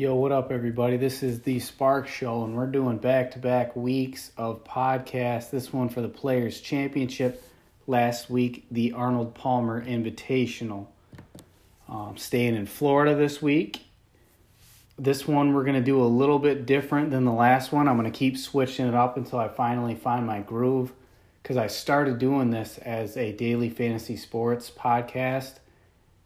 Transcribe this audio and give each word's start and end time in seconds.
Yo, 0.00 0.14
what 0.14 0.32
up, 0.32 0.50
everybody? 0.50 0.96
This 0.96 1.22
is 1.22 1.42
the 1.42 1.60
Spark 1.60 2.08
Show, 2.08 2.44
and 2.44 2.56
we're 2.56 2.64
doing 2.68 2.96
back 2.96 3.32
to 3.32 3.38
back 3.38 3.76
weeks 3.76 4.32
of 4.38 4.64
podcasts. 4.64 5.50
This 5.50 5.74
one 5.74 5.90
for 5.90 6.00
the 6.00 6.08
Players' 6.08 6.58
Championship. 6.62 7.44
Last 7.86 8.30
week, 8.30 8.64
the 8.70 8.92
Arnold 8.92 9.34
Palmer 9.34 9.84
Invitational. 9.84 10.86
Um, 11.86 12.16
staying 12.16 12.54
in 12.54 12.64
Florida 12.64 13.14
this 13.14 13.42
week. 13.42 13.82
This 14.98 15.28
one, 15.28 15.52
we're 15.52 15.64
going 15.64 15.74
to 15.74 15.82
do 15.82 16.00
a 16.00 16.08
little 16.08 16.38
bit 16.38 16.64
different 16.64 17.10
than 17.10 17.26
the 17.26 17.32
last 17.34 17.70
one. 17.70 17.86
I'm 17.86 17.98
going 17.98 18.10
to 18.10 18.18
keep 18.18 18.38
switching 18.38 18.86
it 18.86 18.94
up 18.94 19.18
until 19.18 19.38
I 19.38 19.48
finally 19.48 19.96
find 19.96 20.26
my 20.26 20.40
groove 20.40 20.94
because 21.42 21.58
I 21.58 21.66
started 21.66 22.18
doing 22.18 22.48
this 22.48 22.78
as 22.78 23.18
a 23.18 23.32
daily 23.32 23.68
fantasy 23.68 24.16
sports 24.16 24.70
podcast 24.74 25.58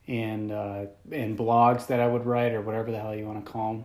and 0.07 0.53
uh, 0.53 0.87
and 1.11 1.37
blogs 1.39 1.87
that 1.87 2.01
I 2.01 2.07
would 2.07 2.27
write 2.27 2.53
or 2.53 2.61
whatever 2.61 2.91
the 2.91 2.99
hell 2.99 3.15
you 3.15 3.27
want 3.27 3.45
to 3.45 3.51
call 3.51 3.73
them. 3.73 3.85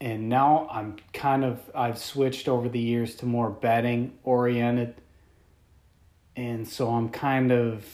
And 0.00 0.28
now 0.28 0.66
I'm 0.70 0.96
kind 1.12 1.44
of 1.44 1.60
I've 1.74 1.98
switched 1.98 2.48
over 2.48 2.68
the 2.68 2.80
years 2.80 3.14
to 3.16 3.26
more 3.26 3.50
betting 3.50 4.18
oriented, 4.24 4.94
and 6.36 6.66
so 6.66 6.88
I'm 6.88 7.10
kind 7.10 7.52
of 7.52 7.84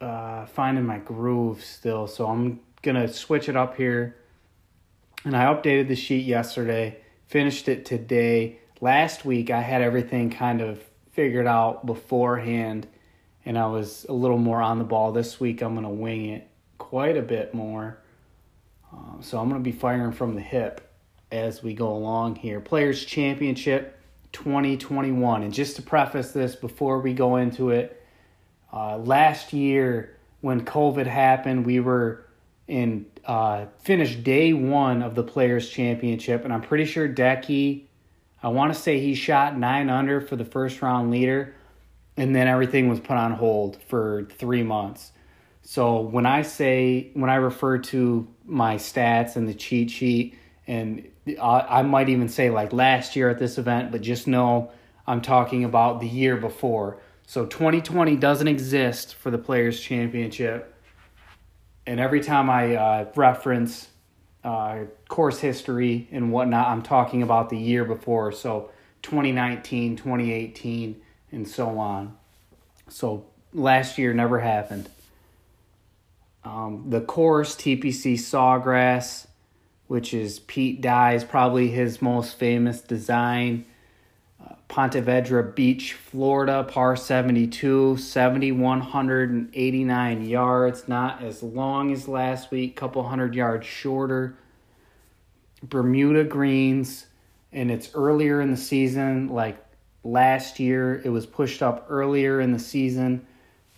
uh, 0.00 0.46
finding 0.46 0.84
my 0.84 0.98
groove 0.98 1.62
still. 1.62 2.06
So 2.06 2.26
I'm 2.26 2.60
gonna 2.82 3.08
switch 3.08 3.48
it 3.48 3.56
up 3.56 3.76
here, 3.76 4.16
and 5.24 5.36
I 5.36 5.52
updated 5.52 5.88
the 5.88 5.96
sheet 5.96 6.24
yesterday, 6.24 6.98
finished 7.26 7.68
it 7.68 7.84
today. 7.84 8.58
Last 8.80 9.24
week 9.24 9.50
I 9.50 9.60
had 9.60 9.82
everything 9.82 10.30
kind 10.30 10.62
of 10.62 10.82
figured 11.12 11.46
out 11.46 11.84
beforehand 11.84 12.86
and 13.44 13.58
I 13.58 13.66
was 13.66 14.06
a 14.08 14.12
little 14.12 14.38
more 14.38 14.60
on 14.60 14.78
the 14.78 14.84
ball. 14.84 15.12
This 15.12 15.40
week 15.40 15.62
I'm 15.62 15.74
going 15.74 15.84
to 15.84 15.90
wing 15.90 16.26
it 16.26 16.49
quite 16.90 17.16
a 17.16 17.22
bit 17.22 17.54
more. 17.54 17.98
Um, 18.92 19.20
so 19.22 19.38
I'm 19.38 19.48
going 19.48 19.62
to 19.62 19.64
be 19.64 19.70
firing 19.70 20.10
from 20.10 20.34
the 20.34 20.40
hip 20.40 20.92
as 21.30 21.62
we 21.62 21.72
go 21.72 21.90
along 21.90 22.34
here. 22.34 22.58
Players 22.58 23.04
Championship 23.04 23.96
2021. 24.32 25.44
And 25.44 25.54
just 25.54 25.76
to 25.76 25.82
preface 25.82 26.32
this 26.32 26.56
before 26.56 26.98
we 26.98 27.12
go 27.12 27.36
into 27.36 27.70
it, 27.70 28.04
uh, 28.72 28.98
last 28.98 29.52
year 29.52 30.18
when 30.40 30.64
COVID 30.64 31.06
happened, 31.06 31.64
we 31.64 31.78
were 31.78 32.26
in 32.66 33.06
uh, 33.24 33.66
finished 33.78 34.24
day 34.24 34.52
one 34.52 35.00
of 35.00 35.14
the 35.14 35.22
Players 35.22 35.70
Championship, 35.70 36.42
and 36.42 36.52
I'm 36.52 36.62
pretty 36.62 36.86
sure 36.86 37.08
Decky, 37.08 37.84
I 38.42 38.48
want 38.48 38.74
to 38.74 38.80
say 38.80 38.98
he 38.98 39.14
shot 39.14 39.56
nine 39.56 39.90
under 39.90 40.20
for 40.20 40.34
the 40.34 40.44
first 40.44 40.82
round 40.82 41.12
leader 41.12 41.54
and 42.16 42.34
then 42.34 42.48
everything 42.48 42.88
was 42.88 42.98
put 42.98 43.16
on 43.16 43.30
hold 43.30 43.80
for 43.86 44.26
three 44.38 44.64
months. 44.64 45.12
So 45.70 46.00
when 46.00 46.26
I 46.26 46.42
say 46.42 47.12
when 47.14 47.30
I 47.30 47.36
refer 47.36 47.78
to 47.78 48.26
my 48.44 48.74
stats 48.74 49.36
and 49.36 49.48
the 49.48 49.54
cheat 49.54 49.92
sheet, 49.92 50.36
and 50.66 51.08
I, 51.40 51.60
I 51.60 51.82
might 51.82 52.08
even 52.08 52.28
say 52.28 52.50
like 52.50 52.72
last 52.72 53.14
year 53.14 53.30
at 53.30 53.38
this 53.38 53.56
event, 53.56 53.92
but 53.92 54.00
just 54.00 54.26
know 54.26 54.72
I'm 55.06 55.20
talking 55.20 55.62
about 55.62 56.00
the 56.00 56.08
year 56.08 56.36
before. 56.36 57.00
So 57.28 57.46
2020 57.46 58.16
doesn't 58.16 58.48
exist 58.48 59.14
for 59.14 59.30
the 59.30 59.38
Players 59.38 59.80
Championship, 59.80 60.74
and 61.86 62.00
every 62.00 62.20
time 62.20 62.50
I 62.50 62.74
uh, 62.74 63.12
reference 63.14 63.90
uh, 64.42 64.86
course 65.08 65.38
history 65.38 66.08
and 66.10 66.32
whatnot, 66.32 66.66
I'm 66.66 66.82
talking 66.82 67.22
about 67.22 67.48
the 67.48 67.58
year 67.58 67.84
before. 67.84 68.32
So 68.32 68.72
2019, 69.02 69.94
2018 69.94 71.00
and 71.30 71.46
so 71.46 71.78
on. 71.78 72.16
So 72.88 73.26
last 73.52 73.98
year 73.98 74.12
never 74.12 74.40
happened. 74.40 74.88
Um, 76.44 76.86
the 76.88 77.02
course 77.02 77.54
TPC 77.54 78.14
Sawgrass, 78.14 79.26
which 79.88 80.14
is 80.14 80.38
Pete 80.40 80.80
Dye's 80.80 81.22
probably 81.24 81.68
his 81.68 82.00
most 82.00 82.38
famous 82.38 82.80
design. 82.80 83.66
Uh, 84.42 84.54
Ponte 84.68 84.94
Vedra 84.94 85.54
Beach, 85.54 85.92
Florida, 85.92 86.64
par 86.64 86.96
72, 86.96 87.98
7,189 87.98 90.24
yards, 90.24 90.88
not 90.88 91.22
as 91.22 91.42
long 91.42 91.92
as 91.92 92.08
last 92.08 92.50
week, 92.50 92.74
couple 92.74 93.06
hundred 93.06 93.34
yards 93.34 93.66
shorter. 93.66 94.38
Bermuda 95.62 96.24
greens, 96.24 97.04
and 97.52 97.70
it's 97.70 97.90
earlier 97.94 98.40
in 98.40 98.50
the 98.50 98.56
season, 98.56 99.28
like 99.28 99.62
last 100.02 100.58
year. 100.58 101.02
It 101.04 101.10
was 101.10 101.26
pushed 101.26 101.62
up 101.62 101.84
earlier 101.90 102.40
in 102.40 102.52
the 102.52 102.58
season 102.58 103.26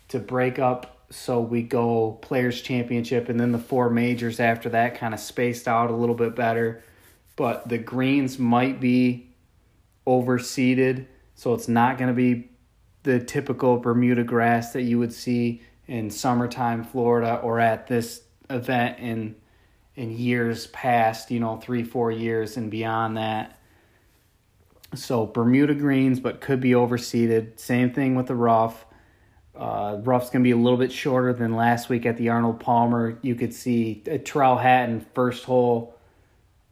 to 0.09 0.21
break 0.21 0.61
up 0.61 1.02
so 1.13 1.41
we 1.41 1.63
go 1.63 2.13
players 2.23 2.61
championship 2.63 3.29
and 3.29 3.39
then 3.39 3.53
the 3.53 3.59
four 3.59 3.91
majors 3.91 4.41
after 4.41 4.69
that 4.69 4.97
kind 4.97 5.15
of 5.15 5.21
spaced 5.21 5.69
out 5.69 5.91
a 5.91 5.95
little 5.95 6.15
bit 6.15 6.35
better 6.35 6.83
but 7.37 7.69
the 7.69 7.79
greens 7.79 8.39
might 8.39 8.81
be 8.81 9.29
overseeded 10.07 11.07
so 11.35 11.55
it's 11.55 11.69
not 11.69 11.99
going 11.99 12.09
to 12.09 12.15
be 12.15 12.49
the 13.03 13.19
typical 13.21 13.79
bermuda 13.79 14.25
grass 14.25 14.73
that 14.73 14.83
you 14.83 14.99
would 14.99 15.13
see 15.13 15.63
in 15.87 16.11
summertime 16.11 16.85
florida 16.85 17.37
or 17.37 17.61
at 17.61 17.87
this 17.87 18.23
event 18.51 18.99
in 18.99 19.35
in 19.97 20.11
years 20.11 20.67
past 20.69 21.31
you 21.31 21.39
know 21.39 21.57
three 21.57 21.85
four 21.85 22.11
years 22.11 22.57
and 22.57 22.71
beyond 22.71 23.17
that 23.17 23.59
so 24.95 25.27
Bermuda 25.27 25.75
greens, 25.75 26.21
but 26.21 26.41
could 26.41 26.61
be 26.61 26.73
overseeded. 26.73 27.59
Same 27.59 27.93
thing 27.93 28.15
with 28.15 28.27
the 28.27 28.35
rough. 28.35 28.85
Uh, 29.55 29.99
rough's 30.03 30.31
going 30.31 30.43
to 30.43 30.49
be 30.49 30.53
a 30.53 30.57
little 30.57 30.79
bit 30.79 30.93
shorter 30.93 31.33
than 31.33 31.55
last 31.55 31.89
week 31.89 32.07
at 32.07 32.17
the 32.17 32.31
Arnold 32.31 32.61
Palmer. 32.61 33.19
You 33.23 33.35
could 33.35 33.53
see 33.53 34.03
a 34.07 34.19
Tyrrell 34.19 34.57
Hatton 34.57 35.05
first 35.15 35.45
hole 35.45 35.99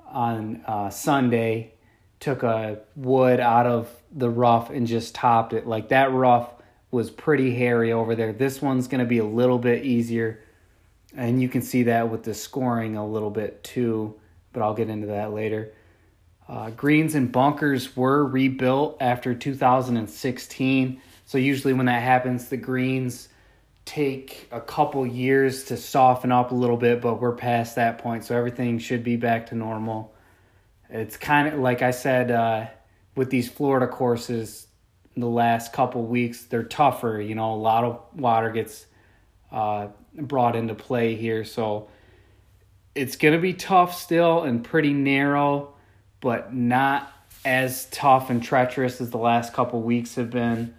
on 0.07 0.63
uh, 0.67 0.91
Sunday 0.91 1.75
took 2.21 2.43
a 2.43 2.79
wood 2.97 3.41
out 3.41 3.67
of 3.67 3.91
the 4.13 4.29
rough 4.29 4.71
and 4.71 4.87
just 4.87 5.15
topped 5.15 5.53
it. 5.53 5.67
Like 5.67 5.89
that 5.89 6.13
rough 6.13 6.51
was 6.91 7.11
pretty 7.11 7.55
hairy 7.55 7.93
over 7.93 8.15
there. 8.15 8.33
This 8.33 8.61
one's 8.61 8.89
going 8.89 9.01
to 9.01 9.07
be 9.07 9.19
a 9.19 9.25
little 9.25 9.59
bit 9.59 9.85
easier. 9.85 10.41
And 11.17 11.41
you 11.41 11.49
can 11.49 11.63
see 11.63 11.85
that 11.85 12.11
with 12.11 12.23
the 12.23 12.35
scoring 12.35 12.97
a 12.97 13.07
little 13.07 13.31
bit 13.31 13.65
too, 13.65 14.15
but 14.53 14.63
I'll 14.63 14.75
get 14.75 14.91
into 14.91 15.09
that 15.09 15.33
later. 15.33 15.73
Uh, 16.49 16.71
greens 16.71 17.15
and 17.15 17.33
bunkers 17.33 17.97
were 17.97 18.27
rebuilt 18.27 18.97
after 19.01 19.35
2016. 19.35 21.01
So, 21.31 21.39
usually, 21.39 21.75
when 21.75 21.87
that 21.87 22.03
happens, 22.03 22.49
the 22.49 22.57
greens 22.57 23.29
take 23.85 24.49
a 24.51 24.61
couple 24.61 25.07
years 25.07 25.63
to 25.67 25.77
soften 25.77 26.33
up 26.33 26.51
a 26.51 26.57
little 26.57 26.77
bit, 26.77 27.01
but 27.01 27.21
we're 27.21 27.37
past 27.37 27.77
that 27.77 27.99
point. 27.99 28.25
So, 28.25 28.37
everything 28.37 28.81
should 28.81 29.05
be 29.05 29.15
back 29.15 29.47
to 29.51 29.55
normal. 29.55 30.13
It's 30.89 31.17
kind 31.17 31.47
of 31.47 31.61
like 31.61 31.83
I 31.83 31.93
said 31.93 32.33
uh, 32.33 32.67
with 33.15 33.31
these 33.31 33.49
Florida 33.49 33.87
courses 33.87 34.67
the 35.17 35.29
last 35.29 35.73
couple 35.73 36.05
weeks, 36.05 36.47
they're 36.47 36.65
tougher. 36.65 37.21
You 37.21 37.37
know, 37.37 37.55
a 37.55 37.63
lot 37.63 37.85
of 37.85 38.01
water 38.13 38.51
gets 38.51 38.87
uh, 39.53 39.87
brought 40.13 40.57
into 40.57 40.75
play 40.75 41.15
here. 41.15 41.45
So, 41.45 41.91
it's 42.97 43.15
going 43.15 43.35
to 43.35 43.41
be 43.41 43.53
tough 43.53 43.97
still 43.97 44.43
and 44.43 44.65
pretty 44.65 44.93
narrow 44.93 45.75
but 46.21 46.53
not 46.53 47.13
as 47.45 47.87
tough 47.93 48.31
and 48.31 48.43
treacherous 48.43 49.01
as 49.01 49.11
the 49.11 49.19
last 49.19 49.53
couple 49.53 49.81
weeks 49.81 50.17
have 50.17 50.31
been. 50.31 50.75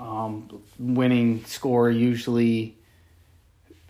Um, 0.00 0.62
winning 0.78 1.44
score 1.44 1.90
usually 1.90 2.78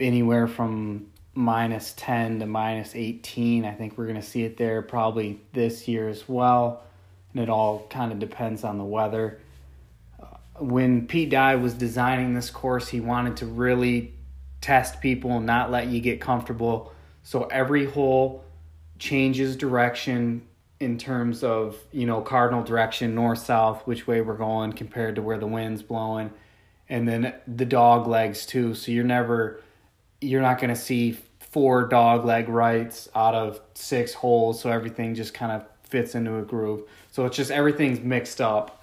anywhere 0.01 0.49
from 0.49 1.07
minus 1.35 1.93
10 1.97 2.41
to 2.41 2.47
minus 2.47 2.97
18. 2.97 3.65
I 3.65 3.73
think 3.73 3.97
we're 3.97 4.07
going 4.07 4.21
to 4.21 4.27
see 4.27 4.43
it 4.43 4.57
there 4.57 4.83
probably 4.83 5.41
this 5.53 5.87
year 5.87 6.09
as 6.09 6.29
well. 6.29 6.83
And 7.33 7.41
it 7.41 7.49
all 7.49 7.87
kind 7.91 8.11
of 8.11 8.19
depends 8.19 8.65
on 8.65 8.77
the 8.77 8.85
weather. 8.85 9.39
Uh, 10.21 10.27
when 10.59 11.07
Pete 11.07 11.31
Dye 11.31 11.55
was 11.55 11.75
designing 11.75 12.35
this 12.35 12.51
course, 12.51 12.89
he 12.89 12.99
wanted 12.99 13.37
to 13.37 13.47
really 13.47 14.13
test 14.61 15.01
people 15.01 15.37
and 15.37 15.47
not 15.47 15.71
let 15.71 15.87
you 15.87 16.01
get 16.01 16.21
comfortable. 16.21 16.93
So 17.23 17.45
every 17.45 17.85
hole 17.85 18.45
changes 18.99 19.55
direction 19.55 20.43
in 20.81 20.97
terms 20.97 21.45
of 21.45 21.77
you 21.93 22.07
know 22.07 22.21
cardinal 22.23 22.65
direction 22.65 23.15
north 23.15 23.39
south 23.39 23.87
which 23.87 24.07
way 24.07 24.21
we're 24.21 24.35
going 24.35 24.73
compared 24.73 25.15
to 25.15 25.23
where 25.23 25.39
the 25.39 25.47
wind's 25.47 25.83
blowing 25.83 26.31
and 26.89 27.07
then 27.07 27.35
the 27.47 27.67
dog 27.67 28.07
legs 28.07 28.47
too 28.47 28.75
so 28.75 28.91
you're 28.91 29.05
never 29.05 29.63
you're 30.21 30.43
not 30.43 30.59
going 30.59 30.71
to 30.73 30.81
see 30.81 31.17
four 31.39 31.87
dog 31.87 32.25
leg 32.25 32.49
rights 32.49 33.09
out 33.15 33.35
of 33.35 33.61
six 33.75 34.15
holes 34.15 34.61
so 34.61 34.71
everything 34.71 35.15
just 35.15 35.35
kind 35.35 35.53
of 35.53 35.65
fits 35.83 36.15
into 36.15 36.37
a 36.39 36.43
groove 36.43 36.83
so 37.11 37.27
it's 37.27 37.37
just 37.37 37.51
everything's 37.51 38.01
mixed 38.01 38.41
up 38.41 38.81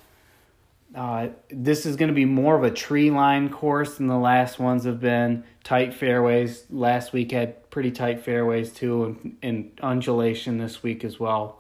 uh, 0.96 1.28
this 1.50 1.86
is 1.86 1.96
going 1.96 2.08
to 2.08 2.16
be 2.16 2.26
more 2.26 2.56
of 2.56 2.64
a 2.64 2.72
tree 2.72 3.12
line 3.12 3.50
course 3.50 3.98
than 3.98 4.08
the 4.08 4.18
last 4.18 4.58
ones 4.58 4.86
have 4.86 5.02
been. 5.02 5.44
Tight 5.64 5.94
fairways. 5.94 6.64
Last 6.70 7.12
week 7.12 7.34
had 7.34 7.70
pretty 7.70 7.92
tight 7.92 8.22
fairways 8.22 8.72
too, 8.72 9.04
and, 9.04 9.38
and 9.44 9.80
undulation 9.84 10.58
this 10.58 10.82
week 10.82 11.04
as 11.04 11.20
well. 11.20 11.60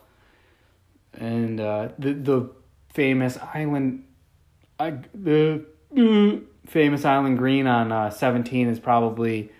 And 1.17 1.59
uh, 1.59 1.89
the 1.97 2.13
the 2.13 2.49
famous 2.93 3.37
island, 3.37 4.05
uh, 4.79 4.91
the 5.13 5.65
famous 6.65 7.05
island 7.05 7.37
green 7.37 7.67
on 7.67 7.91
uh, 7.91 8.09
seventeen 8.09 8.67
is 8.67 8.79
probably 8.79 9.51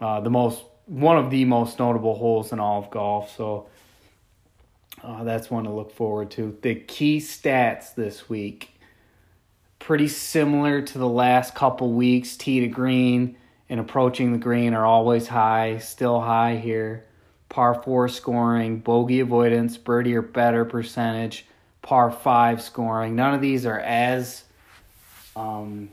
uh, 0.00 0.20
the 0.20 0.30
most 0.30 0.64
one 0.86 1.16
of 1.16 1.30
the 1.30 1.44
most 1.44 1.78
notable 1.78 2.14
holes 2.14 2.52
in 2.52 2.60
all 2.60 2.82
of 2.82 2.90
golf. 2.90 3.34
So 3.36 3.68
uh, 5.02 5.24
that's 5.24 5.50
one 5.50 5.64
to 5.64 5.70
look 5.70 5.92
forward 5.92 6.30
to. 6.32 6.56
The 6.62 6.74
key 6.74 7.18
stats 7.18 7.94
this 7.94 8.28
week 8.28 8.68
pretty 9.78 10.08
similar 10.08 10.80
to 10.80 10.98
the 10.98 11.08
last 11.08 11.54
couple 11.54 11.92
weeks. 11.92 12.36
Tee 12.36 12.60
to 12.60 12.68
green 12.68 13.36
and 13.68 13.80
approaching 13.80 14.32
the 14.32 14.38
green 14.38 14.74
are 14.74 14.86
always 14.86 15.26
high, 15.26 15.78
still 15.78 16.20
high 16.20 16.56
here. 16.56 17.06
Par 17.52 17.82
four 17.82 18.08
scoring, 18.08 18.78
bogey 18.78 19.20
avoidance, 19.20 19.76
birdie 19.76 20.16
or 20.16 20.22
better 20.22 20.64
percentage, 20.64 21.44
par 21.82 22.10
five 22.10 22.62
scoring. 22.62 23.14
None 23.14 23.34
of 23.34 23.42
these 23.42 23.66
are 23.66 23.78
as, 23.78 24.42
um, 25.36 25.90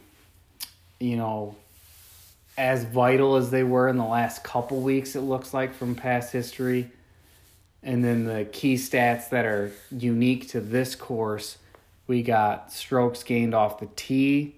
you 1.02 1.18
know, 1.18 1.58
as 2.58 2.86
vital 2.86 3.36
as 3.36 3.52
they 3.52 3.64
were 3.64 3.90
in 3.90 3.98
the 3.98 4.06
last 4.06 4.42
couple 4.42 4.80
weeks. 4.80 5.18
It 5.18 5.22
looks 5.22 5.54
like 5.54 5.74
from 5.74 5.96
past 5.96 6.32
history. 6.32 6.90
And 7.84 8.06
then 8.06 8.24
the 8.24 8.46
key 8.46 8.76
stats 8.76 9.30
that 9.32 9.46
are 9.46 9.74
unique 9.92 10.48
to 10.52 10.62
this 10.62 10.96
course 10.96 11.58
we 12.10 12.24
got 12.24 12.72
strokes 12.72 13.22
gained 13.22 13.54
off 13.54 13.80
the 13.80 13.88
tee, 13.96 14.56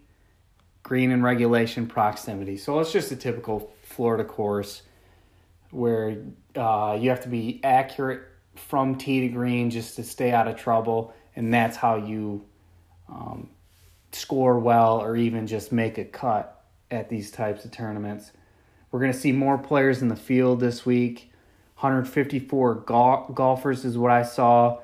green 0.83 1.11
and 1.11 1.21
regulation 1.21 1.85
proximity. 1.85 2.55
So 2.57 2.79
it's 2.79 2.93
just 2.93 3.11
a 3.11 3.15
typical 3.17 3.73
Florida 3.83 4.23
course 4.23 4.83
where 5.71 6.17
uh, 6.55 6.97
you 6.99 7.09
have 7.09 7.21
to 7.21 7.29
be 7.29 7.59
accurate 7.63 8.21
from 8.55 8.97
tee 8.97 9.21
to 9.21 9.27
green 9.29 9.69
just 9.69 9.95
to 9.95 10.03
stay 10.03 10.31
out 10.31 10.47
of 10.47 10.55
trouble, 10.55 11.13
and 11.35 11.53
that's 11.53 11.77
how 11.77 11.95
you 11.95 12.45
um, 13.09 13.49
score 14.11 14.59
well 14.59 15.01
or 15.01 15.15
even 15.15 15.47
just 15.47 15.71
make 15.71 15.97
a 15.97 16.05
cut 16.05 16.65
at 16.89 17.09
these 17.09 17.31
types 17.31 17.65
of 17.65 17.71
tournaments. 17.71 18.31
We're 18.91 18.99
going 18.99 19.13
to 19.13 19.17
see 19.17 19.31
more 19.31 19.57
players 19.57 20.01
in 20.01 20.09
the 20.09 20.15
field 20.15 20.59
this 20.59 20.85
week. 20.85 21.31
154 21.79 22.75
go- 22.75 23.31
golfers 23.33 23.85
is 23.85 23.97
what 23.97 24.11
I 24.11 24.23
saw. 24.23 24.79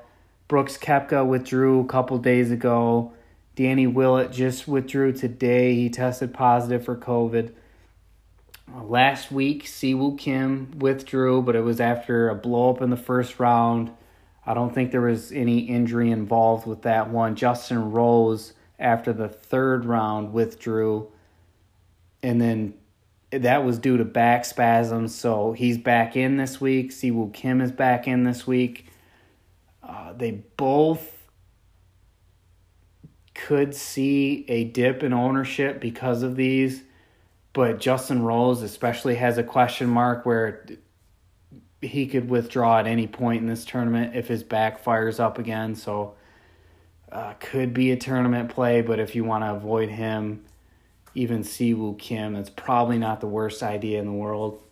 Brooks 0.48 0.78
Koepka 0.78 1.26
withdrew 1.26 1.80
a 1.80 1.86
couple 1.86 2.16
days 2.18 2.50
ago. 2.50 3.12
Danny 3.54 3.86
Willett 3.86 4.32
just 4.32 4.66
withdrew 4.66 5.12
today. 5.12 5.74
He 5.74 5.90
tested 5.90 6.32
positive 6.32 6.84
for 6.84 6.96
COVID. 6.96 7.52
Uh, 8.74 8.82
last 8.84 9.32
week, 9.32 9.66
Si 9.66 9.94
Woo 9.94 10.16
Kim 10.16 10.78
withdrew, 10.78 11.42
but 11.42 11.56
it 11.56 11.62
was 11.62 11.80
after 11.80 12.28
a 12.28 12.34
blow 12.34 12.70
up 12.70 12.82
in 12.82 12.90
the 12.90 12.96
first 12.96 13.38
round. 13.40 13.90
I 14.44 14.54
don't 14.54 14.74
think 14.74 14.90
there 14.90 15.00
was 15.00 15.32
any 15.32 15.60
injury 15.60 16.10
involved 16.10 16.66
with 16.66 16.82
that 16.82 17.10
one. 17.10 17.36
Justin 17.36 17.92
Rose, 17.92 18.54
after 18.78 19.12
the 19.12 19.28
third 19.28 19.84
round, 19.84 20.32
withdrew. 20.32 21.10
And 22.22 22.40
then 22.40 22.74
that 23.30 23.64
was 23.64 23.78
due 23.78 23.96
to 23.96 24.04
back 24.04 24.44
spasms. 24.44 25.14
So 25.14 25.52
he's 25.52 25.78
back 25.78 26.16
in 26.16 26.36
this 26.36 26.60
week. 26.60 26.92
Si 26.92 27.10
Woo 27.10 27.30
Kim 27.30 27.60
is 27.60 27.72
back 27.72 28.08
in 28.08 28.24
this 28.24 28.46
week. 28.46 28.86
Uh, 29.82 30.12
they 30.12 30.30
both 30.56 31.18
could 33.34 33.74
see 33.74 34.44
a 34.48 34.64
dip 34.64 35.02
in 35.02 35.12
ownership 35.12 35.80
because 35.80 36.22
of 36.22 36.36
these, 36.36 36.82
but 37.58 37.80
Justin 37.80 38.22
Rose 38.22 38.62
especially 38.62 39.16
has 39.16 39.36
a 39.36 39.42
question 39.42 39.88
mark 39.88 40.24
where 40.24 40.64
he 41.82 42.06
could 42.06 42.30
withdraw 42.30 42.78
at 42.78 42.86
any 42.86 43.08
point 43.08 43.42
in 43.42 43.48
this 43.48 43.64
tournament 43.64 44.14
if 44.14 44.28
his 44.28 44.44
back 44.44 44.78
fires 44.78 45.18
up 45.18 45.40
again. 45.40 45.74
So, 45.74 46.14
uh, 47.10 47.34
could 47.40 47.74
be 47.74 47.90
a 47.90 47.96
tournament 47.96 48.50
play, 48.50 48.80
but 48.80 49.00
if 49.00 49.16
you 49.16 49.24
want 49.24 49.42
to 49.42 49.54
avoid 49.54 49.88
him, 49.88 50.44
even 51.16 51.42
Si 51.42 51.74
Woo 51.74 51.96
Kim, 51.96 52.36
it's 52.36 52.48
probably 52.48 52.96
not 52.96 53.20
the 53.20 53.26
worst 53.26 53.60
idea 53.64 53.98
in 53.98 54.06
the 54.06 54.12
world. 54.12 54.62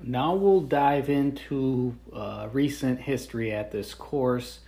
Now 0.00 0.36
we'll 0.36 0.60
dive 0.60 1.10
into 1.10 1.96
uh, 2.12 2.46
recent 2.52 3.00
history 3.00 3.50
at 3.50 3.72
this 3.72 3.94
course 3.94 4.60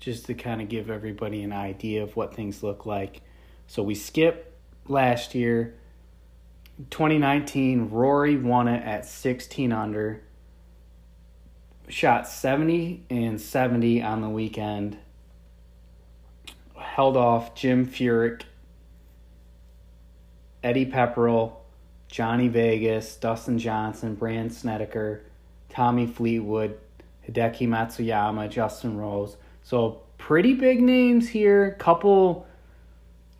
just 0.00 0.24
to 0.28 0.34
kind 0.34 0.62
of 0.62 0.70
give 0.70 0.88
everybody 0.88 1.42
an 1.42 1.52
idea 1.52 2.02
of 2.02 2.16
what 2.16 2.34
things 2.34 2.62
look 2.62 2.86
like. 2.86 3.20
So 3.66 3.82
we 3.82 3.94
skip 3.94 4.53
last 4.86 5.34
year. 5.34 5.74
2019, 6.90 7.90
Rory 7.90 8.36
won 8.36 8.68
it 8.68 8.84
at 8.84 9.06
16 9.06 9.72
under. 9.72 10.22
Shot 11.88 12.26
70 12.26 13.06
and 13.10 13.40
70 13.40 14.02
on 14.02 14.22
the 14.22 14.28
weekend. 14.28 14.98
Held 16.76 17.16
off 17.16 17.54
Jim 17.54 17.86
Furyk, 17.86 18.42
Eddie 20.62 20.86
Pepperell, 20.86 21.52
Johnny 22.08 22.48
Vegas, 22.48 23.16
Dustin 23.16 23.58
Johnson, 23.58 24.14
Brandt 24.14 24.52
Snedeker, 24.52 25.24
Tommy 25.68 26.06
Fleetwood, 26.06 26.78
Hideki 27.28 27.68
Matsuyama, 27.68 28.48
Justin 28.48 28.96
Rose. 28.96 29.36
So 29.62 30.02
pretty 30.18 30.54
big 30.54 30.80
names 30.80 31.28
here. 31.28 31.72
Couple 31.78 32.46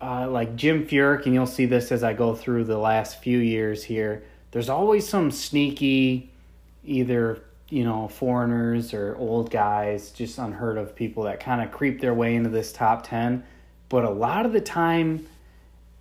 uh, 0.05 0.29
like 0.29 0.55
Jim 0.55 0.85
Furyk, 0.85 1.25
and 1.25 1.33
you'll 1.33 1.47
see 1.47 1.65
this 1.65 1.91
as 1.91 2.03
I 2.03 2.13
go 2.13 2.35
through 2.35 2.65
the 2.65 2.77
last 2.77 3.23
few 3.23 3.39
years 3.39 3.83
here. 3.83 4.23
There's 4.51 4.69
always 4.69 5.07
some 5.07 5.31
sneaky, 5.31 6.29
either 6.83 7.41
you 7.69 7.83
know 7.83 8.07
foreigners 8.07 8.93
or 8.93 9.15
old 9.17 9.49
guys, 9.49 10.11
just 10.11 10.37
unheard 10.37 10.77
of 10.77 10.95
people 10.95 11.23
that 11.23 11.39
kind 11.39 11.61
of 11.61 11.71
creep 11.71 12.01
their 12.01 12.13
way 12.13 12.35
into 12.35 12.49
this 12.49 12.71
top 12.71 13.07
ten. 13.07 13.43
But 13.89 14.03
a 14.05 14.09
lot 14.09 14.45
of 14.45 14.53
the 14.53 14.61
time, 14.61 15.27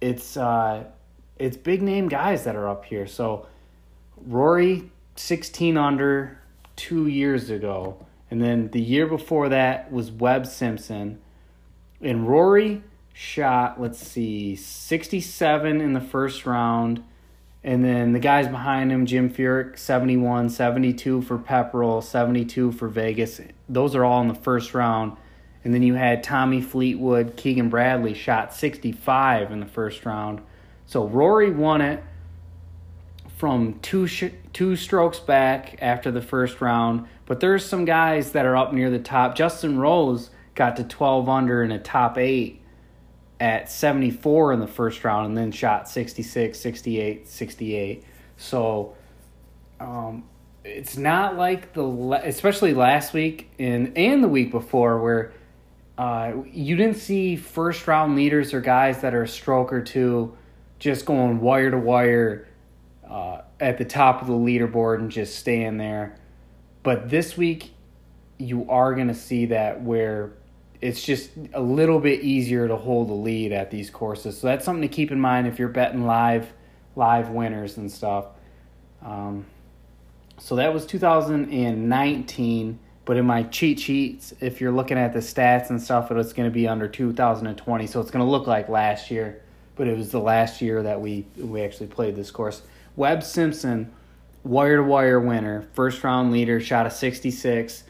it's 0.02 0.36
uh, 0.36 0.84
it's 1.38 1.56
big 1.56 1.80
name 1.80 2.08
guys 2.08 2.44
that 2.44 2.56
are 2.56 2.68
up 2.68 2.84
here. 2.84 3.06
So 3.06 3.46
Rory 4.26 4.90
16 5.16 5.76
under 5.76 6.38
2 6.76 7.06
years 7.06 7.50
ago. 7.50 8.04
And 8.30 8.42
then 8.42 8.68
the 8.70 8.80
year 8.80 9.06
before 9.06 9.48
that 9.50 9.92
was 9.92 10.10
Webb 10.10 10.46
Simpson. 10.46 11.20
And 12.00 12.28
Rory 12.28 12.82
shot, 13.14 13.80
let's 13.80 14.00
see, 14.00 14.56
67 14.56 15.80
in 15.80 15.92
the 15.94 16.00
first 16.00 16.44
round. 16.44 17.02
And 17.62 17.82
then 17.82 18.12
the 18.12 18.18
guys 18.18 18.46
behind 18.46 18.92
him, 18.92 19.06
Jim 19.06 19.30
Furyk, 19.30 19.78
71, 19.78 20.50
72 20.50 21.22
for 21.22 21.38
Pepperell, 21.38 22.02
72 22.02 22.72
for 22.72 22.88
Vegas. 22.88 23.40
Those 23.70 23.94
are 23.94 24.04
all 24.04 24.20
in 24.20 24.28
the 24.28 24.34
first 24.34 24.74
round. 24.74 25.16
And 25.62 25.72
then 25.72 25.82
you 25.82 25.94
had 25.94 26.22
Tommy 26.22 26.60
Fleetwood, 26.60 27.38
Keegan 27.38 27.70
Bradley 27.70 28.12
shot 28.12 28.52
65 28.52 29.50
in 29.50 29.60
the 29.60 29.66
first 29.66 30.04
round. 30.04 30.42
So 30.84 31.06
Rory 31.06 31.50
won 31.50 31.80
it 31.80 32.02
from 33.38 33.78
two 33.80 34.06
sh- 34.06 34.24
two 34.52 34.76
strokes 34.76 35.20
back 35.20 35.78
after 35.80 36.10
the 36.10 36.20
first 36.20 36.60
round, 36.60 37.06
but 37.24 37.40
there's 37.40 37.64
some 37.64 37.86
guys 37.86 38.32
that 38.32 38.44
are 38.44 38.56
up 38.56 38.74
near 38.74 38.90
the 38.90 38.98
top. 38.98 39.34
Justin 39.34 39.78
Rose 39.78 40.30
got 40.54 40.76
to 40.76 40.84
12 40.84 41.28
under 41.28 41.62
in 41.62 41.72
a 41.72 41.78
top 41.78 42.18
8 42.18 42.60
at 43.40 43.70
74 43.70 44.52
in 44.52 44.60
the 44.60 44.66
first 44.66 45.04
round 45.04 45.26
and 45.26 45.36
then 45.36 45.52
shot 45.52 45.88
66, 45.88 46.58
68, 46.58 47.28
68. 47.28 48.04
So 48.36 48.94
um, 49.80 50.24
it's 50.64 50.96
not 50.96 51.36
like 51.36 51.72
the 51.72 51.84
especially 52.24 52.74
last 52.74 53.12
week 53.12 53.50
and 53.58 53.96
and 53.96 54.24
the 54.24 54.28
week 54.28 54.50
before 54.50 55.00
where 55.00 55.32
uh, 55.98 56.32
you 56.46 56.76
didn't 56.76 56.96
see 56.96 57.36
first 57.36 57.86
round 57.86 58.16
leaders 58.16 58.54
or 58.54 58.60
guys 58.60 59.00
that 59.02 59.14
are 59.14 59.22
a 59.22 59.28
stroke 59.28 59.72
or 59.72 59.82
two 59.82 60.36
just 60.78 61.06
going 61.06 61.40
wire 61.40 61.70
to 61.70 61.78
wire 61.78 62.48
uh, 63.08 63.42
at 63.60 63.78
the 63.78 63.84
top 63.84 64.20
of 64.20 64.26
the 64.26 64.34
leaderboard 64.34 64.98
and 64.98 65.10
just 65.10 65.36
staying 65.38 65.76
there. 65.76 66.16
But 66.82 67.08
this 67.08 67.36
week, 67.36 67.72
you 68.38 68.68
are 68.68 68.94
going 68.94 69.08
to 69.08 69.14
see 69.14 69.46
that 69.46 69.82
where 69.82 70.32
it's 70.84 71.02
just 71.02 71.30
a 71.52 71.60
little 71.60 71.98
bit 71.98 72.20
easier 72.20 72.68
to 72.68 72.76
hold 72.76 73.08
the 73.08 73.14
lead 73.14 73.52
at 73.52 73.70
these 73.70 73.90
courses. 73.90 74.38
So 74.38 74.46
that's 74.46 74.64
something 74.64 74.82
to 74.82 74.88
keep 74.88 75.10
in 75.10 75.20
mind 75.20 75.46
if 75.46 75.58
you're 75.58 75.68
betting 75.68 76.06
live, 76.06 76.52
live 76.96 77.30
winners 77.30 77.76
and 77.76 77.90
stuff. 77.90 78.26
Um, 79.02 79.46
so 80.38 80.56
that 80.56 80.74
was 80.74 80.86
2019. 80.86 82.78
But 83.06 83.16
in 83.18 83.26
my 83.26 83.42
cheat 83.44 83.80
sheets, 83.80 84.32
if 84.40 84.60
you're 84.60 84.72
looking 84.72 84.96
at 84.96 85.12
the 85.12 85.18
stats 85.18 85.70
and 85.70 85.82
stuff, 85.82 86.10
it's 86.10 86.32
going 86.32 86.48
to 86.48 86.54
be 86.54 86.66
under 86.66 86.88
2020. 86.88 87.86
So 87.86 88.00
it's 88.00 88.10
going 88.10 88.24
to 88.24 88.30
look 88.30 88.46
like 88.46 88.68
last 88.68 89.10
year 89.10 89.42
but 89.76 89.88
it 89.88 89.96
was 89.96 90.10
the 90.10 90.20
last 90.20 90.60
year 90.62 90.82
that 90.82 91.00
we 91.00 91.26
we 91.36 91.62
actually 91.62 91.86
played 91.86 92.16
this 92.16 92.30
course. 92.30 92.62
Webb 92.96 93.22
Simpson, 93.22 93.92
wire 94.44 94.76
to 94.76 94.82
wire 94.82 95.20
winner, 95.20 95.66
first 95.74 96.02
round 96.04 96.32
leader, 96.32 96.60
shot 96.60 96.86
a 96.86 96.90
66. 96.90 97.84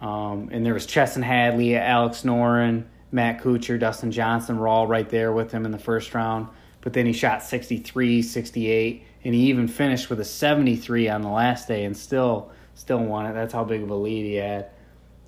Um, 0.00 0.48
and 0.52 0.64
there 0.64 0.74
was 0.74 0.86
Chesson 0.86 1.22
Hadley, 1.22 1.76
Alex 1.76 2.22
Noren, 2.22 2.84
Matt 3.10 3.42
Kuchar, 3.42 3.78
Dustin 3.78 4.12
Johnson 4.12 4.58
were 4.58 4.68
all 4.68 4.86
right 4.86 5.08
there 5.08 5.32
with 5.32 5.50
him 5.50 5.64
in 5.64 5.72
the 5.72 5.78
first 5.78 6.14
round. 6.14 6.48
But 6.80 6.92
then 6.92 7.06
he 7.06 7.12
shot 7.12 7.42
63, 7.42 8.22
68, 8.22 9.04
and 9.24 9.34
he 9.34 9.48
even 9.48 9.66
finished 9.66 10.10
with 10.10 10.20
a 10.20 10.24
73 10.24 11.08
on 11.08 11.22
the 11.22 11.28
last 11.28 11.68
day 11.68 11.84
and 11.84 11.96
still 11.96 12.50
still 12.74 12.98
won 12.98 13.26
it. 13.26 13.32
That's 13.32 13.52
how 13.52 13.64
big 13.64 13.82
of 13.82 13.90
a 13.90 13.94
lead 13.94 14.24
he 14.24 14.34
had. 14.36 14.70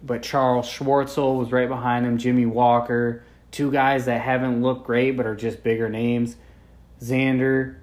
But 0.02 0.22
Charles 0.22 0.68
Schwartzel 0.68 1.36
was 1.36 1.50
right 1.50 1.68
behind 1.68 2.06
him, 2.06 2.16
Jimmy 2.16 2.46
Walker, 2.46 3.24
two 3.50 3.72
guys 3.72 4.04
that 4.04 4.20
haven't 4.20 4.62
looked 4.62 4.86
great 4.86 5.16
but 5.16 5.26
are 5.26 5.34
just 5.34 5.64
bigger 5.64 5.88
names. 5.88 6.36
Xander, 7.00 7.76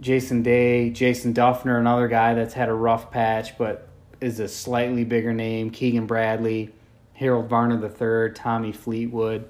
Jason 0.00 0.42
Day, 0.42 0.90
Jason 0.90 1.32
Dufner, 1.32 1.78
another 1.78 2.08
guy 2.08 2.34
that's 2.34 2.54
had 2.54 2.68
a 2.68 2.74
rough 2.74 3.10
patch, 3.10 3.56
but 3.56 3.88
is 4.26 4.40
a 4.40 4.48
slightly 4.48 5.04
bigger 5.04 5.32
name. 5.32 5.70
Keegan 5.70 6.06
Bradley, 6.06 6.72
Harold 7.14 7.48
Varner 7.48 7.80
III, 7.80 8.34
Tommy 8.34 8.72
Fleetwood. 8.72 9.48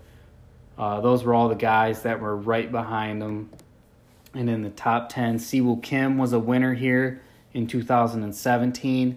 Uh, 0.76 1.00
those 1.00 1.24
were 1.24 1.32
all 1.32 1.48
the 1.48 1.54
guys 1.54 2.02
that 2.02 2.20
were 2.20 2.36
right 2.36 2.70
behind 2.70 3.22
him. 3.22 3.50
And 4.34 4.50
in 4.50 4.62
the 4.62 4.70
top 4.70 5.08
10, 5.08 5.38
Si 5.38 5.62
Woo 5.62 5.80
Kim 5.80 6.18
was 6.18 6.34
a 6.34 6.38
winner 6.38 6.74
here 6.74 7.22
in 7.54 7.66
2017 7.66 9.16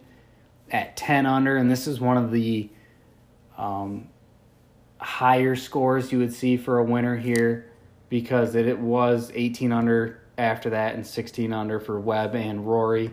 at 0.71 0.95
10 0.95 1.25
under. 1.25 1.57
And 1.57 1.69
this 1.69 1.87
is 1.87 1.99
one 1.99 2.15
of 2.15 2.31
the 2.31 2.69
um, 3.57 4.07
higher 4.97 5.57
scores 5.57 6.13
you 6.13 6.19
would 6.19 6.33
see 6.33 6.55
for 6.55 6.77
a 6.77 6.83
winner 6.85 7.17
here 7.17 7.69
because 8.07 8.55
it, 8.55 8.65
it 8.65 8.79
was 8.79 9.29
18 9.35 9.73
under 9.73 10.21
after 10.37 10.69
that 10.69 10.95
and 10.95 11.05
16 11.05 11.51
under 11.51 11.81
for 11.81 11.99
Webb 11.99 12.33
and 12.33 12.65
Rory. 12.65 13.11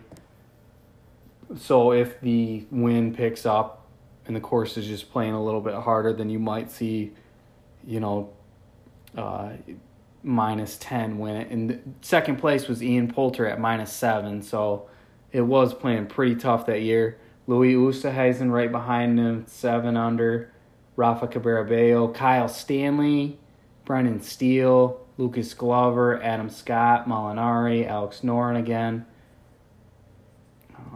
So 1.56 1.92
if 1.92 2.20
the 2.20 2.66
wind 2.70 3.16
picks 3.16 3.46
up 3.46 3.86
and 4.26 4.34
the 4.34 4.40
course 4.40 4.76
is 4.76 4.86
just 4.86 5.10
playing 5.12 5.34
a 5.34 5.42
little 5.42 5.60
bit 5.60 5.74
harder, 5.74 6.12
then 6.12 6.28
you 6.28 6.38
might 6.38 6.70
see, 6.70 7.12
you 7.86 8.00
know, 8.00 8.32
uh, 9.16 9.50
minus 10.22 10.76
10 10.78 11.18
win 11.18 11.36
it. 11.36 11.50
And 11.50 11.94
second 12.00 12.36
place 12.36 12.66
was 12.66 12.82
Ian 12.82 13.08
Poulter 13.08 13.46
at 13.46 13.60
minus 13.60 13.92
7. 13.92 14.42
So 14.42 14.88
it 15.32 15.42
was 15.42 15.72
playing 15.72 16.06
pretty 16.06 16.34
tough 16.34 16.66
that 16.66 16.82
year. 16.82 17.18
Louis 17.46 17.74
Oosthuizen 17.74 18.50
right 18.50 18.72
behind 18.72 19.18
him, 19.18 19.44
7 19.46 19.96
under. 19.96 20.50
Rafa 20.96 21.28
Cabrera 21.28 22.08
Kyle 22.12 22.48
Stanley, 22.48 23.38
Brendan 23.84 24.22
Steele, 24.22 25.06
Lucas 25.18 25.54
Glover, 25.54 26.20
Adam 26.22 26.48
Scott, 26.48 27.06
Molinari, 27.06 27.86
Alex 27.86 28.20
Noren 28.22 28.58
again. 28.58 29.04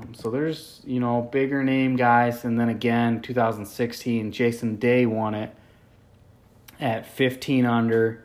Um, 0.01 0.15
so 0.15 0.31
there's, 0.31 0.81
you 0.85 1.01
know, 1.01 1.23
bigger 1.23 1.63
name 1.63 1.97
guys. 1.97 2.45
And 2.45 2.59
then 2.59 2.69
again, 2.69 3.21
2016, 3.23 4.33
Jason 4.33 4.77
Day 4.77 5.07
won 5.07 5.35
it 5.35 5.55
at 6.79 7.07
15 7.07 7.67
under. 7.67 8.25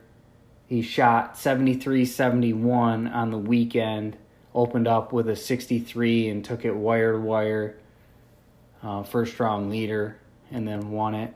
He 0.68 0.82
shot 0.82 1.38
73 1.38 2.06
71 2.06 3.08
on 3.08 3.30
the 3.30 3.38
weekend, 3.38 4.18
opened 4.54 4.88
up 4.88 5.14
with 5.14 5.30
a 5.30 5.36
63 5.36 6.30
and 6.30 6.44
took 6.44 6.66
it 6.66 6.76
wire 6.76 7.14
to 7.14 7.20
wire. 7.20 7.78
Uh, 8.82 9.02
first 9.02 9.40
round 9.40 9.72
leader, 9.72 10.18
and 10.52 10.68
then 10.68 10.92
won 10.92 11.16
it. 11.16 11.34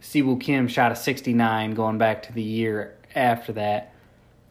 Si 0.00 0.22
Woo 0.22 0.38
Kim 0.38 0.68
shot 0.68 0.92
a 0.92 0.96
69 0.96 1.74
going 1.74 1.98
back 1.98 2.22
to 2.22 2.32
the 2.32 2.42
year 2.42 2.96
after 3.16 3.52
that, 3.54 3.92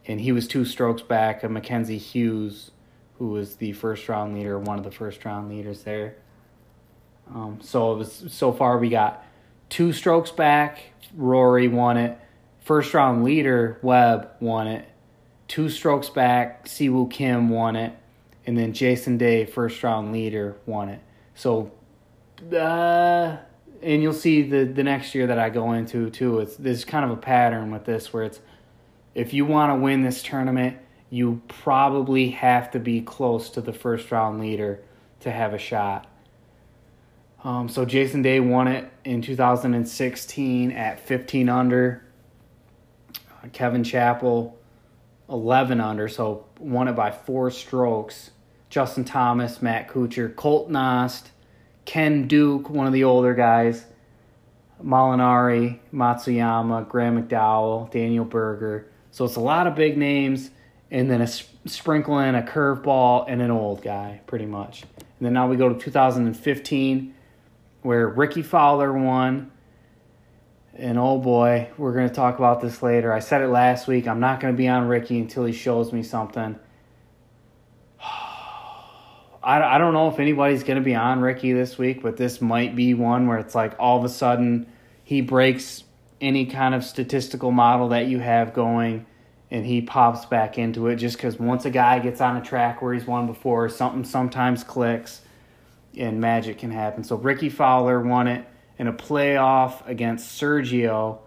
and 0.06 0.20
he 0.20 0.30
was 0.30 0.46
two 0.46 0.66
strokes 0.66 1.00
back 1.00 1.42
of 1.42 1.50
Mackenzie 1.50 1.96
Hughes, 1.96 2.70
who 3.18 3.28
was 3.28 3.56
the 3.56 3.72
first 3.72 4.08
round 4.08 4.34
leader, 4.34 4.58
one 4.58 4.78
of 4.78 4.84
the 4.84 4.90
first 4.90 5.24
round 5.24 5.48
leaders 5.48 5.82
there. 5.82 6.16
Um, 7.34 7.58
so 7.60 7.92
it 7.92 7.98
was 7.98 8.24
so 8.28 8.52
far 8.52 8.78
we 8.78 8.88
got 8.88 9.24
two 9.68 9.92
strokes 9.92 10.30
back. 10.30 10.78
Rory 11.14 11.68
won 11.68 11.96
it. 11.96 12.18
First 12.60 12.94
round 12.94 13.24
leader 13.24 13.78
Webb 13.82 14.30
won 14.40 14.66
it. 14.66 14.88
Two 15.46 15.68
strokes 15.68 16.08
back. 16.08 16.66
Si 16.66 16.88
Woo 16.88 17.08
Kim 17.08 17.48
won 17.48 17.76
it, 17.76 17.96
and 18.46 18.56
then 18.56 18.72
Jason 18.72 19.16
Day, 19.16 19.46
first 19.46 19.82
round 19.82 20.12
leader, 20.12 20.56
won 20.66 20.90
it. 20.90 21.00
So, 21.34 21.72
uh, 22.52 23.38
and 23.82 24.02
you'll 24.02 24.12
see 24.12 24.42
the 24.42 24.64
the 24.64 24.84
next 24.84 25.14
year 25.14 25.26
that 25.26 25.38
I 25.38 25.48
go 25.48 25.72
into 25.72 26.10
too. 26.10 26.40
It's 26.40 26.56
there's 26.56 26.84
kind 26.84 27.04
of 27.04 27.10
a 27.10 27.16
pattern 27.16 27.70
with 27.70 27.84
this 27.84 28.12
where 28.12 28.24
it's 28.24 28.40
if 29.14 29.32
you 29.32 29.46
want 29.46 29.72
to 29.72 29.76
win 29.76 30.02
this 30.02 30.22
tournament, 30.22 30.76
you 31.10 31.40
probably 31.48 32.30
have 32.30 32.70
to 32.72 32.78
be 32.78 33.00
close 33.00 33.50
to 33.50 33.60
the 33.60 33.72
first 33.72 34.10
round 34.10 34.40
leader 34.40 34.82
to 35.20 35.30
have 35.30 35.54
a 35.54 35.58
shot. 35.58 36.06
Um, 37.44 37.68
so 37.68 37.84
Jason 37.84 38.22
Day 38.22 38.40
won 38.40 38.68
it 38.68 38.90
in 39.04 39.22
2016 39.22 40.72
at 40.72 41.00
15 41.00 41.48
under. 41.48 42.04
Uh, 43.14 43.48
Kevin 43.52 43.84
Chappell 43.84 44.58
11 45.28 45.80
under, 45.80 46.08
so 46.08 46.46
won 46.58 46.88
it 46.88 46.94
by 46.94 47.10
four 47.10 47.50
strokes. 47.50 48.30
Justin 48.70 49.04
Thomas, 49.04 49.62
Matt 49.62 49.88
Kuchar, 49.88 50.34
Colt 50.34 50.70
Knost, 50.70 51.28
Ken 51.84 52.28
Duke, 52.28 52.68
one 52.68 52.86
of 52.86 52.92
the 52.92 53.04
older 53.04 53.34
guys, 53.34 53.86
Molinari, 54.84 55.78
Matsuyama, 55.92 56.86
Graham 56.88 57.22
McDowell, 57.22 57.90
Daniel 57.90 58.24
Berger. 58.24 58.88
So 59.10 59.24
it's 59.24 59.36
a 59.36 59.40
lot 59.40 59.66
of 59.66 59.74
big 59.74 59.96
names, 59.96 60.50
and 60.90 61.10
then 61.10 61.20
a 61.20 61.26
sprinkle 61.26 62.18
in 62.18 62.34
a 62.34 62.42
curveball 62.42 63.26
and 63.28 63.42
an 63.42 63.50
old 63.50 63.82
guy, 63.82 64.20
pretty 64.26 64.46
much. 64.46 64.82
And 64.98 65.26
then 65.26 65.32
now 65.32 65.48
we 65.48 65.56
go 65.56 65.68
to 65.68 65.78
2015, 65.78 67.14
where 67.82 68.08
Rickie 68.08 68.42
Fowler 68.42 68.92
won. 68.92 69.50
And 70.74 70.98
oh 70.98 71.18
boy, 71.18 71.70
we're 71.76 71.92
going 71.92 72.08
to 72.08 72.14
talk 72.14 72.38
about 72.38 72.60
this 72.60 72.82
later. 72.82 73.12
I 73.12 73.18
said 73.18 73.42
it 73.42 73.48
last 73.48 73.88
week. 73.88 74.06
I'm 74.06 74.20
not 74.20 74.40
going 74.40 74.54
to 74.54 74.56
be 74.56 74.68
on 74.68 74.86
Rickie 74.86 75.18
until 75.18 75.44
he 75.44 75.52
shows 75.52 75.92
me 75.92 76.02
something. 76.02 76.58
I, 78.00 78.54
I 79.42 79.78
don't 79.78 79.92
know 79.92 80.08
if 80.08 80.20
anybody's 80.20 80.62
going 80.62 80.78
to 80.78 80.84
be 80.84 80.94
on 80.94 81.20
Rickie 81.20 81.52
this 81.52 81.76
week, 81.78 82.02
but 82.02 82.16
this 82.16 82.40
might 82.40 82.76
be 82.76 82.94
one 82.94 83.26
where 83.26 83.38
it's 83.38 83.54
like 83.54 83.74
all 83.78 83.98
of 83.98 84.04
a 84.04 84.08
sudden 84.08 84.72
he 85.02 85.20
breaks 85.20 85.82
any 86.20 86.46
kind 86.46 86.74
of 86.74 86.84
statistical 86.84 87.50
model 87.50 87.88
that 87.88 88.06
you 88.06 88.20
have 88.20 88.54
going 88.54 89.04
and 89.50 89.64
he 89.64 89.80
pops 89.80 90.26
back 90.26 90.58
into 90.58 90.88
it 90.88 90.96
just 90.96 91.16
because 91.16 91.38
once 91.38 91.64
a 91.64 91.70
guy 91.70 91.98
gets 91.98 92.20
on 92.20 92.36
a 92.36 92.42
track 92.42 92.82
where 92.82 92.92
he's 92.92 93.06
won 93.06 93.26
before, 93.26 93.68
something 93.68 94.04
sometimes 94.04 94.62
clicks 94.62 95.22
and 95.96 96.20
magic 96.20 96.58
can 96.58 96.70
happen. 96.70 97.02
So 97.02 97.16
Rickie 97.16 97.48
Fowler 97.48 98.00
won 98.00 98.28
it 98.28 98.46
in 98.78 98.86
a 98.86 98.92
playoff 98.92 99.86
against 99.86 100.40
Sergio, 100.40 101.18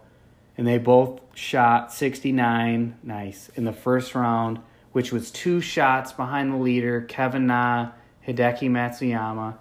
and 0.56 0.66
they 0.66 0.78
both 0.78 1.20
shot 1.34 1.92
69, 1.92 2.98
nice, 3.02 3.50
in 3.56 3.64
the 3.64 3.72
first 3.72 4.14
round, 4.14 4.60
which 4.92 5.12
was 5.12 5.30
two 5.30 5.60
shots 5.60 6.12
behind 6.12 6.52
the 6.52 6.56
leader, 6.56 7.02
Kevin 7.02 7.46
Na 7.46 7.90
Hideki 8.26 8.70
Matsuyama 8.70 9.56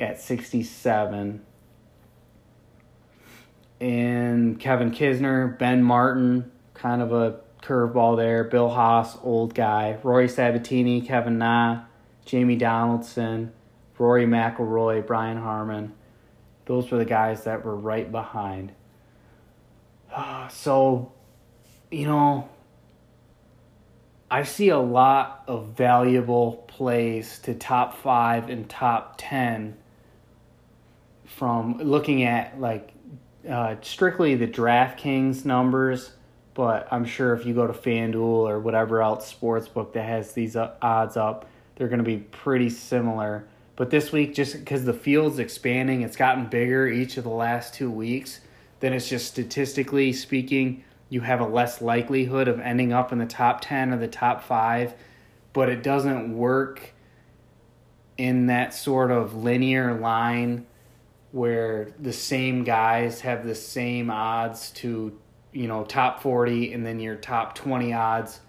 at 0.00 0.20
67. 0.20 1.44
And 3.80 4.58
Kevin 4.58 4.92
Kisner, 4.92 5.58
Ben 5.58 5.82
Martin, 5.82 6.50
kind 6.72 7.02
of 7.02 7.12
a 7.12 7.40
curveball 7.64 8.16
there. 8.16 8.44
Bill 8.44 8.68
Haas, 8.68 9.16
old 9.22 9.54
guy. 9.54 9.98
Rory 10.02 10.28
Sabbatini, 10.28 11.06
Kevin 11.06 11.38
Na, 11.38 11.84
Jamie 12.24 12.56
Donaldson, 12.56 13.52
Rory 13.98 14.26
McIlroy, 14.26 15.06
Brian 15.06 15.38
Harman. 15.38 15.92
Those 16.66 16.90
were 16.90 16.98
the 16.98 17.04
guys 17.04 17.44
that 17.44 17.64
were 17.64 17.76
right 17.76 18.10
behind. 18.10 18.72
So, 20.50 21.12
you 21.90 22.06
know, 22.06 22.48
I 24.30 24.42
see 24.42 24.68
a 24.68 24.78
lot 24.78 25.44
of 25.48 25.76
valuable 25.76 26.64
plays 26.68 27.38
to 27.40 27.54
top 27.54 27.96
five 27.98 28.48
and 28.48 28.68
top 28.68 29.14
ten 29.16 29.76
from 31.24 31.78
looking 31.78 32.24
at 32.24 32.60
like 32.60 32.92
uh, 33.48 33.76
strictly 33.82 34.34
the 34.34 34.46
DraftKings 34.46 35.44
numbers, 35.44 36.12
but 36.54 36.88
I'm 36.90 37.04
sure 37.04 37.34
if 37.34 37.44
you 37.44 37.54
go 37.54 37.66
to 37.66 37.72
FanDuel 37.72 38.48
or 38.48 38.60
whatever 38.60 39.02
else 39.02 39.32
sportsbook 39.32 39.92
that 39.92 40.04
has 40.04 40.32
these 40.32 40.56
uh, 40.56 40.74
odds 40.80 41.16
up, 41.16 41.48
they're 41.76 41.88
going 41.88 41.98
to 41.98 42.04
be 42.04 42.18
pretty 42.18 42.70
similar. 42.70 43.46
But 43.76 43.90
this 43.90 44.12
week, 44.12 44.34
just 44.34 44.54
because 44.54 44.84
the 44.84 44.92
field's 44.92 45.40
expanding, 45.40 46.02
it's 46.02 46.16
gotten 46.16 46.46
bigger 46.46 46.86
each 46.86 47.16
of 47.16 47.24
the 47.24 47.30
last 47.30 47.74
two 47.74 47.90
weeks, 47.90 48.40
then 48.80 48.92
it's 48.92 49.08
just 49.08 49.26
statistically 49.26 50.12
speaking 50.12 50.84
you 51.08 51.20
have 51.20 51.40
a 51.40 51.46
less 51.46 51.80
likelihood 51.82 52.48
of 52.48 52.60
ending 52.60 52.92
up 52.92 53.12
in 53.12 53.18
the 53.18 53.26
top 53.26 53.60
10 53.60 53.92
or 53.92 53.98
the 53.98 54.08
top 54.08 54.42
5 54.42 54.94
but 55.54 55.68
it 55.68 55.82
doesn't 55.82 56.36
work 56.36 56.92
in 58.18 58.48
that 58.48 58.74
sort 58.74 59.10
of 59.10 59.34
linear 59.34 59.94
line 59.98 60.66
where 61.32 61.92
the 61.98 62.12
same 62.12 62.62
guys 62.62 63.20
have 63.20 63.46
the 63.46 63.54
same 63.54 64.10
odds 64.10 64.70
to 64.72 65.18
you 65.54 65.66
know 65.66 65.84
top 65.84 66.20
40 66.20 66.72
and 66.74 66.84
then 66.84 67.00
your 67.00 67.16
top 67.16 67.54
20 67.54 67.94
odds 67.94 68.40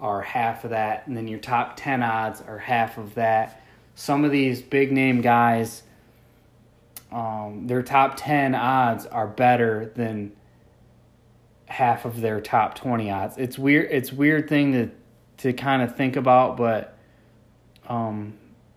are 0.00 0.22
half 0.22 0.64
of 0.64 0.70
that 0.70 1.06
and 1.06 1.16
then 1.16 1.28
your 1.28 1.38
top 1.38 1.76
10 1.76 2.02
odds 2.02 2.40
are 2.40 2.58
half 2.58 2.96
of 2.96 3.14
that 3.14 3.62
some 3.94 4.24
of 4.24 4.30
these 4.30 4.62
big 4.62 4.90
name 4.92 5.20
guys 5.20 5.82
um, 7.12 7.68
their 7.68 7.82
top 7.82 8.14
10 8.16 8.54
odds 8.56 9.06
are 9.06 9.28
better 9.28 9.92
than 9.94 10.32
half 11.66 12.04
of 12.04 12.20
their 12.20 12.40
top 12.40 12.74
20 12.74 13.10
odds. 13.10 13.38
It's 13.38 13.58
weird 13.58 13.90
it's 13.90 14.12
weird 14.12 14.48
thing 14.48 14.72
to 14.72 14.90
to 15.38 15.52
kind 15.52 15.82
of 15.82 15.96
think 15.96 16.16
about, 16.16 16.56
but 16.56 16.96
um 17.88 18.34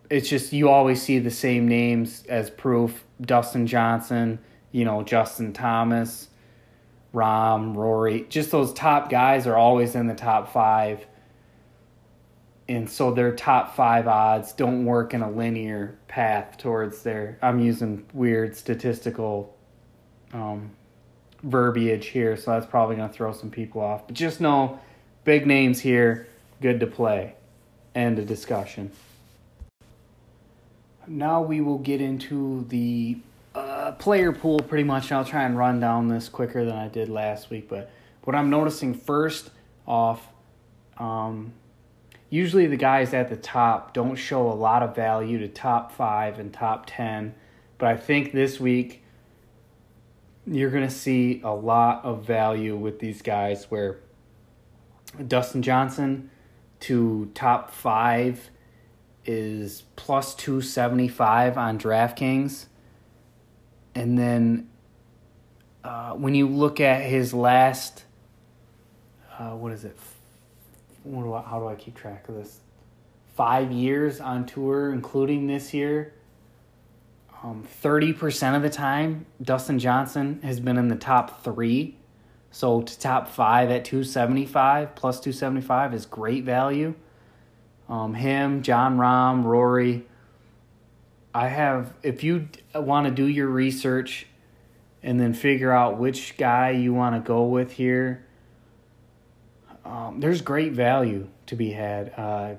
it's 0.10 0.30
just 0.30 0.54
you 0.54 0.70
always 0.70 1.02
see 1.02 1.20
the 1.20 1.32
same 1.32 1.68
names 1.68 2.24
as 2.30 2.50
proof. 2.50 3.04
Dustin 3.22 3.68
Johnson, 3.68 4.40
you 4.72 4.86
know, 4.86 5.04
Justin 5.04 5.52
Thomas, 5.52 6.30
Rahm, 7.14 7.76
Rory, 7.76 8.26
just 8.30 8.52
those 8.52 8.74
top 8.74 9.10
guys 9.10 9.48
are 9.48 9.56
always 9.56 9.96
in 9.96 10.08
the 10.08 10.16
top 10.16 10.52
5. 10.54 11.06
and 12.70 12.90
so 12.90 13.12
their 13.12 13.34
top 13.34 13.76
five 13.76 14.08
odds 14.08 14.52
don't 14.52 14.84
work 14.86 15.14
in 15.14 15.22
a 15.22 15.32
linear 15.32 15.98
path 16.08 16.58
towards 16.58 17.02
their. 17.04 17.38
I'm 17.42 17.60
using 17.60 18.06
weird 18.14 18.56
statistical 18.58 19.56
um, 20.34 20.72
verbiage 21.44 22.08
here, 22.08 22.36
so 22.36 22.52
that's 22.52 22.66
probably 22.66 22.98
going 22.98 23.08
to 23.10 23.16
throw 23.16 23.32
some 23.32 23.50
people 23.50 23.82
off. 23.82 24.06
But 24.08 24.16
just 24.16 24.42
know, 24.42 24.80
big 25.24 25.48
names 25.48 25.80
here, 25.80 26.28
good 26.62 26.80
to 26.82 26.88
play. 26.88 27.36
End 27.96 28.20
of 28.20 28.28
discussion. 28.28 28.92
Now 31.08 31.42
we 31.42 31.62
will 31.62 31.78
get 31.78 32.02
into 32.02 32.66
the 32.68 33.18
player 33.94 34.32
pool 34.32 34.60
pretty 34.60 34.84
much. 34.84 35.12
I'll 35.12 35.26
try 35.26 35.44
and 35.44 35.58
run 35.58 35.80
down 35.80 36.08
this 36.08 36.30
quicker 36.30 36.66
than 36.66 36.76
I 36.76 36.88
did 36.88 37.10
last 37.10 37.50
week. 37.50 37.70
But 37.70 37.92
what 38.24 38.36
I'm 38.36 38.50
noticing 38.50 38.94
first 38.94 39.52
off, 39.88 40.28
um, 40.98 41.54
usually 42.30 42.68
the 42.68 42.78
guys 42.78 43.14
at 43.14 43.30
the 43.30 43.36
top 43.36 43.94
don't 43.94 44.16
show 44.16 44.50
a 44.50 44.54
lot 44.54 44.84
of 44.84 44.96
value 44.96 45.40
to 45.40 45.48
top 45.48 45.92
five 45.92 46.40
and 46.40 46.54
top 46.54 46.86
10. 46.88 47.36
But 47.78 47.90
I 47.90 47.98
think 47.98 48.32
this 48.32 48.60
week 48.60 49.04
you're 50.46 50.72
going 50.72 50.88
to 50.88 50.94
see 50.94 51.42
a 51.44 51.54
lot 51.54 52.04
of 52.06 52.26
value 52.26 52.76
with 52.76 53.00
these 53.00 53.22
guys 53.22 53.70
where 53.70 54.00
Dustin 55.28 55.62
Johnson 55.62 56.30
to 56.82 57.32
top 57.34 57.72
five 57.72 58.50
is 59.26 59.84
plus 59.96 60.34
275 60.36 61.58
on 61.58 61.78
DraftKings. 61.78 62.68
And 63.98 64.16
then 64.16 64.70
uh, 65.84 66.12
when 66.12 66.36
you 66.36 66.48
look 66.48 66.80
at 66.80 67.02
his 67.02 67.34
last, 67.34 68.04
uh, 69.40 69.56
what 69.56 69.72
is 69.72 69.86
it? 69.86 69.98
What 71.02 71.24
do 71.24 71.34
I, 71.34 71.42
how 71.42 71.60
do 71.60 71.68
I 71.68 71.74
keep 71.74 71.96
track 71.96 72.30
of 72.30 72.36
this? 72.36 72.60
Five 73.36 73.72
years 73.72 74.22
on 74.22 74.46
tour, 74.46 74.94
including 74.94 75.48
this 75.48 75.74
year. 75.74 76.14
Um, 77.42 77.68
30% 77.84 78.56
of 78.56 78.62
the 78.62 78.70
time, 78.70 79.26
Dustin 79.42 79.80
Johnson 79.80 80.42
has 80.44 80.60
been 80.60 80.78
in 80.78 80.90
the 80.90 80.96
top 80.96 81.44
three. 81.44 81.96
So 82.52 82.84
to 82.84 83.00
top 83.00 83.28
five 83.28 83.72
at 83.72 83.84
275 83.84 84.94
plus 84.94 85.20
275 85.20 85.96
is 85.96 86.06
great 86.06 86.44
value. 86.44 86.94
Um, 87.90 88.14
him, 88.14 88.62
Jon 88.62 89.00
Rahm, 89.00 89.44
Rory. 89.44 90.06
I 91.38 91.50
have, 91.50 91.94
if 92.02 92.24
you 92.24 92.50
want 92.74 93.06
to 93.06 93.12
do 93.12 93.28
your 93.28 93.46
research 93.46 94.26
and 95.04 95.20
then 95.20 95.36
figure 95.36 95.72
out 95.72 96.00
which 96.00 96.36
guy 96.36 96.72
you 96.72 96.96
want 96.96 97.14
to 97.14 97.22
go 97.22 97.44
with 97.44 97.74
here, 97.74 98.26
um, 99.86 100.20
there's 100.20 100.42
great 100.42 100.72
value 100.72 101.28
to 101.46 101.56
be 101.56 101.74
had. 101.74 102.12
Uh, 102.18 102.56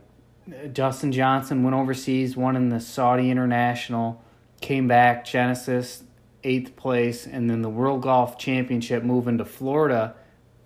Dustin 0.72 1.10
Johnson 1.10 1.64
went 1.64 1.74
overseas, 1.74 2.36
won 2.36 2.54
in 2.54 2.68
the 2.68 2.78
Saudi 2.78 3.32
International, 3.32 4.22
came 4.60 4.86
back, 4.86 5.24
Genesis, 5.24 6.04
eighth 6.44 6.76
place, 6.76 7.26
and 7.26 7.50
then 7.50 7.62
the 7.62 7.68
World 7.68 8.02
Golf 8.02 8.38
Championship 8.38 9.02
moving 9.02 9.38
to 9.38 9.44
Florida 9.44 10.14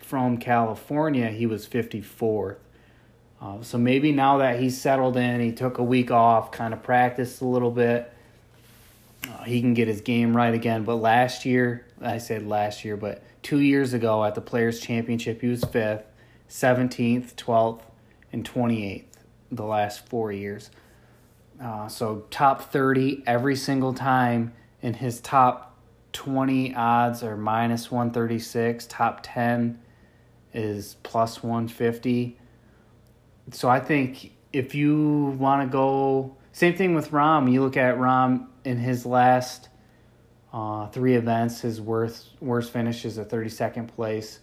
from 0.00 0.36
California, 0.36 1.30
he 1.30 1.46
was 1.46 1.66
54th. 1.66 2.56
Uh, 3.42 3.60
so 3.60 3.76
maybe 3.76 4.12
now 4.12 4.38
that 4.38 4.60
he's 4.60 4.80
settled 4.80 5.16
in, 5.16 5.40
he 5.40 5.50
took 5.50 5.78
a 5.78 5.82
week 5.82 6.12
off, 6.12 6.52
kind 6.52 6.72
of 6.72 6.80
practiced 6.82 7.40
a 7.40 7.44
little 7.44 7.72
bit, 7.72 8.12
uh, 9.28 9.42
he 9.42 9.60
can 9.60 9.74
get 9.74 9.88
his 9.88 10.00
game 10.00 10.36
right 10.36 10.54
again. 10.54 10.84
But 10.84 10.96
last 10.96 11.44
year, 11.44 11.84
I 12.00 12.18
said 12.18 12.46
last 12.46 12.84
year, 12.84 12.96
but 12.96 13.22
two 13.42 13.58
years 13.58 13.94
ago 13.94 14.24
at 14.24 14.36
the 14.36 14.40
Players' 14.40 14.78
Championship, 14.78 15.40
he 15.40 15.48
was 15.48 15.64
fifth, 15.64 16.04
17th, 16.48 17.34
12th, 17.34 17.80
and 18.32 18.48
28th 18.48 19.04
the 19.50 19.64
last 19.64 20.06
four 20.08 20.30
years. 20.30 20.70
Uh, 21.60 21.88
so 21.88 22.24
top 22.30 22.72
30 22.72 23.24
every 23.26 23.56
single 23.56 23.92
time, 23.92 24.52
and 24.82 24.96
his 24.96 25.20
top 25.20 25.76
20 26.12 26.74
odds 26.76 27.24
are 27.24 27.36
minus 27.36 27.90
136. 27.90 28.86
Top 28.86 29.20
10 29.22 29.80
is 30.54 30.96
plus 31.02 31.42
150 31.42 32.38
so 33.52 33.68
I 33.68 33.80
think 33.80 34.32
if 34.52 34.74
you 34.74 35.36
want 35.38 35.62
to 35.62 35.72
go, 35.72 36.36
same 36.52 36.74
thing 36.74 36.94
with 36.94 37.10
Rahm. 37.10 37.50
You 37.50 37.62
look 37.62 37.76
at 37.76 37.96
Rahm 37.96 38.46
in 38.64 38.78
his 38.78 39.06
last 39.06 39.68
uh, 40.52 40.88
three 40.88 41.14
events, 41.14 41.60
his 41.60 41.80
worst 41.80 42.30
worst 42.40 42.72
finish 42.72 43.04
is 43.04 43.18
a 43.18 43.24
32nd 43.24 43.88
place, 43.88 44.40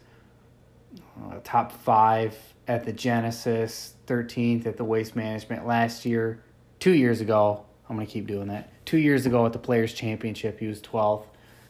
uh, 1.23 1.39
top 1.43 1.71
five 1.71 2.35
at 2.67 2.83
the 2.83 2.93
Genesis, 2.93 3.93
13th 4.07 4.65
at 4.65 4.77
the 4.77 4.83
Waste 4.83 5.15
Management 5.15 5.67
last 5.67 6.05
year, 6.05 6.43
two 6.79 6.93
years 6.93 7.21
ago. 7.21 7.65
I'm 7.89 7.95
gonna 7.95 8.07
keep 8.07 8.27
doing 8.27 8.47
that. 8.47 8.71
Two 8.85 8.97
years 8.97 9.25
ago 9.25 9.45
at 9.45 9.53
the 9.53 9.59
Players 9.59 9.93
Championship, 9.93 10.59
he 10.59 10.67
was 10.67 10.81
12th. 10.81 11.25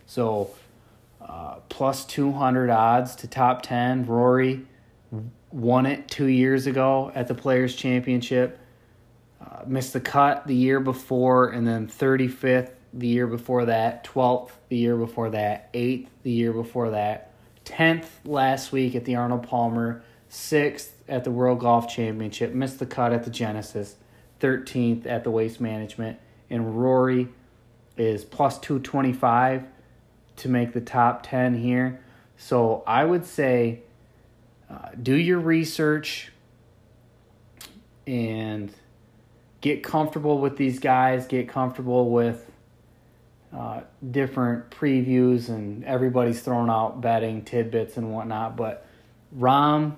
So 0.06 0.52
uh, 1.22 1.56
plus 1.70 2.06
200 2.06 2.70
odds 2.70 3.16
to 3.18 3.28
top 3.28 3.62
10. 3.62 4.06
Rory 4.06 4.66
won 5.52 5.86
it 5.86 6.08
two 6.08 6.28
years 6.28 6.68
ago 6.68 7.12
at 7.16 7.28
the 7.28 7.36
Players 7.36 7.76
Championship. 7.76 8.60
Uh, 9.42 9.64
missed 9.66 9.94
the 9.94 10.00
cut 10.00 10.48
the 10.48 10.56
year 10.56 10.80
before, 10.80 11.50
and 11.50 11.66
then 11.66 11.88
35th 11.88 12.72
the 12.94 13.08
year 13.08 13.28
before 13.28 13.66
that, 13.66 14.04
12th 14.04 14.52
the 14.70 14.78
year 14.78 14.98
before 14.98 15.30
that, 15.30 15.72
8th 15.74 16.08
the 16.24 16.32
year 16.32 16.52
before 16.52 16.92
that, 16.92 17.32
10th 17.66 18.06
last 18.26 18.72
week 18.72 18.96
at 18.96 19.06
the 19.06 19.16
Arnold 19.16 19.44
Palmer, 19.44 20.04
6th 20.30 20.90
at 21.08 21.24
the 21.24 21.32
World 21.32 21.60
Golf 21.60 21.88
Championship, 21.88 22.54
missed 22.54 22.80
the 22.80 22.86
cut 22.86 23.14
at 23.14 23.24
the 23.24 23.30
Genesis, 23.30 23.96
13th 24.40 25.06
at 25.06 25.24
the 25.24 25.32
Waste 25.32 25.62
Management, 25.62 26.18
and 26.50 26.82
Rory 26.82 27.30
is 27.98 28.24
plus 28.24 28.58
225 28.60 29.64
to 30.38 30.50
make 30.50 30.74
the 30.74 30.82
top 30.82 31.24
10 31.24 31.56
here. 31.56 32.00
So 32.38 32.84
I 32.88 33.04
would 33.04 33.26
say 33.26 33.82
uh, 34.70 34.90
do 35.02 35.16
your 35.16 35.40
research 35.40 36.32
and 38.06 38.72
get 39.62 39.84
comfortable 39.84 40.40
with 40.40 40.58
these 40.58 40.80
guys, 40.80 41.28
get 41.28 41.50
comfortable 41.50 42.10
with 42.10 42.52
uh, 43.56 43.82
different 44.12 44.70
previews, 44.70 45.50
and 45.50 45.84
everybody's 45.84 46.42
throwing 46.42 46.70
out 46.70 47.02
betting 47.02 47.44
tidbits 47.44 47.98
and 47.98 48.14
whatnot. 48.14 48.56
But 48.56 48.86
Rahm, 49.38 49.96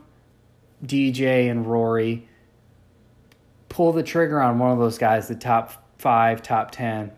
DJ, 0.85 1.49
and 1.49 1.65
Rory 1.65 2.27
pull 3.71 3.93
the 3.93 4.03
trigger 4.03 4.41
on 4.41 4.59
one 4.59 4.71
of 4.71 4.79
those 4.79 4.97
guys, 4.97 5.27
the 5.27 5.35
top 5.35 5.89
five, 5.97 6.41
top 6.41 6.71
10. 6.71 7.11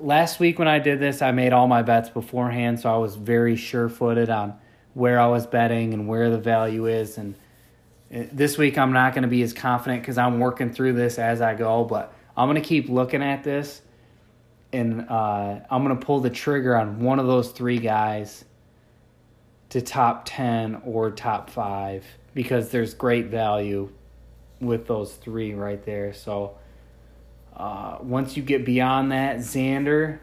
Last 0.00 0.40
week 0.40 0.58
when 0.58 0.68
I 0.68 0.80
did 0.80 0.98
this, 0.98 1.22
I 1.22 1.30
made 1.30 1.52
all 1.52 1.68
my 1.68 1.82
bets 1.82 2.10
beforehand, 2.10 2.80
so 2.80 2.92
I 2.92 2.98
was 2.98 3.14
very 3.14 3.54
sure 3.54 3.88
footed 3.88 4.30
on 4.30 4.58
where 4.94 5.20
I 5.20 5.26
was 5.26 5.46
betting 5.46 5.94
and 5.94 6.08
where 6.08 6.30
the 6.30 6.38
value 6.38 6.86
is. 6.86 7.18
And 7.18 7.34
this 8.10 8.58
week 8.58 8.78
I'm 8.78 8.92
not 8.92 9.14
going 9.14 9.22
to 9.22 9.28
be 9.28 9.42
as 9.42 9.52
confident 9.52 10.02
because 10.02 10.18
I'm 10.18 10.40
working 10.40 10.72
through 10.72 10.94
this 10.94 11.18
as 11.18 11.40
I 11.40 11.54
go, 11.54 11.84
but 11.84 12.12
I'm 12.36 12.48
going 12.48 12.60
to 12.60 12.66
keep 12.66 12.88
looking 12.88 13.22
at 13.22 13.44
this 13.44 13.82
and 14.72 15.08
uh, 15.08 15.60
I'm 15.70 15.84
going 15.84 15.98
to 15.98 16.04
pull 16.04 16.20
the 16.20 16.30
trigger 16.30 16.76
on 16.76 17.00
one 17.00 17.18
of 17.18 17.26
those 17.26 17.50
three 17.50 17.78
guys 17.78 18.44
to 19.70 19.80
top 19.80 20.24
10 20.26 20.82
or 20.84 21.10
top 21.10 21.50
5 21.50 22.04
because 22.34 22.70
there's 22.70 22.94
great 22.94 23.26
value 23.26 23.90
with 24.60 24.86
those 24.86 25.14
three 25.14 25.54
right 25.54 25.84
there. 25.84 26.12
So 26.12 26.56
uh, 27.56 27.98
once 28.00 28.36
you 28.36 28.42
get 28.42 28.64
beyond 28.64 29.12
that, 29.12 29.38
Xander, 29.38 30.18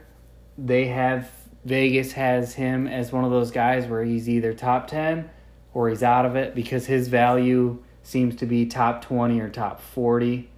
they 0.58 0.88
have 0.88 1.30
Vegas 1.65 2.12
has 2.13 2.54
him 2.54 2.88
as 2.88 3.12
one 3.12 3.25
of 3.25 3.32
those 3.32 3.51
guys 3.51 3.88
where 3.88 4.04
he's 4.04 4.30
either 4.30 4.54
top 4.54 4.88
10 4.88 5.30
or 5.73 5.89
he's 5.89 6.04
out 6.04 6.25
of 6.25 6.36
it 6.36 6.54
because 6.54 6.86
his 6.86 7.08
value 7.08 7.84
seems 8.04 8.36
to 8.36 8.45
be 8.45 8.67
top 8.67 9.04
20 9.04 9.39
or 9.41 9.49
top 9.49 9.82
40 9.82 10.49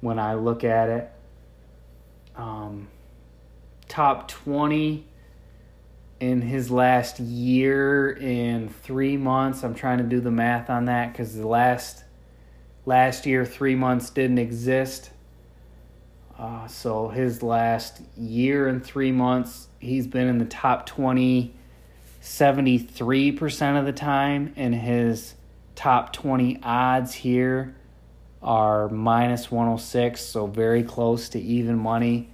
when 0.00 0.18
I 0.18 0.34
look 0.34 0.64
at 0.64 0.88
it. 0.88 1.10
Um, 2.34 2.88
top 3.88 4.26
20 4.28 5.06
in 6.18 6.42
his 6.42 6.70
last 6.70 7.20
year 7.20 8.10
in 8.10 8.68
three 8.68 9.16
months. 9.16 9.62
I'm 9.62 9.74
trying 9.74 9.98
to 9.98 10.04
do 10.04 10.20
the 10.20 10.30
math 10.32 10.68
on 10.68 10.86
that 10.86 11.12
because 11.12 11.36
the 11.36 11.46
last 11.46 12.02
last 12.84 13.24
year 13.24 13.44
three 13.44 13.74
months 13.74 14.10
didn't 14.10 14.38
exist. 14.38 15.10
Uh, 16.38 16.66
so 16.66 17.08
his 17.08 17.42
last 17.42 18.02
year 18.16 18.68
and 18.68 18.84
three 18.84 19.12
months, 19.12 19.68
he's 19.78 20.06
been 20.06 20.28
in 20.28 20.38
the 20.38 20.44
top 20.44 20.86
20 20.86 21.54
73% 22.26 23.78
of 23.78 23.86
the 23.86 23.92
time, 23.92 24.52
and 24.56 24.74
his 24.74 25.34
top 25.76 26.12
20 26.12 26.58
odds 26.62 27.14
here 27.14 27.76
are 28.42 28.88
minus 28.88 29.50
106, 29.50 30.20
so 30.20 30.46
very 30.46 30.82
close 30.82 31.28
to 31.30 31.40
even 31.40 31.78
money. 31.78 32.28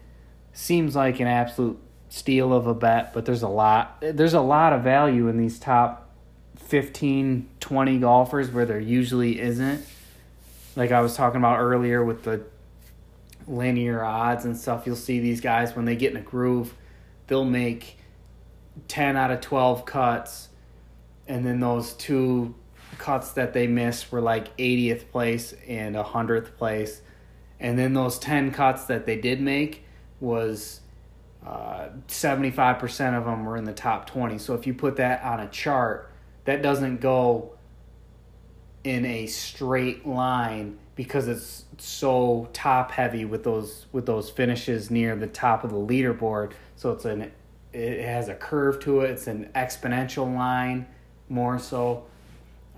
Seems 0.54 0.96
like 0.96 1.20
an 1.20 1.26
absolute 1.26 1.78
steal 2.08 2.54
of 2.54 2.66
a 2.66 2.74
bet, 2.74 3.12
but 3.12 3.26
there's 3.26 3.42
a 3.42 3.48
lot 3.48 3.98
there's 4.00 4.34
a 4.34 4.40
lot 4.40 4.72
of 4.72 4.82
value 4.82 5.28
in 5.28 5.36
these 5.36 5.58
top 5.58 6.10
15, 6.56 7.48
20 7.60 7.98
golfers 7.98 8.50
where 8.50 8.64
there 8.64 8.80
usually 8.80 9.40
isn't. 9.40 9.84
like 10.74 10.90
I 10.90 11.00
was 11.00 11.14
talking 11.14 11.38
about 11.38 11.58
earlier 11.58 12.02
with 12.02 12.22
the 12.22 12.42
linear 13.46 14.04
odds 14.04 14.44
and 14.44 14.56
stuff, 14.56 14.86
you'll 14.86 14.96
see 14.96 15.20
these 15.20 15.40
guys 15.40 15.74
when 15.74 15.84
they 15.84 15.96
get 15.96 16.12
in 16.12 16.16
a 16.16 16.22
groove, 16.22 16.74
they'll 17.26 17.44
make 17.44 17.98
10 18.88 19.16
out 19.16 19.30
of 19.30 19.40
12 19.40 19.84
cuts 19.84 20.48
and 21.26 21.46
then 21.46 21.60
those 21.60 21.92
two 21.94 22.54
cuts 22.98 23.32
that 23.32 23.52
they 23.52 23.66
missed 23.66 24.12
were 24.12 24.20
like 24.20 24.56
80th 24.56 25.10
place 25.10 25.54
and 25.66 25.94
100th 25.94 26.56
place. 26.56 27.02
And 27.60 27.78
then 27.78 27.94
those 27.94 28.18
10 28.18 28.50
cuts 28.50 28.84
that 28.84 29.06
they 29.06 29.16
did 29.16 29.40
make 29.40 29.84
was 30.20 30.80
uh, 31.46 31.88
75% 32.08 33.18
of 33.18 33.24
them 33.24 33.44
were 33.44 33.56
in 33.56 33.64
the 33.64 33.72
top 33.72 34.06
20 34.06 34.38
so 34.38 34.54
if 34.54 34.64
you 34.64 34.72
put 34.72 34.94
that 34.96 35.24
on 35.24 35.40
a 35.40 35.48
chart 35.48 36.08
that 36.44 36.62
doesn't 36.62 37.00
go 37.00 37.52
in 38.84 39.04
a 39.04 39.26
straight 39.26 40.06
line 40.06 40.78
because 40.94 41.26
it's 41.26 41.61
so 41.82 42.48
top 42.52 42.92
heavy 42.92 43.24
with 43.24 43.42
those 43.42 43.86
with 43.90 44.06
those 44.06 44.30
finishes 44.30 44.88
near 44.88 45.16
the 45.16 45.26
top 45.26 45.64
of 45.64 45.70
the 45.70 45.76
leaderboard. 45.76 46.52
So 46.76 46.92
it's 46.92 47.04
an 47.04 47.32
it 47.72 48.04
has 48.04 48.28
a 48.28 48.34
curve 48.34 48.78
to 48.80 49.00
it. 49.00 49.10
It's 49.10 49.26
an 49.26 49.50
exponential 49.56 50.32
line 50.32 50.86
more 51.28 51.58
so. 51.58 52.04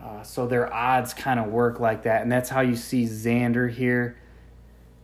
Uh, 0.02 0.22
so 0.22 0.46
their 0.46 0.72
odds 0.72 1.12
kind 1.12 1.38
of 1.38 1.46
work 1.46 1.80
like 1.80 2.04
that. 2.04 2.22
And 2.22 2.32
that's 2.32 2.48
how 2.48 2.62
you 2.62 2.76
see 2.76 3.04
xander 3.04 3.70
here 3.70 4.16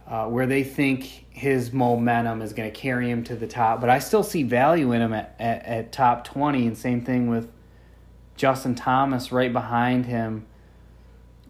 uh, 0.06 0.26
where 0.26 0.46
they 0.46 0.64
think 0.64 1.26
his 1.28 1.72
momentum 1.72 2.40
is 2.40 2.54
going 2.54 2.70
to 2.72 2.78
carry 2.78 3.10
him 3.10 3.22
to 3.24 3.36
the 3.36 3.46
top. 3.46 3.82
But 3.82 3.90
i 3.90 3.98
still 3.98 4.22
see 4.22 4.44
value 4.44 4.92
in 4.92 5.02
him 5.02 5.12
at, 5.12 5.36
at, 5.38 5.64
at 5.66 5.92
top 5.92 6.24
20 6.24 6.66
and 6.66 6.76
same 6.76 7.04
thing 7.04 7.28
with 7.28 7.50
justin 8.34 8.74
thomas 8.74 9.30
right 9.30 9.52
behind 9.52 10.06
him 10.06 10.46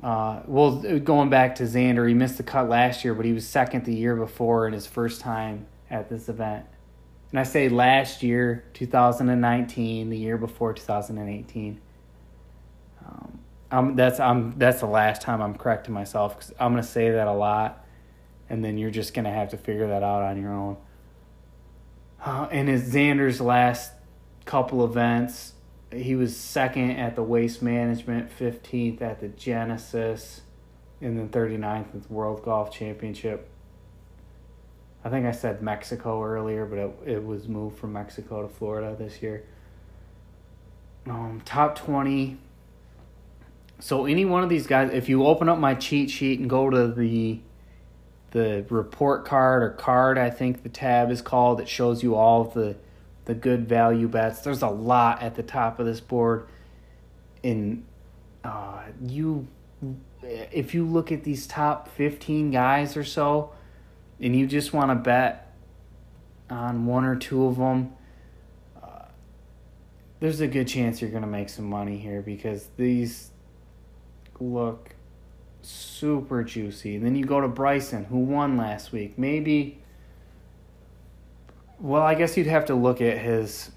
uh, 0.03 0.41
well, 0.47 0.77
going 1.01 1.29
back 1.29 1.57
to 1.57 1.65
Xander, 1.65 2.09
he 2.09 2.15
missed 2.15 2.39
the 2.39 2.43
cut 2.43 2.69
last 2.69 3.05
year, 3.05 3.15
but 3.15 3.27
he 3.27 3.33
was 3.33 3.47
second 3.47 3.85
the 3.85 3.95
year 3.95 4.17
before 4.17 4.67
in 4.67 4.73
his 4.73 4.87
first 4.87 5.21
time 5.21 5.67
at 5.91 6.09
this 6.09 6.29
event. 6.29 6.65
And 7.31 7.39
I 7.39 7.43
say 7.43 7.69
last 7.69 8.23
year, 8.23 8.65
2019, 8.75 10.09
the 10.09 10.17
year 10.17 10.39
before 10.39 10.73
2018. 10.73 11.81
Um, 13.07 13.39
I'm, 13.71 13.95
that's 13.95 14.19
I'm 14.19 14.59
that's 14.59 14.81
the 14.81 14.87
last 14.87 15.23
time 15.23 15.41
I'm 15.41 15.55
correcting 15.55 15.95
myself 15.95 16.37
because 16.37 16.53
I'm 16.59 16.73
gonna 16.73 16.83
say 16.83 17.11
that 17.11 17.29
a 17.29 17.33
lot, 17.33 17.85
and 18.49 18.65
then 18.65 18.79
you're 18.79 18.91
just 18.91 19.15
gonna 19.15 19.33
have 19.33 19.51
to 19.51 19.57
figure 19.57 19.89
that 19.89 20.03
out 20.03 20.23
on 20.23 20.41
your 20.41 20.53
own. 20.53 20.77
Uh, 22.25 22.49
and 22.51 22.69
his 22.69 22.93
Xander's 22.93 23.41
last 23.41 23.93
couple 24.45 24.85
events, 24.85 25.55
he 25.93 26.15
was 26.15 26.37
second 26.37 26.93
at 26.93 27.17
the 27.17 27.23
Waste 27.23 27.63
Management, 27.63 28.31
15th 28.39 29.03
at 29.03 29.21
the 29.21 29.29
Genesis, 29.29 30.43
and 31.01 31.19
then 31.19 31.29
39th 31.29 31.95
at 31.95 32.09
the 32.09 32.13
World 32.13 32.43
Golf 32.45 32.73
Championship. 32.73 33.49
I 35.05 35.09
think 35.09 35.27
I 35.27 35.33
said 35.33 35.63
Mexico 35.63 36.23
earlier, 36.23 36.67
but 36.67 36.79
it, 36.79 37.15
it 37.17 37.25
was 37.25 37.49
moved 37.49 37.79
from 37.79 37.95
Mexico 37.95 38.43
to 38.43 38.49
Florida 38.49 38.95
this 38.99 39.23
year. 39.23 39.45
Um, 41.07 41.43
top 41.45 41.77
20. 41.77 42.37
So 43.79 44.05
any 44.05 44.27
one 44.27 44.43
of 44.43 44.51
these 44.51 44.67
guys, 44.67 44.91
if 44.93 45.09
you 45.09 45.25
open 45.27 45.49
up 45.49 45.59
my 45.59 45.75
cheat 45.75 46.11
sheet 46.11 46.39
and 46.39 46.49
go 46.49 46.71
to 46.71 46.89
the 46.89 47.41
the 48.33 48.65
report 48.69 49.25
card 49.25 49.65
or 49.65 49.71
card, 49.71 50.17
I 50.17 50.31
think 50.31 50.63
the 50.63 50.69
tab 50.69 51.11
is 51.11 51.21
called, 51.21 51.61
it 51.61 51.69
shows 51.69 52.01
you 52.01 52.15
all 52.15 52.43
of 52.43 52.55
the 52.55 52.77
the 53.25 53.35
good 53.35 53.69
value 53.69 54.09
bets. 54.09 54.41
There's 54.41 54.63
a 54.63 54.69
lot 54.69 55.23
at 55.23 55.35
the 55.35 55.43
top 55.43 55.79
of 55.79 55.87
this 55.87 56.01
board. 56.01 56.49
In 57.43 57.85
uh, 58.45 58.83
you, 59.03 59.47
if 60.23 60.75
you 60.75 60.87
look 60.87 61.13
at 61.13 61.25
these 61.25 61.47
top 61.47 61.89
15 61.97 62.51
guys 62.51 62.97
or 62.97 63.05
so, 63.05 63.53
and 64.21 64.37
you 64.37 64.47
just 64.47 64.73
want 64.73 64.91
to 64.91 64.95
bet 64.95 65.55
on 66.49 66.87
one 66.87 67.05
or 67.05 67.17
two 67.17 67.47
of 67.47 67.57
them, 67.57 67.93
uh, 68.83 69.05
there's 70.21 70.41
a 70.41 70.47
good 70.47 70.69
chance 70.69 71.01
you're 71.01 71.11
going 71.11 71.23
to 71.23 71.29
make 71.29 71.49
some 71.49 71.65
money 71.65 71.99
here 71.99 72.21
because 72.21 72.69
these 72.77 73.31
look 74.39 74.95
super 75.63 76.43
juicy. 76.43 76.97
And 76.97 77.05
then 77.05 77.17
you 77.17 77.25
go 77.25 77.41
to 77.41 77.49
Bryson, 77.49 78.05
who 78.05 78.19
won 78.19 78.57
last 78.57 78.93
week. 78.93 79.19
Maybe 79.19 79.80
well, 81.81 82.03
I 82.03 82.15
guess 82.15 82.37
you'd 82.37 82.47
have 82.47 82.67
to 82.67 82.75
look 82.75 83.01
at 83.01 83.19
his 83.19 83.71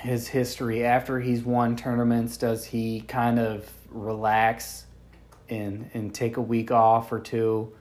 his 0.00 0.28
history 0.28 0.84
after 0.84 1.20
he's 1.20 1.42
won 1.42 1.76
tournaments. 1.76 2.36
Does 2.36 2.64
he 2.64 3.02
kind 3.02 3.38
of 3.38 3.70
relax 3.90 4.86
and 5.48 5.90
and 5.94 6.14
take 6.14 6.36
a 6.36 6.42
week 6.42 6.70
off 6.70 7.12
or 7.12 7.20
two, 7.20 7.72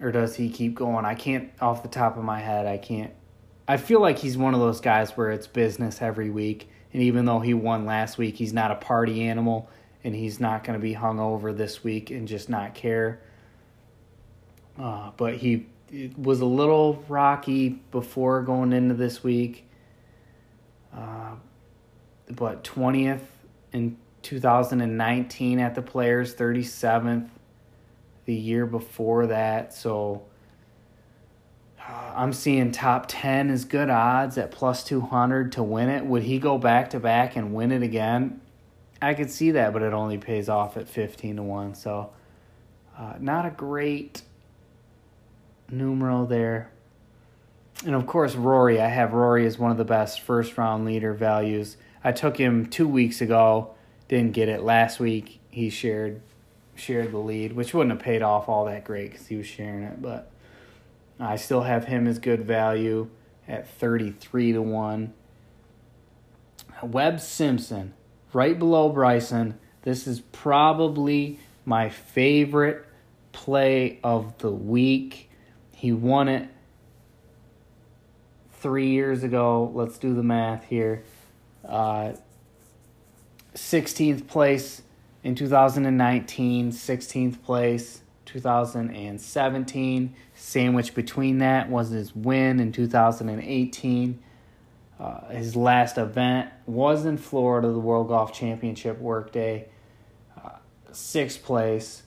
or 0.00 0.10
does 0.10 0.36
he 0.36 0.50
keep 0.50 0.74
going? 0.74 1.04
I 1.04 1.14
can't 1.14 1.50
off 1.60 1.82
the 1.82 1.88
top 1.88 2.16
of 2.16 2.24
my 2.24 2.40
head. 2.40 2.66
I 2.66 2.78
can't. 2.78 3.12
I 3.66 3.76
feel 3.76 4.00
like 4.00 4.18
he's 4.18 4.36
one 4.36 4.54
of 4.54 4.60
those 4.60 4.80
guys 4.80 5.12
where 5.12 5.30
it's 5.30 5.46
business 5.46 6.02
every 6.02 6.30
week, 6.30 6.68
and 6.92 7.02
even 7.02 7.24
though 7.24 7.40
he 7.40 7.54
won 7.54 7.86
last 7.86 8.18
week, 8.18 8.36
he's 8.36 8.52
not 8.52 8.70
a 8.70 8.76
party 8.76 9.22
animal, 9.22 9.70
and 10.02 10.14
he's 10.14 10.38
not 10.40 10.64
going 10.64 10.78
to 10.78 10.82
be 10.82 10.92
hung 10.92 11.18
over 11.18 11.52
this 11.52 11.82
week 11.82 12.10
and 12.10 12.28
just 12.28 12.48
not 12.48 12.74
care. 12.74 13.22
Uh, 14.78 15.12
but 15.16 15.36
he 15.36 15.66
it 15.94 16.18
was 16.18 16.40
a 16.40 16.46
little 16.46 17.04
rocky 17.08 17.68
before 17.68 18.42
going 18.42 18.72
into 18.72 18.94
this 18.94 19.22
week. 19.22 19.68
Uh, 20.92 21.36
but 22.30 22.64
20th 22.64 23.20
in 23.72 23.96
2019 24.22 25.60
at 25.60 25.74
the 25.74 25.82
Players, 25.82 26.34
37th 26.34 27.28
the 28.24 28.34
year 28.34 28.66
before 28.66 29.26
that. 29.26 29.72
So 29.74 30.24
uh, 31.78 32.12
I'm 32.14 32.32
seeing 32.32 32.72
top 32.72 33.04
10 33.06 33.50
is 33.50 33.64
good 33.64 33.90
odds 33.90 34.36
at 34.38 34.50
plus 34.50 34.82
200 34.84 35.52
to 35.52 35.62
win 35.62 35.90
it. 35.90 36.04
Would 36.04 36.22
he 36.22 36.38
go 36.38 36.58
back 36.58 36.90
to 36.90 37.00
back 37.00 37.36
and 37.36 37.54
win 37.54 37.70
it 37.70 37.82
again? 37.82 38.40
I 39.00 39.14
could 39.14 39.30
see 39.30 39.52
that, 39.52 39.72
but 39.72 39.82
it 39.82 39.92
only 39.92 40.18
pays 40.18 40.48
off 40.48 40.76
at 40.76 40.88
15 40.88 41.36
to 41.36 41.42
1. 41.42 41.74
So 41.74 42.10
uh, 42.98 43.14
not 43.20 43.46
a 43.46 43.50
great 43.50 44.22
numero 45.74 46.26
there. 46.26 46.70
And 47.84 47.94
of 47.94 48.06
course, 48.06 48.34
Rory. 48.34 48.80
I 48.80 48.88
have 48.88 49.12
Rory 49.12 49.46
as 49.46 49.58
one 49.58 49.70
of 49.70 49.76
the 49.76 49.84
best 49.84 50.20
first 50.20 50.56
round 50.56 50.84
leader 50.84 51.12
values. 51.12 51.76
I 52.02 52.12
took 52.12 52.36
him 52.36 52.66
two 52.66 52.88
weeks 52.88 53.20
ago, 53.20 53.74
didn't 54.08 54.32
get 54.32 54.48
it. 54.48 54.62
Last 54.62 55.00
week, 55.00 55.40
he 55.50 55.70
shared 55.70 56.20
shared 56.76 57.12
the 57.12 57.18
lead, 57.18 57.52
which 57.52 57.72
wouldn't 57.72 57.92
have 57.92 58.02
paid 58.02 58.22
off 58.22 58.48
all 58.48 58.64
that 58.64 58.84
great 58.84 59.12
because 59.12 59.26
he 59.26 59.36
was 59.36 59.46
sharing 59.46 59.84
it. 59.84 60.02
But 60.02 60.30
I 61.18 61.36
still 61.36 61.62
have 61.62 61.84
him 61.84 62.06
as 62.06 62.18
good 62.18 62.44
value 62.44 63.08
at 63.46 63.68
33 63.68 64.52
to 64.52 64.62
1. 64.62 65.14
Webb 66.82 67.20
Simpson, 67.20 67.94
right 68.32 68.58
below 68.58 68.88
Bryson. 68.88 69.58
This 69.82 70.06
is 70.06 70.20
probably 70.20 71.38
my 71.64 71.88
favorite 71.88 72.84
play 73.32 74.00
of 74.02 74.36
the 74.38 74.50
week. 74.50 75.30
He 75.84 75.92
won 75.92 76.28
it 76.28 76.48
three 78.52 78.88
years 78.88 79.22
ago. 79.22 79.70
Let's 79.74 79.98
do 79.98 80.14
the 80.14 80.22
math 80.22 80.64
here. 80.64 81.04
Uh, 81.62 82.14
16th 83.54 84.26
place 84.26 84.80
in 85.22 85.34
2019, 85.34 86.72
16th 86.72 87.42
place 87.42 88.00
2017. 88.24 90.14
Sandwich 90.34 90.94
between 90.94 91.36
that 91.40 91.68
was 91.68 91.90
his 91.90 92.16
win 92.16 92.60
in 92.60 92.72
2018. 92.72 94.22
Uh, 94.98 95.28
his 95.32 95.54
last 95.54 95.98
event 95.98 96.48
was 96.64 97.04
in 97.04 97.18
Florida, 97.18 97.68
the 97.68 97.78
World 97.78 98.08
Golf 98.08 98.32
Championship 98.32 98.98
workday. 99.00 99.68
Uh, 100.42 100.48
sixth 100.92 101.42
place. 101.42 102.04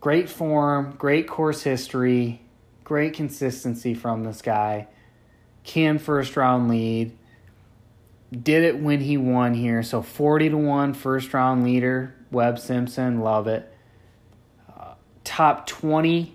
Great 0.00 0.30
form, 0.30 0.94
great 0.96 1.28
course 1.28 1.62
history. 1.62 2.40
Great 2.86 3.14
consistency 3.14 3.94
from 3.94 4.22
this 4.22 4.40
guy. 4.40 4.86
Can 5.64 5.98
first 5.98 6.36
round 6.36 6.68
lead. 6.68 7.18
Did 8.30 8.62
it 8.62 8.78
when 8.78 9.00
he 9.00 9.16
won 9.16 9.54
here. 9.54 9.82
So 9.82 10.02
40 10.02 10.50
to 10.50 10.56
1 10.56 10.94
first 10.94 11.34
round 11.34 11.64
leader. 11.64 12.14
Webb 12.30 12.60
Simpson. 12.60 13.18
Love 13.18 13.48
it. 13.48 13.74
Uh, 14.72 14.94
top 15.24 15.66
20. 15.66 16.32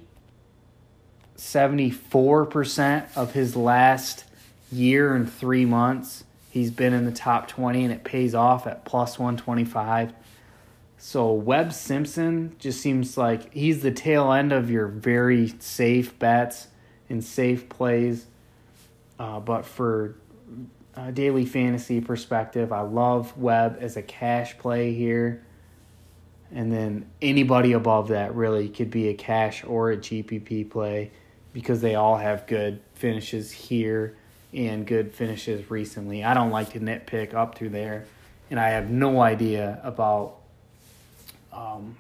74% 1.38 3.08
of 3.16 3.32
his 3.32 3.56
last 3.56 4.26
year 4.74 5.16
and 5.16 5.32
three 5.32 5.64
months. 5.64 6.26
He's 6.50 6.70
been 6.70 6.92
in 6.92 7.06
the 7.06 7.14
top 7.14 7.48
20 7.48 7.86
and 7.86 7.94
it 7.94 8.04
pays 8.04 8.36
off 8.36 8.68
at 8.68 8.84
plus 8.84 9.18
125. 9.18 10.12
So 11.04 11.34
Webb 11.34 11.74
Simpson 11.74 12.56
just 12.60 12.80
seems 12.80 13.18
like 13.18 13.52
he's 13.56 13.82
the 13.82 13.90
tail 13.90 14.32
end 14.32 14.52
of 14.52 14.70
your 14.70 14.86
very 14.86 15.52
safe 15.58 16.18
bets 16.20 16.68
and 17.10 17.24
safe 17.24 17.68
plays. 17.70 18.28
Uh, 19.18 19.40
but 19.40 19.66
for 19.66 20.16
a 20.96 21.12
daily 21.12 21.44
fantasy 21.46 22.02
perspective, 22.02 22.72
I 22.72 22.82
love 22.82 23.36
Webb 23.36 23.80
as 23.82 23.98
a 23.98 24.04
cash 24.04 24.60
play 24.60 24.94
here. 24.94 25.44
And 26.52 26.72
then 26.72 27.10
anybody 27.20 27.74
above 27.74 28.10
that 28.10 28.36
really 28.36 28.70
could 28.70 28.92
be 28.92 29.08
a 29.08 29.16
cash 29.16 29.64
or 29.64 29.90
a 29.90 29.98
GPP 29.98 30.70
play 30.70 31.10
because 31.52 31.82
they 31.82 31.96
all 31.96 32.18
have 32.18 32.46
good 32.46 32.80
finishes 32.94 33.52
here 33.52 34.18
and 34.54 34.86
good 34.86 35.16
finishes 35.16 35.72
recently. 35.72 36.24
I 36.24 36.36
don't 36.36 36.52
like 36.52 36.74
to 36.74 36.80
nitpick 36.80 37.34
up 37.34 37.56
through 37.56 37.70
there, 37.70 38.06
and 38.52 38.60
I 38.60 38.70
have 38.70 38.92
no 38.92 39.20
idea 39.20 39.82
about 39.84 40.41
um, 41.52 41.98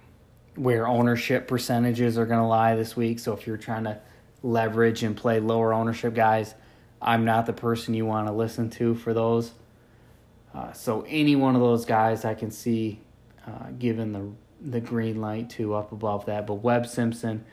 where 0.55 0.87
ownership 0.87 1.47
percentages 1.47 2.17
are 2.17 2.25
going 2.25 2.39
to 2.39 2.45
lie 2.45 2.75
this 2.75 2.95
week. 2.95 3.19
So 3.19 3.33
if 3.33 3.47
you're 3.47 3.57
trying 3.57 3.85
to 3.85 3.99
leverage 4.43 5.03
and 5.03 5.15
play 5.15 5.39
lower 5.39 5.73
ownership 5.73 6.13
guys, 6.13 6.55
I'm 7.01 7.25
not 7.25 7.45
the 7.45 7.53
person 7.53 7.93
you 7.93 8.05
want 8.05 8.27
to 8.27 8.33
listen 8.33 8.69
to 8.71 8.95
for 8.95 9.13
those. 9.13 9.51
Uh, 10.53 10.73
so 10.73 11.05
any 11.07 11.35
one 11.35 11.55
of 11.55 11.61
those 11.61 11.85
guys 11.85 12.25
I 12.25 12.33
can 12.33 12.51
see 12.51 12.99
uh, 13.47 13.71
given 13.77 14.11
the 14.11 14.31
the 14.63 14.79
green 14.79 15.19
light 15.19 15.49
to 15.49 15.73
up 15.73 15.91
above 15.91 16.27
that. 16.27 16.45
But 16.45 16.55
Webb 16.55 16.85
Simpson 16.85 17.43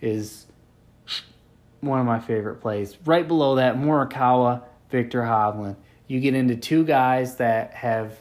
is 0.00 0.46
one 1.80 2.00
of 2.00 2.06
my 2.06 2.18
favorite 2.18 2.56
plays. 2.56 2.96
Right 3.04 3.26
below 3.26 3.56
that, 3.56 3.76
Morikawa, 3.76 4.62
Viktor 4.90 5.22
Hovland. 5.22 5.76
You 6.08 6.20
get 6.20 6.34
into 6.34 6.56
two 6.56 6.84
guys 6.84 7.36
that 7.36 7.74
have 7.74 8.18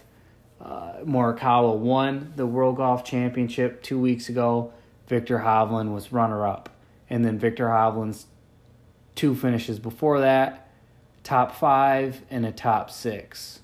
uh, 0.61 0.93
Morikawa 1.03 1.75
won 1.75 2.33
the 2.35 2.45
World 2.45 2.77
Golf 2.77 3.03
Championship 3.03 3.83
two 3.83 3.99
weeks 3.99 4.29
ago. 4.29 4.71
Viktor 5.07 5.39
Hovland 5.39 5.93
was 5.93 6.11
runner 6.11 6.47
up. 6.47 6.69
And 7.09 7.23
then 7.23 7.37
Viktor 7.37 7.67
Hovland's 7.67 8.25
two 9.13 9.35
finishes 9.35 9.79
before 9.79 10.19
that 10.19 10.65
top 11.25 11.55
five 11.55 12.21
and 12.29 12.45
a 12.45 12.51
top 12.51 12.89
six. 12.89 13.59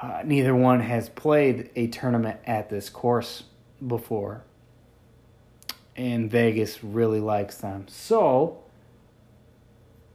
Uh, 0.00 0.22
neither 0.24 0.54
one 0.54 0.80
has 0.80 1.08
played 1.08 1.68
a 1.76 1.88
tournament 1.88 2.38
at 2.46 2.70
this 2.70 2.88
course 2.88 3.44
before. 3.84 4.42
And 5.94 6.30
Vegas 6.30 6.82
really 6.82 7.20
likes 7.20 7.58
them. 7.58 7.86
So, 7.88 8.62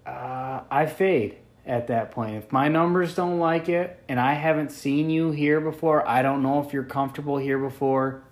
uh, 0.05 0.61
I 0.71 0.85
fade 0.87 1.37
at 1.67 1.87
that 1.87 2.11
point. 2.11 2.35
If 2.35 2.51
my 2.51 2.67
numbers 2.67 3.15
don't 3.15 3.39
like 3.39 3.69
it 3.69 4.01
and 4.07 4.19
I 4.19 4.33
haven't 4.33 4.71
seen 4.71 5.09
you 5.09 5.31
here 5.31 5.59
before, 5.59 6.07
I 6.07 6.21
don't 6.21 6.41
know 6.41 6.63
if 6.63 6.73
you're 6.73 6.83
comfortable 6.83 7.37
here 7.37 7.59
before, 7.59 8.23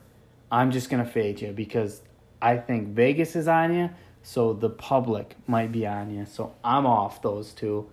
I'm 0.51 0.71
just 0.71 0.89
going 0.89 1.03
to 1.03 1.09
fade 1.09 1.41
you 1.41 1.51
because 1.51 2.01
I 2.41 2.57
think 2.57 2.89
Vegas 2.89 3.35
is 3.35 3.47
on 3.47 3.73
you. 3.73 3.89
So 4.23 4.53
the 4.53 4.69
public 4.69 5.35
might 5.45 5.71
be 5.71 5.85
on 5.85 6.13
you. 6.13 6.25
So 6.25 6.55
I'm 6.63 6.85
off 6.85 7.21
those 7.21 7.53
two 7.53 7.89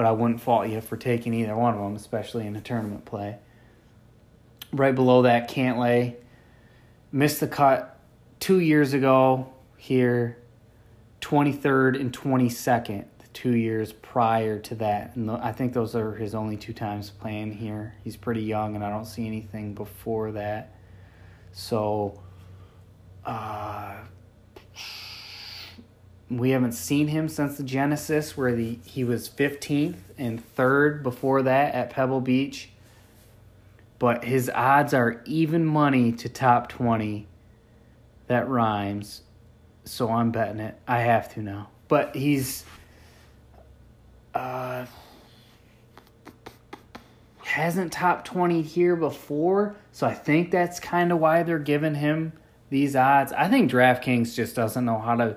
but 0.00 0.06
I 0.06 0.12
wouldn't 0.12 0.40
fault 0.40 0.66
you 0.68 0.80
for 0.80 0.96
taking 0.96 1.34
either 1.34 1.54
one 1.54 1.74
of 1.74 1.80
them, 1.80 1.94
especially 1.94 2.46
in 2.46 2.56
a 2.56 2.60
tournament 2.62 3.04
play. 3.04 3.36
Right 4.72 4.94
below 4.94 5.20
that, 5.22 5.50
Cantlay 5.50 6.16
missed 7.12 7.40
the 7.40 7.46
cut 7.46 7.98
two 8.38 8.60
years 8.60 8.94
ago 8.94 9.52
here, 9.76 10.38
23rd 11.20 12.00
and 12.00 12.12
22nd, 12.14 13.04
the 13.18 13.19
two 13.40 13.56
years 13.56 13.90
prior 13.90 14.58
to 14.58 14.74
that. 14.74 15.16
And 15.16 15.30
I 15.30 15.50
think 15.50 15.72
those 15.72 15.96
are 15.96 16.14
his 16.14 16.34
only 16.34 16.58
two 16.58 16.74
times 16.74 17.08
playing 17.08 17.52
here. 17.52 17.94
He's 18.04 18.14
pretty 18.14 18.42
young, 18.42 18.74
and 18.74 18.84
I 18.84 18.90
don't 18.90 19.06
see 19.06 19.26
anything 19.26 19.72
before 19.72 20.32
that. 20.32 20.74
So, 21.52 22.20
uh, 23.24 23.94
we 26.28 26.50
haven't 26.50 26.72
seen 26.72 27.08
him 27.08 27.30
since 27.30 27.56
the 27.56 27.62
Genesis, 27.62 28.36
where 28.36 28.54
the, 28.54 28.78
he 28.84 29.04
was 29.04 29.30
15th 29.30 29.96
and 30.18 30.44
third 30.54 31.02
before 31.02 31.40
that 31.42 31.74
at 31.74 31.88
Pebble 31.88 32.20
Beach. 32.20 32.68
But 33.98 34.24
his 34.24 34.50
odds 34.54 34.92
are 34.92 35.22
even 35.24 35.64
money 35.64 36.12
to 36.12 36.28
top 36.28 36.68
20. 36.68 37.26
That 38.26 38.46
rhymes. 38.46 39.22
So 39.86 40.10
I'm 40.10 40.30
betting 40.30 40.60
it. 40.60 40.78
I 40.86 40.98
have 40.98 41.32
to 41.34 41.40
now. 41.40 41.70
But 41.88 42.14
he's. 42.14 42.66
Uh, 44.34 44.86
hasn't 47.50 47.92
top 47.92 48.24
20 48.24 48.62
here 48.62 48.94
before. 48.94 49.76
So 49.92 50.06
I 50.06 50.14
think 50.14 50.50
that's 50.50 50.78
kind 50.78 51.10
of 51.10 51.18
why 51.18 51.42
they're 51.42 51.58
giving 51.58 51.96
him 51.96 52.32
these 52.70 52.94
odds. 52.94 53.32
I 53.32 53.48
think 53.48 53.70
DraftKings 53.70 54.34
just 54.34 54.54
doesn't 54.54 54.84
know 54.84 54.98
how 54.98 55.16
to 55.16 55.36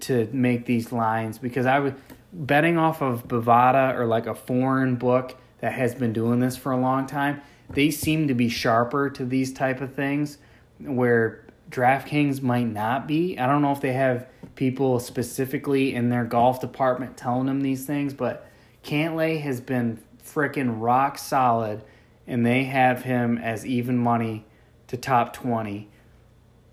to 0.00 0.28
make 0.32 0.66
these 0.66 0.92
lines 0.92 1.38
because 1.38 1.64
I 1.64 1.78
was 1.78 1.94
betting 2.32 2.76
off 2.76 3.00
of 3.00 3.26
Bovada 3.26 3.94
or 3.94 4.04
like 4.04 4.26
a 4.26 4.34
foreign 4.34 4.96
book 4.96 5.34
that 5.60 5.72
has 5.72 5.94
been 5.94 6.12
doing 6.12 6.40
this 6.40 6.56
for 6.56 6.72
a 6.72 6.76
long 6.76 7.06
time. 7.06 7.40
They 7.70 7.90
seem 7.90 8.28
to 8.28 8.34
be 8.34 8.50
sharper 8.50 9.08
to 9.10 9.24
these 9.24 9.52
type 9.52 9.80
of 9.80 9.94
things 9.94 10.38
where 10.78 11.44
DraftKings 11.70 12.42
might 12.42 12.66
not 12.66 13.06
be. 13.06 13.38
I 13.38 13.46
don't 13.46 13.62
know 13.62 13.72
if 13.72 13.80
they 13.80 13.92
have 13.92 14.26
people 14.58 14.98
specifically 14.98 15.94
in 15.94 16.08
their 16.08 16.24
golf 16.24 16.60
department 16.60 17.16
telling 17.16 17.46
them 17.46 17.60
these 17.60 17.86
things, 17.86 18.12
but 18.12 18.44
Cantlay 18.82 19.40
has 19.40 19.60
been 19.60 20.02
freaking 20.20 20.80
rock 20.80 21.16
solid 21.16 21.80
and 22.26 22.44
they 22.44 22.64
have 22.64 23.04
him 23.04 23.38
as 23.38 23.64
even 23.64 23.96
money 23.96 24.44
to 24.88 24.96
top 24.96 25.32
20 25.32 25.88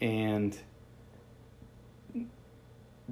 and 0.02 0.58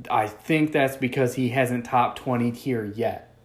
I 0.10 0.26
think 0.26 0.72
that's 0.72 0.98
because 0.98 1.36
he 1.36 1.50
hasn't 1.50 1.86
top 1.86 2.16
20 2.16 2.50
here 2.50 2.84
yet, 2.84 3.36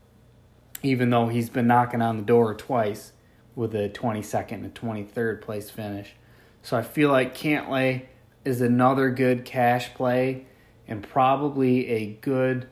even 0.83 1.11
though 1.11 1.29
he's 1.29 1.51
been 1.51 1.67
knocking 1.67 2.01
on 2.01 2.17
the 2.17 2.23
door 2.23 2.55
twice 2.55 3.13
with 3.55 3.75
a 3.75 3.91
22nd 3.91 4.53
and 4.53 4.75
23rd 4.75 5.43
place 5.43 5.69
finish. 5.69 6.15
So 6.63 6.79
I 6.79 6.83
feel 6.83 7.11
like 7.11 7.37
Cantlay 7.37 8.07
is 8.47 8.63
another 8.63 9.11
good 9.11 9.45
cash 9.45 9.93
play 9.93 10.47
and 10.89 11.07
probably 11.07 11.87
a 11.89 12.07
good 12.21 12.67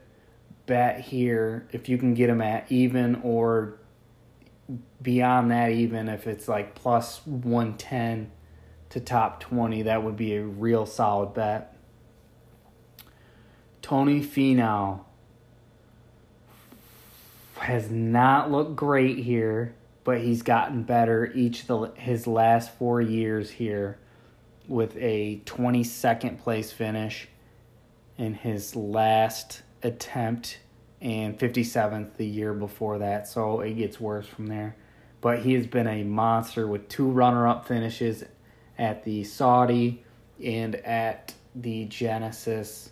bet 0.65 1.01
here 1.01 1.69
if 1.71 1.89
you 1.89 1.97
can 1.97 2.15
get 2.15 2.29
him 2.29 2.41
at 2.41 2.71
even 2.73 3.21
or 3.23 3.79
beyond 5.01 5.51
that 5.51 5.71
even 5.71 6.09
if 6.09 6.27
it's 6.27 6.49
like 6.49 6.75
plus 6.75 7.25
110 7.25 8.33
to 8.89 8.99
top 8.99 9.39
20 9.39 9.83
that 9.83 10.03
would 10.03 10.17
be 10.17 10.35
a 10.35 10.43
real 10.43 10.87
solid 10.87 11.35
bet. 11.35 11.77
Tony 13.83 14.21
Finau 14.21 15.05
has 17.59 17.89
not 17.91 18.51
looked 18.51 18.75
great 18.75 19.19
here, 19.19 19.75
but 20.03 20.21
he's 20.21 20.43
gotten 20.43 20.83
better 20.83 21.31
each 21.35 21.67
the 21.67 21.93
his 21.97 22.27
last 22.27 22.73
four 22.75 23.01
years 23.01 23.51
here, 23.51 23.99
with 24.67 24.97
a 24.97 25.41
22nd 25.47 26.41
place 26.41 26.73
finish 26.73 27.29
in 28.19 28.35
his 28.35 28.75
last 28.75 29.63
attempt 29.83 30.59
and 31.01 31.39
57th 31.39 32.17
the 32.17 32.27
year 32.27 32.55
before 32.55 32.99
that. 32.99 33.29
So 33.29 33.61
it 33.61 33.75
gets 33.75 34.01
worse 34.01 34.27
from 34.27 34.47
there. 34.47 34.77
But 35.21 35.41
he 35.41 35.55
has 35.55 35.67
been 35.67 35.87
a 35.87 36.05
monster 36.05 36.67
with 36.67 36.89
two 36.89 37.09
runner 37.09 37.47
up 37.47 37.67
finishes 37.67 38.25
at 38.79 39.05
the 39.05 39.25
Saudi 39.25 40.05
and 40.43 40.77
at 40.77 41.35
the 41.55 41.87
Genesis 41.87 42.91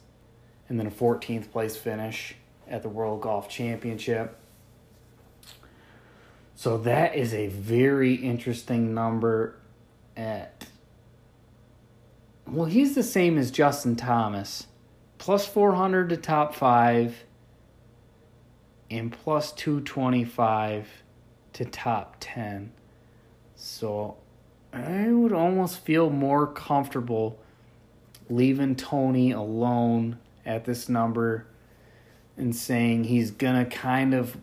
and 0.69 0.79
then 0.79 0.87
a 0.87 0.91
14th 0.91 1.51
place 1.51 1.77
finish 1.77 2.35
at 2.69 2.83
the 2.83 2.89
World 2.89 3.21
Golf 3.21 3.49
Championship. 3.49 4.39
So 6.57 6.79
that 6.79 7.15
is 7.15 7.35
a 7.35 7.49
very 7.49 8.15
interesting 8.15 8.95
number 8.95 9.57
at 10.17 10.67
well, 12.47 12.67
he's 12.67 12.95
the 12.95 13.03
same 13.03 13.39
as 13.39 13.51
Justin 13.51 13.97
Thomas. 13.97 14.67
Plus 15.25 15.47
400 15.47 16.11
to 16.11 16.19
top 16.19 16.55
5 16.55 17.25
and 18.91 19.11
plus 19.11 19.53
225 19.53 20.87
to 21.55 21.65
top 21.65 22.17
10. 22.21 22.71
So 23.57 24.19
I 24.71 25.09
would 25.09 25.33
almost 25.33 25.81
feel 25.81 26.11
more 26.11 26.47
comfortable 26.47 27.39
leaving 28.29 28.77
Tony 28.77 29.31
alone 29.31 30.19
at 30.45 30.67
this 30.67 30.91
number 30.91 31.47
and 32.37 32.55
saying 32.55 33.05
he's 33.05 33.31
going 33.31 33.65
to 33.65 33.71
kind 33.75 34.13
of 34.13 34.37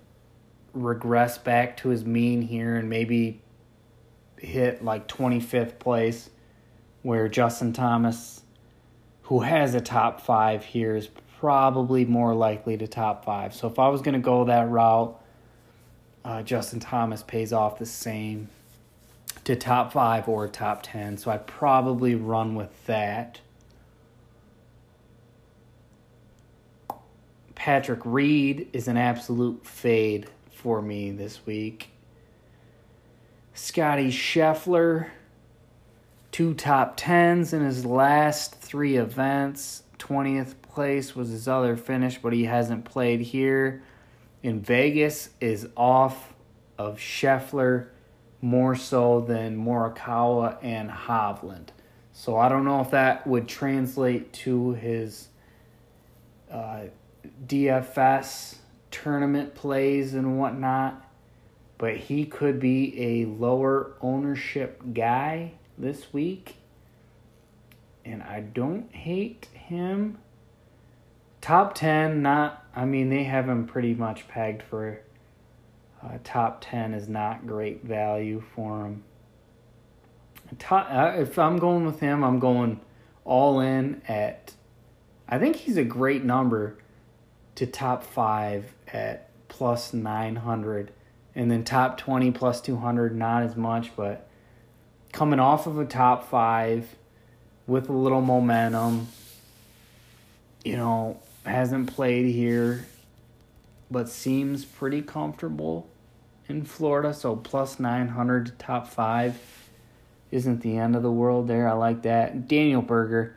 regress 0.74 1.38
back 1.38 1.78
to 1.78 1.89
his 1.89 2.04
mean 2.04 2.41
here 2.41 2.76
and 2.76 2.89
maybe 2.89 3.39
hit 4.38 4.84
like 4.84 5.08
25th 5.08 5.78
place 5.78 6.32
where 7.04 7.30
Justin 7.30 7.72
Thomas 7.72 8.40
who 9.32 9.39
has 9.39 9.74
a 9.76 9.80
top 9.80 10.20
5 10.20 10.65
here 10.65 10.94
is 10.94 11.08
probably 11.39 12.04
more 12.04 12.36
likely 12.36 12.76
to 12.76 12.86
top 12.86 13.24
5. 13.24 13.54
So 13.54 13.65
if 13.70 13.80
I 13.80 13.88
was 13.88 14.02
going 14.02 14.15
to 14.15 14.20
go 14.20 14.44
that 14.44 14.70
route 14.70 15.17
uh, 16.26 16.44
Justin 16.44 16.82
Thomas 16.82 17.24
pays 17.24 17.54
off 17.54 17.80
the 17.80 17.86
same 17.86 18.50
to 19.46 19.56
top 19.56 19.94
5 19.94 20.28
or 20.28 20.50
top 20.50 20.82
10. 20.84 21.15
So 21.15 21.32
I 21.32 21.38
probably 21.38 22.13
run 22.13 22.56
with 22.56 22.86
that. 22.88 23.39
Patrick 27.56 28.02
Reed 28.04 28.67
is 28.74 28.89
an 28.89 28.98
absolute 28.98 29.65
fade 29.65 30.28
for 30.52 30.82
me 30.82 31.10
this 31.10 31.46
week. 31.46 31.91
Scottie 33.54 34.12
Scheffler 34.12 35.08
two 36.32 36.54
top 36.54 36.94
tens 36.96 37.54
in 37.54 37.62
his 37.62 37.86
last 37.86 38.56
three 38.56 38.98
events. 38.98 39.84
20th 40.00 40.56
place 40.62 41.15
was 41.15 41.30
his 41.30 41.48
other 41.48 41.76
finish, 41.76 42.17
but 42.17 42.34
he 42.34 42.46
hasn't 42.46 42.86
played 42.86 43.22
here. 43.22 43.84
In 44.41 44.62
Vegas 44.62 45.30
is 45.39 45.67
off 45.76 46.34
of 46.78 46.98
Scheffler 46.98 47.89
more 48.41 48.76
so 48.76 49.22
than 49.22 49.63
Morikawa 49.63 50.58
and 50.63 50.89
Hovland. 50.89 51.67
So 52.13 52.38
I 52.38 52.50
don't 52.50 52.65
know 52.65 52.82
if 52.82 52.91
that 52.91 53.28
would 53.28 53.48
translate 53.48 54.34
to 54.34 54.74
his 54.74 55.28
uh, 56.50 56.86
DFS 57.46 58.56
tournament 58.89 59.54
plays 59.54 60.13
and 60.13 60.39
whatnot, 60.39 61.06
but 61.78 61.98
he 61.98 62.26
could 62.26 62.60
be 62.60 63.00
a 63.00 63.26
lower 63.26 63.94
ownership 64.02 64.82
guy 64.94 65.54
this 65.78 66.14
week. 66.14 66.56
And 68.04 68.24
I 68.24 68.40
don't 68.40 68.94
hate 68.94 69.48
him. 69.54 70.18
Top 71.40 71.76
10, 71.76 72.22
not, 72.22 72.66
I 72.76 72.86
mean, 72.86 73.10
they 73.10 73.24
have 73.24 73.50
him 73.50 73.66
pretty 73.66 73.94
much 73.94 74.28
pegged 74.28 74.64
for 74.64 75.02
uh, 76.04 76.18
top 76.24 76.60
10 76.62 76.94
is 76.94 77.08
not 77.08 77.46
great 77.46 77.84
value 77.84 78.42
for 78.56 78.86
him. 78.86 79.04
Top, 80.58 80.88
uh, 80.90 81.14
if 81.18 81.38
I'm 81.38 81.58
going 81.58 81.86
with 81.86 82.00
him, 82.00 82.24
I'm 82.24 82.40
going 82.40 82.80
all 83.24 83.60
in 83.60 84.02
at, 84.08 84.54
I 85.30 85.38
think 85.38 85.56
he's 85.56 85.78
a 85.78 85.84
great 85.84 86.24
number 86.24 86.78
to 87.56 87.66
top 87.66 88.04
five 88.04 88.74
at 88.92 89.30
plus 89.48 89.94
900. 89.94 90.92
And 91.36 91.50
then 91.50 91.64
top 91.64 91.98
20 91.98 92.32
plus 92.32 92.60
200, 92.62 93.16
not 93.16 93.44
as 93.44 93.56
much, 93.56 93.96
but 93.96 94.28
coming 95.12 95.39
off 95.39 95.67
of 95.67 95.78
a 95.80 95.86
top 95.86 96.30
five 96.30 96.95
with 97.67 97.89
a 97.89 97.93
little 97.93 98.21
momentum, 98.21 99.08
you 100.63 100.78
know, 100.78 101.19
hasn't 101.45 101.93
played 101.93 102.34
here, 102.34 102.86
but 103.89 104.10
seems 104.10 104.65
pretty 104.65 105.02
comfortable 105.02 105.88
in 106.47 106.63
Florida. 106.63 107.13
So 107.13 107.36
plus 107.36 107.80
900 107.80 108.45
to 108.47 108.52
top 108.54 108.88
five 108.88 109.39
isn't 110.32 110.62
the 110.62 110.78
end 110.78 110.95
of 110.95 111.04
the 111.04 111.12
world 111.12 111.47
there. 111.47 111.67
I 111.67 111.74
like 111.74 112.04
that. 112.04 112.47
Daniel 112.47 112.82
Berger. 112.82 113.36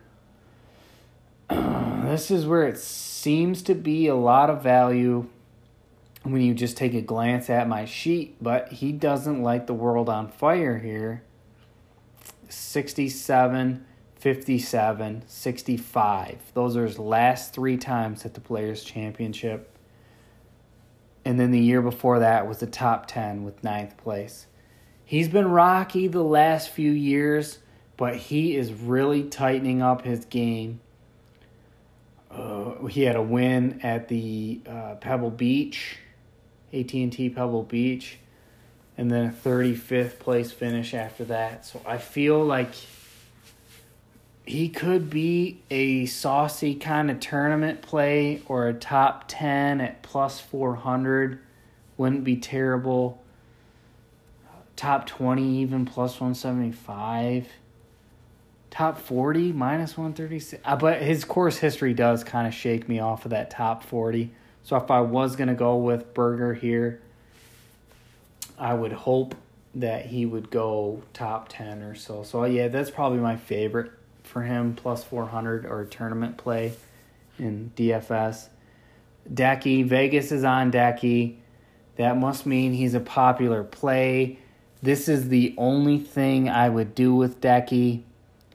this 1.49 2.31
is 2.31 2.47
where 2.47 2.67
it 2.67 2.79
seems 2.79 3.63
to 3.63 3.75
be 3.75 4.07
a 4.07 4.15
lot 4.15 4.49
of 4.49 4.63
value 4.63 5.29
when 6.23 6.41
you 6.41 6.55
just 6.55 6.77
take 6.77 6.95
a 6.95 7.03
glance 7.03 7.51
at 7.51 7.69
my 7.69 7.85
sheet, 7.85 8.37
but 8.41 8.73
he 8.73 8.93
doesn't 8.93 9.43
light 9.43 9.67
the 9.67 9.75
world 9.75 10.09
on 10.09 10.29
fire 10.29 10.79
here. 10.79 11.23
67, 12.55 13.85
57, 14.17 15.23
65. 15.27 16.39
Those 16.55 16.77
are 16.77 16.87
his 16.87 16.99
last 16.99 17.53
three 17.53 17.77
times 17.77 18.25
at 18.25 18.35
the 18.35 18.41
Players' 18.41 18.85
Championship. 18.85 19.71
And 21.25 21.41
then 21.41 21.51
the 21.51 21.61
year 21.61 21.83
before 21.83 22.19
that 22.21 22.47
was 22.47 22.59
the 22.59 22.67
top 22.67 23.07
10 23.07 23.45
with 23.45 23.63
ninth 23.65 23.97
place. 23.97 24.47
He's 25.05 25.29
been 25.29 25.49
rocky 25.49 26.09
the 26.09 26.23
last 26.23 26.71
few 26.71 26.91
years, 26.91 27.59
but 27.97 28.17
he 28.17 28.57
is 28.57 28.73
really 28.73 29.25
tightening 29.25 29.83
up 29.83 30.03
his 30.03 30.25
game. 30.25 30.81
Uh, 32.31 32.87
he 32.87 33.03
had 33.03 33.17
a 33.17 33.23
win 33.23 33.81
at 33.83 34.09
the 34.09 34.61
uh, 34.67 34.95
Pebble 34.97 35.31
Beach, 35.31 35.99
AT&T 36.73 37.31
Pebble 37.31 37.63
Beach, 37.63 38.19
and 38.97 39.11
then 39.11 39.27
a 39.27 39.33
35th 39.33 40.19
place 40.19 40.53
finish 40.53 40.95
after 40.95 41.25
that. 41.25 41.67
So 41.67 41.81
I 41.85 41.99
feel 41.99 42.45
like 42.45 42.71
he 44.47 44.69
could 44.69 45.11
be 45.11 45.63
a 45.71 46.07
saucy 46.07 46.75
kind 46.75 47.11
of 47.11 47.19
tournament 47.19 47.83
play 47.83 48.43
or 48.47 48.69
a 48.69 48.75
top 48.75 49.25
10 49.29 49.81
at 49.81 50.03
plus 50.03 50.41
400 50.41 51.41
wouldn't 51.97 52.25
be 52.25 52.37
terrible. 52.37 53.23
Top 54.77 55.07
20 55.07 55.61
even 55.61 55.85
plus 55.85 56.15
175 56.15 57.47
top 58.75 58.99
40 58.99 59.53
minus 59.53 59.97
136 59.97 60.61
uh, 60.65 60.75
but 60.75 61.01
his 61.01 61.25
course 61.25 61.59
history 61.59 61.95
does 61.95 62.25
kind 62.25 62.49
of 62.49 62.53
shake 62.53 62.89
me 62.89 62.99
off 62.99 63.25
of 63.25 63.31
that 63.31 63.49
top 63.49 63.85
40 63.85 64.33
so 64.65 64.77
if 64.77 64.91
i 64.91 65.01
was 65.01 65.37
going 65.37 65.47
to 65.47 65.55
go 65.55 65.77
with 65.77 66.13
berger 66.13 66.55
here 66.55 67.01
i 68.59 68.73
would 68.75 68.93
hope 68.93 69.35
that 69.75 70.07
he 70.07 70.25
would 70.25 70.51
go 70.51 71.03
top 71.13 71.49
10 71.49 71.83
or 71.83 71.95
so 71.95 72.23
so 72.23 72.45
yeah 72.45 72.69
that's 72.69 72.91
probably 72.91 73.19
my 73.19 73.37
favorite 73.37 73.91
for 74.23 74.43
him 74.43 74.75
plus 74.75 75.05
400 75.05 75.67
or 75.67 75.85
tournament 75.85 76.37
play 76.37 76.73
in 77.39 77.73
dfs 77.77 78.49
Hideki, 79.31 79.87
Vegas 79.87 80.33
is 80.33 80.45
on 80.45 80.71
Hideki. 80.71 81.37
That 81.97 82.19
must 82.19 82.47
mean 82.47 82.73
he's 82.73 82.95
a 82.95 83.01
popular 83.01 83.63
play. 83.63 84.39
This 84.83 85.09
is 85.09 85.29
the 85.29 85.55
only 85.57 85.99
thing 85.99 86.49
I 86.49 86.69
would 86.69 86.95
do 86.95 87.15
with 87.15 87.41
Hideki. 87.41 88.03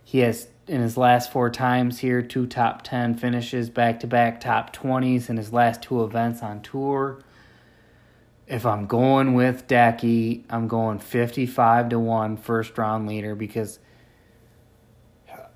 He 0.03 0.19
has, 0.19 0.47
in 0.67 0.81
his 0.81 0.97
last 0.97 1.31
four 1.31 1.49
times 1.49 1.99
here, 1.99 2.21
two 2.21 2.45
top 2.45 2.83
10 2.83 3.15
finishes, 3.15 3.69
back 3.69 3.99
to 4.01 4.07
back 4.07 4.41
top 4.41 4.75
20s 4.75 5.29
in 5.29 5.37
his 5.37 5.53
last 5.53 5.81
two 5.81 6.03
events 6.03 6.43
on 6.43 6.61
tour. 6.61 7.19
If 8.49 8.65
I'm 8.65 8.87
going 8.87 9.35
with 9.35 9.67
Hideki, 9.67 10.45
I'm 10.49 10.67
going 10.67 10.97
55 10.97 11.89
to 11.89 11.99
1 11.99 12.37
first 12.37 12.75
round 12.79 13.07
leader 13.07 13.35
because 13.35 13.77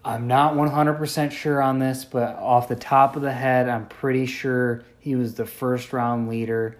I'm 0.05 0.27
not 0.27 0.53
100% 0.53 1.31
sure 1.31 1.59
on 1.59 1.79
this, 1.79 2.05
but 2.05 2.35
off 2.35 2.67
the 2.67 2.75
top 2.75 3.15
of 3.15 3.23
the 3.23 3.31
head, 3.31 3.67
I'm 3.67 3.87
pretty 3.87 4.27
sure 4.27 4.83
he 4.99 5.15
was 5.15 5.33
the 5.33 5.45
first 5.45 5.91
round 5.91 6.29
leader 6.29 6.77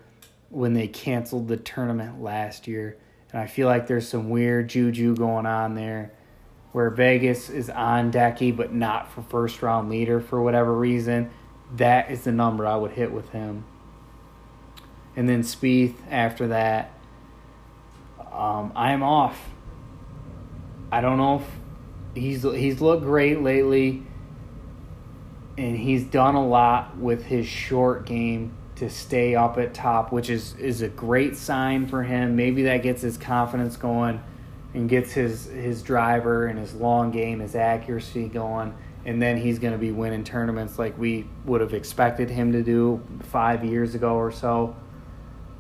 when 0.49 0.73
they 0.73 0.87
canceled 0.87 1.47
the 1.47 1.57
tournament 1.57 2.21
last 2.21 2.67
year. 2.67 2.95
And 3.31 3.41
I 3.41 3.47
feel 3.47 3.67
like 3.67 3.87
there's 3.87 4.07
some 4.07 4.29
weird 4.29 4.69
juju 4.69 5.15
going 5.15 5.47
on 5.47 5.73
there 5.73 6.11
where 6.73 6.91
Vegas 6.91 7.49
is 7.49 7.71
on 7.71 8.11
Hideki 8.11 8.55
but 8.55 8.71
not 8.71 9.11
for 9.11 9.23
first 9.23 9.63
round 9.63 9.89
leader 9.89 10.21
for 10.21 10.43
whatever 10.43 10.75
reason. 10.75 11.31
That 11.77 12.11
is 12.11 12.25
the 12.25 12.31
number 12.31 12.67
I 12.67 12.75
would 12.75 12.91
hit 12.91 13.11
with 13.11 13.29
him. 13.29 13.65
And 15.15 15.29
then 15.29 15.43
Spieth 15.43 15.95
after 16.09 16.47
that. 16.47 16.91
Um, 18.31 18.71
I'm 18.75 19.03
off. 19.03 19.39
I 20.91 21.01
don't 21.01 21.17
know 21.17 21.37
if 21.37 22.21
he's 22.21 22.43
he's 22.43 22.81
looked 22.81 23.03
great 23.03 23.41
lately 23.41 24.03
and 25.57 25.77
he's 25.77 26.03
done 26.03 26.35
a 26.35 26.45
lot 26.45 26.97
with 26.97 27.25
his 27.25 27.47
short 27.47 28.05
game 28.05 28.53
to 28.75 28.89
stay 28.89 29.35
up 29.35 29.57
at 29.57 29.73
top, 29.73 30.11
which 30.11 30.29
is 30.29 30.55
is 30.55 30.81
a 30.81 30.89
great 30.89 31.37
sign 31.37 31.87
for 31.87 32.03
him. 32.03 32.35
Maybe 32.35 32.63
that 32.63 32.81
gets 32.83 33.01
his 33.01 33.17
confidence 33.17 33.77
going 33.77 34.21
and 34.73 34.89
gets 34.89 35.11
his 35.11 35.45
his 35.45 35.83
driver 35.83 36.47
and 36.47 36.57
his 36.57 36.73
long 36.73 37.11
game, 37.11 37.39
his 37.39 37.55
accuracy 37.55 38.27
going, 38.27 38.73
and 39.05 39.21
then 39.21 39.37
he's 39.37 39.59
going 39.59 39.73
to 39.73 39.79
be 39.79 39.91
winning 39.91 40.23
tournaments 40.23 40.79
like 40.79 40.97
we 40.97 41.27
would 41.45 41.61
have 41.61 41.73
expected 41.73 42.29
him 42.29 42.51
to 42.51 42.63
do 42.63 43.01
5 43.31 43.63
years 43.63 43.93
ago 43.93 44.15
or 44.15 44.31
so. 44.31 44.75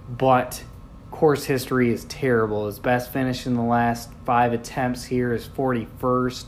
But 0.09 0.63
course 1.11 1.45
history 1.45 1.91
is 1.91 2.05
terrible. 2.05 2.65
His 2.65 2.79
best 2.79 3.13
finish 3.13 3.45
in 3.45 3.53
the 3.53 3.61
last 3.61 4.11
5 4.25 4.53
attempts 4.53 5.05
here 5.05 5.33
is 5.33 5.47
41st. 5.47 6.45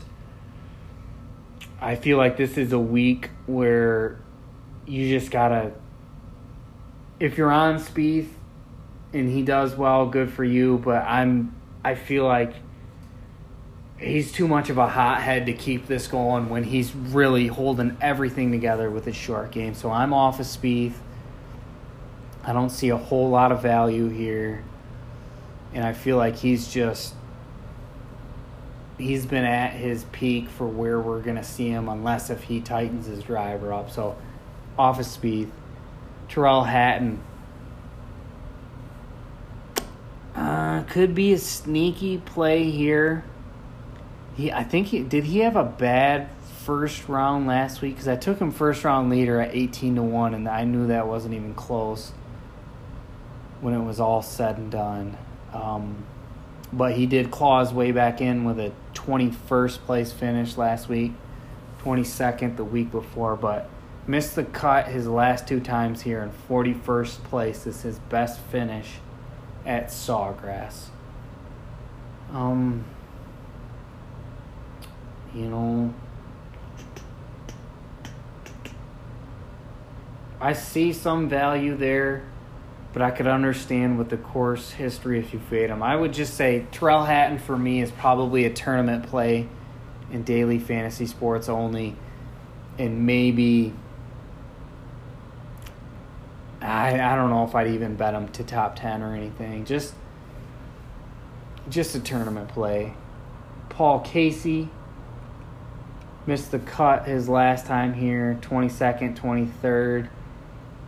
I 1.80 1.94
feel 1.94 2.18
like 2.18 2.36
this 2.36 2.58
is 2.58 2.72
a 2.72 2.78
week 2.78 3.30
where 3.46 4.18
you 4.86 5.08
just 5.08 5.30
got 5.30 5.48
to 5.48 5.72
if 7.18 7.38
you're 7.38 7.50
on 7.50 7.76
Spieth 7.78 8.28
and 9.12 9.30
he 9.30 9.42
does 9.42 9.74
well, 9.74 10.06
good 10.06 10.30
for 10.30 10.44
you. 10.44 10.78
But 10.78 11.04
I'm, 11.06 11.54
I 11.84 11.94
feel 11.94 12.24
like 12.24 12.54
he's 13.98 14.32
too 14.32 14.46
much 14.46 14.68
of 14.68 14.78
a 14.78 14.88
hothead 14.88 15.46
to 15.46 15.52
keep 15.52 15.86
this 15.86 16.06
going 16.06 16.48
when 16.48 16.64
he's 16.64 16.94
really 16.94 17.46
holding 17.46 17.96
everything 18.00 18.50
together 18.50 18.90
with 18.90 19.04
his 19.06 19.16
short 19.16 19.52
game. 19.52 19.74
So 19.74 19.90
I'm 19.90 20.12
off 20.12 20.40
of 20.40 20.46
Spieth. 20.46 20.94
I 22.46 22.52
don't 22.52 22.70
see 22.70 22.90
a 22.90 22.96
whole 22.96 23.28
lot 23.28 23.50
of 23.50 23.60
value 23.60 24.08
here, 24.08 24.62
and 25.74 25.84
I 25.84 25.92
feel 25.92 26.16
like 26.16 26.36
he's 26.36 26.72
just 26.72 27.12
he's 28.98 29.26
been 29.26 29.44
at 29.44 29.72
his 29.72 30.04
peak 30.12 30.48
for 30.48 30.66
where 30.66 31.00
we're 31.00 31.20
gonna 31.20 31.42
see 31.42 31.68
him, 31.68 31.88
unless 31.88 32.30
if 32.30 32.44
he 32.44 32.60
tightens 32.60 33.06
his 33.06 33.24
driver 33.24 33.72
up. 33.72 33.90
So 33.90 34.16
off 34.78 35.00
of 35.00 35.06
Spieth. 35.06 35.50
Tyrrell 36.28 36.64
Hatton. 36.64 37.20
Uh, 40.34 40.82
could 40.84 41.14
be 41.14 41.32
a 41.32 41.38
sneaky 41.38 42.18
play 42.18 42.70
here. 42.70 43.24
He, 44.36 44.52
I 44.52 44.64
think 44.64 44.88
he 44.88 45.00
did. 45.00 45.24
He 45.24 45.38
have 45.40 45.56
a 45.56 45.64
bad 45.64 46.28
first 46.64 47.08
round 47.08 47.46
last 47.46 47.80
week 47.80 47.94
because 47.94 48.08
I 48.08 48.16
took 48.16 48.38
him 48.38 48.50
first 48.50 48.84
round 48.84 49.08
leader 49.10 49.40
at 49.40 49.54
eighteen 49.54 49.96
to 49.96 50.02
one, 50.02 50.34
and 50.34 50.48
I 50.48 50.64
knew 50.64 50.86
that 50.88 51.08
wasn't 51.08 51.34
even 51.34 51.54
close 51.54 52.12
when 53.60 53.74
it 53.74 53.82
was 53.82 54.00
all 54.00 54.22
said 54.22 54.58
and 54.58 54.70
done. 54.70 55.16
Um, 55.52 56.04
but 56.72 56.92
he 56.92 57.06
did 57.06 57.30
claw 57.30 57.60
his 57.60 57.72
way 57.72 57.92
back 57.92 58.20
in 58.20 58.44
with 58.44 58.58
a 58.58 58.72
21st 58.94 59.78
place 59.78 60.12
finish 60.12 60.56
last 60.56 60.88
week, 60.88 61.12
22nd 61.82 62.56
the 62.56 62.64
week 62.64 62.90
before, 62.90 63.36
but 63.36 63.68
missed 64.06 64.34
the 64.34 64.44
cut 64.44 64.88
his 64.88 65.06
last 65.06 65.46
two 65.46 65.60
times 65.60 66.02
here, 66.02 66.22
in 66.22 66.30
41st 66.48 67.22
place 67.24 67.66
is 67.66 67.82
his 67.82 67.98
best 67.98 68.40
finish 68.40 68.94
at 69.64 69.88
Sawgrass. 69.88 70.86
Um, 72.32 72.84
you 75.34 75.46
know, 75.46 75.94
I 80.40 80.52
see 80.52 80.92
some 80.92 81.28
value 81.28 81.76
there, 81.76 82.24
but 82.96 83.02
I 83.02 83.10
could 83.10 83.26
understand 83.26 83.98
with 83.98 84.08
the 84.08 84.16
course 84.16 84.70
history 84.70 85.18
if 85.18 85.34
you 85.34 85.38
fade 85.38 85.68
him. 85.68 85.82
I 85.82 85.94
would 85.94 86.14
just 86.14 86.32
say 86.32 86.64
Tyrrell 86.72 87.04
Hatton 87.04 87.38
for 87.38 87.58
me 87.58 87.82
is 87.82 87.90
probably 87.90 88.46
a 88.46 88.50
tournament 88.50 89.06
play 89.06 89.48
in 90.10 90.22
daily 90.22 90.58
fantasy 90.58 91.04
sports 91.04 91.50
only, 91.50 91.94
and 92.78 93.04
maybe 93.04 93.74
I 96.62 96.98
I 96.98 97.16
don't 97.16 97.28
know 97.28 97.44
if 97.44 97.54
I'd 97.54 97.66
even 97.66 97.96
bet 97.96 98.14
him 98.14 98.28
to 98.28 98.42
top 98.42 98.76
ten 98.76 99.02
or 99.02 99.14
anything. 99.14 99.66
Just 99.66 99.92
just 101.68 101.94
a 101.96 102.00
tournament 102.00 102.48
play. 102.48 102.94
Paul 103.68 104.00
Casey 104.00 104.70
missed 106.26 106.50
the 106.50 106.60
cut 106.60 107.06
his 107.06 107.28
last 107.28 107.66
time 107.66 107.92
here, 107.92 108.38
22nd, 108.40 109.18
23rd 109.18 110.08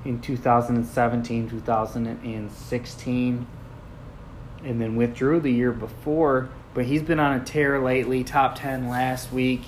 in 0.04 0.20
2017, 0.20 1.50
2016, 1.50 3.46
and 4.64 4.80
then 4.80 4.96
withdrew 4.96 5.40
the 5.40 5.52
year 5.52 5.72
before. 5.72 6.48
But 6.74 6.86
he's 6.86 7.02
been 7.02 7.20
on 7.20 7.40
a 7.40 7.44
tear 7.44 7.80
lately, 7.80 8.24
top 8.24 8.56
10 8.56 8.88
last 8.88 9.32
week. 9.32 9.62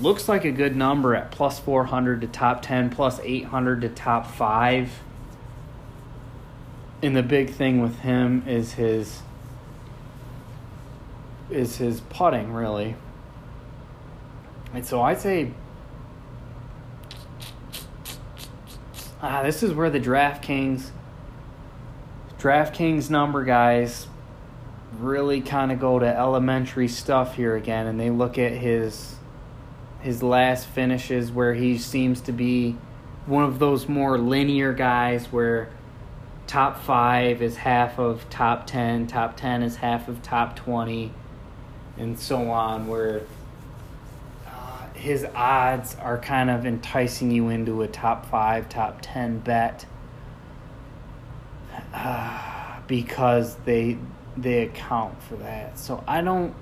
Looks 0.00 0.28
like 0.28 0.44
a 0.44 0.50
good 0.50 0.74
number 0.74 1.14
at 1.14 1.30
plus 1.30 1.60
400 1.60 2.22
to 2.22 2.26
top 2.26 2.62
10, 2.62 2.90
plus 2.90 3.20
800 3.22 3.82
to 3.82 3.88
top 3.88 4.26
5. 4.26 5.00
And 7.02 7.16
the 7.16 7.22
big 7.22 7.50
thing 7.50 7.82
with 7.82 7.98
him 8.00 8.44
is 8.46 8.74
his 8.74 9.22
is 11.50 11.76
his 11.76 12.00
putting 12.00 12.52
really. 12.52 12.96
And 14.72 14.86
so 14.86 15.02
I'd 15.02 15.20
say 15.20 15.52
Ah, 19.24 19.40
this 19.44 19.62
is 19.62 19.72
where 19.72 19.88
the 19.88 20.00
DraftKings 20.00 20.90
DraftKings 22.40 23.08
number 23.08 23.44
guys 23.44 24.08
really 24.98 25.40
kind 25.40 25.70
of 25.70 25.78
go 25.78 26.00
to 26.00 26.06
elementary 26.06 26.88
stuff 26.88 27.36
here 27.36 27.54
again 27.54 27.86
and 27.86 28.00
they 28.00 28.10
look 28.10 28.36
at 28.36 28.50
his 28.50 29.14
his 30.00 30.24
last 30.24 30.66
finishes 30.66 31.30
where 31.30 31.54
he 31.54 31.78
seems 31.78 32.20
to 32.22 32.32
be 32.32 32.76
one 33.26 33.44
of 33.44 33.60
those 33.60 33.88
more 33.88 34.18
linear 34.18 34.72
guys 34.72 35.26
where 35.26 35.70
top 36.48 36.82
5 36.82 37.40
is 37.40 37.58
half 37.58 38.00
of 38.00 38.28
top 38.28 38.66
10, 38.66 39.06
top 39.06 39.36
10 39.36 39.62
is 39.62 39.76
half 39.76 40.08
of 40.08 40.20
top 40.22 40.56
20 40.56 41.12
and 41.96 42.18
so 42.18 42.50
on 42.50 42.88
where 42.88 43.22
his 45.02 45.26
odds 45.34 45.96
are 45.96 46.16
kind 46.16 46.48
of 46.48 46.64
enticing 46.64 47.32
you 47.32 47.48
into 47.48 47.82
a 47.82 47.88
top 47.88 48.24
five, 48.24 48.68
top 48.68 48.98
ten 49.02 49.40
bet 49.40 49.84
uh, 51.92 52.78
because 52.86 53.56
they 53.64 53.98
they 54.36 54.62
account 54.62 55.20
for 55.24 55.34
that. 55.36 55.76
So 55.76 56.04
I 56.06 56.20
don't 56.20 56.54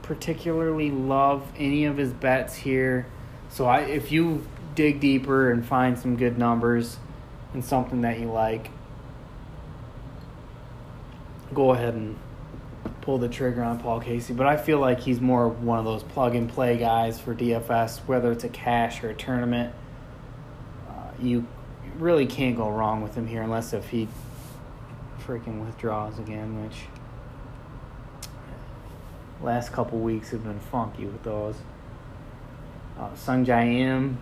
particularly 0.00 0.90
love 0.90 1.46
any 1.58 1.84
of 1.84 1.98
his 1.98 2.10
bets 2.10 2.54
here. 2.54 3.06
So 3.50 3.66
I 3.66 3.80
if 3.80 4.10
you 4.10 4.46
dig 4.74 4.98
deeper 4.98 5.50
and 5.50 5.64
find 5.64 5.98
some 5.98 6.16
good 6.16 6.38
numbers 6.38 6.96
and 7.52 7.62
something 7.62 8.00
that 8.00 8.18
you 8.18 8.30
like, 8.30 8.70
go 11.52 11.72
ahead 11.72 11.92
and 11.92 12.16
pull 13.06 13.18
the 13.18 13.28
trigger 13.28 13.62
on 13.62 13.78
Paul 13.78 14.00
Casey, 14.00 14.34
but 14.34 14.48
I 14.48 14.56
feel 14.56 14.80
like 14.80 14.98
he's 14.98 15.20
more 15.20 15.48
one 15.48 15.78
of 15.78 15.84
those 15.84 16.02
plug 16.02 16.34
and 16.34 16.48
play 16.48 16.76
guys 16.76 17.20
for 17.20 17.36
DFS, 17.36 18.00
whether 18.00 18.32
it's 18.32 18.42
a 18.42 18.48
cash 18.48 19.02
or 19.04 19.10
a 19.10 19.14
tournament. 19.14 19.72
Uh, 20.88 21.12
you 21.20 21.46
really 22.00 22.26
can't 22.26 22.56
go 22.56 22.68
wrong 22.68 23.02
with 23.02 23.14
him 23.14 23.28
here 23.28 23.42
unless 23.42 23.72
if 23.72 23.90
he 23.90 24.08
freaking 25.24 25.64
withdraws 25.64 26.18
again, 26.18 26.64
which 26.64 26.78
last 29.40 29.72
couple 29.72 30.00
weeks 30.00 30.30
have 30.30 30.42
been 30.42 30.58
funky 30.58 31.06
with 31.06 31.22
those. 31.22 31.54
Uh, 32.98 33.10
Sungjae 33.10 33.82
Im. 33.82 34.18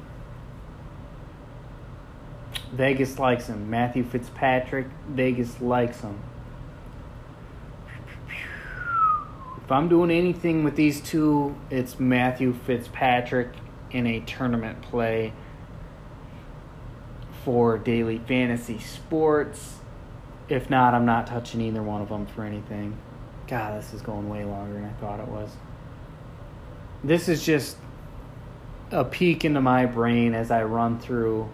Vegas 2.70 3.18
likes 3.18 3.46
him. 3.46 3.70
Matthew 3.70 4.04
Fitzpatrick, 4.04 4.88
Vegas 5.08 5.62
likes 5.62 6.02
him. 6.02 6.18
If 9.64 9.72
I'm 9.72 9.88
doing 9.88 10.10
anything 10.10 10.62
with 10.62 10.76
these 10.76 11.00
two, 11.00 11.56
it's 11.70 11.98
Matthew 11.98 12.52
Fitzpatrick 12.52 13.48
in 13.90 14.06
a 14.06 14.20
tournament 14.20 14.82
play 14.82 15.32
for 17.44 17.78
daily 17.78 18.18
fantasy 18.18 18.78
sports. 18.78 19.78
If 20.50 20.68
not, 20.68 20.92
I'm 20.92 21.06
not 21.06 21.26
touching 21.26 21.62
either 21.62 21.82
one 21.82 22.02
of 22.02 22.10
them 22.10 22.26
for 22.26 22.44
anything. 22.44 22.98
God, 23.46 23.80
this 23.80 23.94
is 23.94 24.02
going 24.02 24.28
way 24.28 24.44
longer 24.44 24.74
than 24.74 24.84
I 24.84 24.92
thought 25.00 25.18
it 25.18 25.28
was. 25.28 25.50
This 27.02 27.30
is 27.30 27.42
just 27.42 27.78
a 28.90 29.04
peek 29.04 29.46
into 29.46 29.62
my 29.62 29.86
brain 29.86 30.34
as 30.34 30.50
I 30.50 30.64
run 30.64 30.98
through 30.98 31.48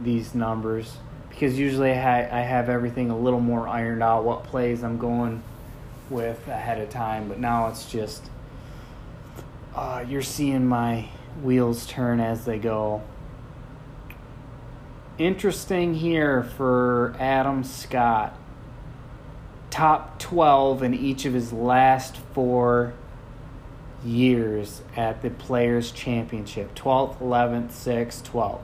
these 0.00 0.34
numbers 0.34 0.96
because 1.28 1.58
usually 1.58 1.90
I 1.90 2.40
have 2.40 2.70
everything 2.70 3.10
a 3.10 3.18
little 3.18 3.40
more 3.40 3.68
ironed 3.68 4.02
out 4.02 4.24
what 4.24 4.44
plays 4.44 4.82
I'm 4.82 4.96
going 4.96 5.42
with 6.10 6.46
ahead 6.48 6.80
of 6.80 6.90
time, 6.90 7.28
but 7.28 7.38
now 7.38 7.68
it's 7.68 7.90
just 7.90 8.30
uh, 9.74 10.04
you're 10.08 10.22
seeing 10.22 10.66
my 10.66 11.08
wheels 11.42 11.86
turn 11.86 12.20
as 12.20 12.44
they 12.44 12.58
go. 12.58 13.02
Interesting 15.18 15.94
here 15.94 16.42
for 16.42 17.14
Adam 17.18 17.64
Scott. 17.64 18.38
Top 19.70 20.18
12 20.18 20.82
in 20.82 20.94
each 20.94 21.26
of 21.26 21.34
his 21.34 21.52
last 21.52 22.16
four 22.16 22.94
years 24.04 24.82
at 24.96 25.20
the 25.22 25.30
Players' 25.30 25.90
Championship 25.90 26.74
12th, 26.74 27.18
11th, 27.18 27.72
6th, 27.72 28.22
12th. 28.22 28.60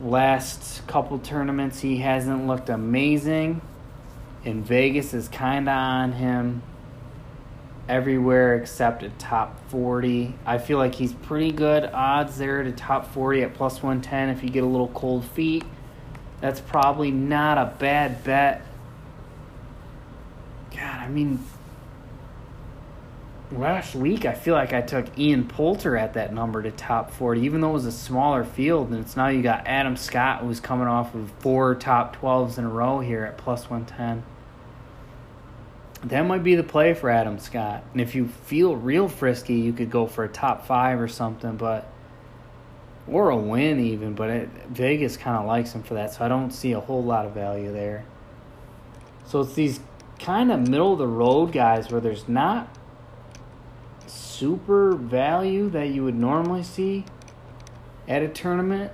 Last 0.00 0.86
couple 0.86 1.18
tournaments, 1.18 1.80
he 1.80 1.98
hasn't 1.98 2.46
looked 2.46 2.68
amazing 2.68 3.60
and 4.46 4.64
Vegas 4.64 5.12
is 5.12 5.26
kind 5.28 5.68
of 5.68 5.74
on 5.74 6.12
him 6.12 6.62
everywhere 7.88 8.54
except 8.54 9.02
at 9.02 9.18
top 9.18 9.58
40. 9.70 10.34
I 10.46 10.58
feel 10.58 10.78
like 10.78 10.94
he's 10.94 11.12
pretty 11.12 11.50
good 11.50 11.84
odds 11.84 12.38
there 12.38 12.62
to 12.62 12.70
top 12.70 13.12
40 13.12 13.42
at 13.42 13.54
plus 13.54 13.82
110 13.82 14.30
if 14.30 14.44
you 14.44 14.48
get 14.48 14.62
a 14.62 14.68
little 14.68 14.88
cold 14.88 15.24
feet. 15.24 15.64
That's 16.40 16.60
probably 16.60 17.10
not 17.10 17.58
a 17.58 17.74
bad 17.78 18.22
bet. 18.22 18.64
God, 20.70 21.00
I 21.00 21.08
mean, 21.08 21.44
last 23.50 23.96
week 23.96 24.26
I 24.26 24.34
feel 24.34 24.54
like 24.54 24.72
I 24.72 24.80
took 24.80 25.18
Ian 25.18 25.48
Poulter 25.48 25.96
at 25.96 26.14
that 26.14 26.32
number 26.32 26.62
to 26.62 26.70
top 26.70 27.10
40, 27.10 27.40
even 27.40 27.60
though 27.62 27.70
it 27.70 27.74
was 27.74 27.86
a 27.86 27.92
smaller 27.92 28.44
field. 28.44 28.90
And 28.90 29.00
it's 29.00 29.16
now 29.16 29.26
you 29.26 29.42
got 29.42 29.66
Adam 29.66 29.96
Scott, 29.96 30.42
who's 30.42 30.60
coming 30.60 30.86
off 30.86 31.16
of 31.16 31.32
four 31.40 31.74
top 31.74 32.16
12s 32.20 32.58
in 32.58 32.64
a 32.64 32.68
row 32.68 33.00
here 33.00 33.24
at 33.24 33.38
plus 33.38 33.68
110 33.68 34.22
that 36.04 36.22
might 36.22 36.44
be 36.44 36.54
the 36.54 36.62
play 36.62 36.94
for 36.94 37.10
Adam 37.10 37.38
Scott. 37.38 37.84
And 37.92 38.00
if 38.00 38.14
you 38.14 38.28
feel 38.28 38.76
real 38.76 39.08
frisky, 39.08 39.54
you 39.54 39.72
could 39.72 39.90
go 39.90 40.06
for 40.06 40.24
a 40.24 40.28
top 40.28 40.66
five 40.66 41.00
or 41.00 41.08
something, 41.08 41.56
but 41.56 41.90
or 43.08 43.30
a 43.30 43.36
win 43.36 43.80
even. 43.80 44.14
But 44.14 44.30
it, 44.30 44.48
Vegas 44.68 45.16
kind 45.16 45.36
of 45.36 45.46
likes 45.46 45.72
him 45.72 45.82
for 45.82 45.94
that, 45.94 46.12
so 46.12 46.24
I 46.24 46.28
don't 46.28 46.50
see 46.50 46.72
a 46.72 46.80
whole 46.80 47.02
lot 47.02 47.26
of 47.26 47.32
value 47.32 47.72
there. 47.72 48.04
So 49.24 49.40
it's 49.40 49.54
these 49.54 49.80
kind 50.18 50.52
of 50.52 50.68
middle 50.68 50.92
of 50.92 50.98
the 50.98 51.06
road 51.06 51.52
guys 51.52 51.90
where 51.90 52.00
there's 52.00 52.28
not 52.28 52.68
super 54.06 54.94
value 54.94 55.68
that 55.70 55.88
you 55.88 56.04
would 56.04 56.14
normally 56.14 56.62
see 56.62 57.04
at 58.06 58.22
a 58.22 58.28
tournament, 58.28 58.92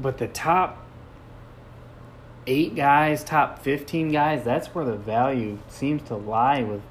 but 0.00 0.18
the 0.18 0.26
top 0.26 0.81
eight 2.46 2.74
guys, 2.74 3.22
top 3.22 3.62
15 3.62 4.10
guys, 4.10 4.44
that's 4.44 4.68
where 4.68 4.84
the 4.84 4.96
value 4.96 5.58
seems 5.68 6.02
to 6.08 6.16
lie 6.16 6.62
with 6.62 6.82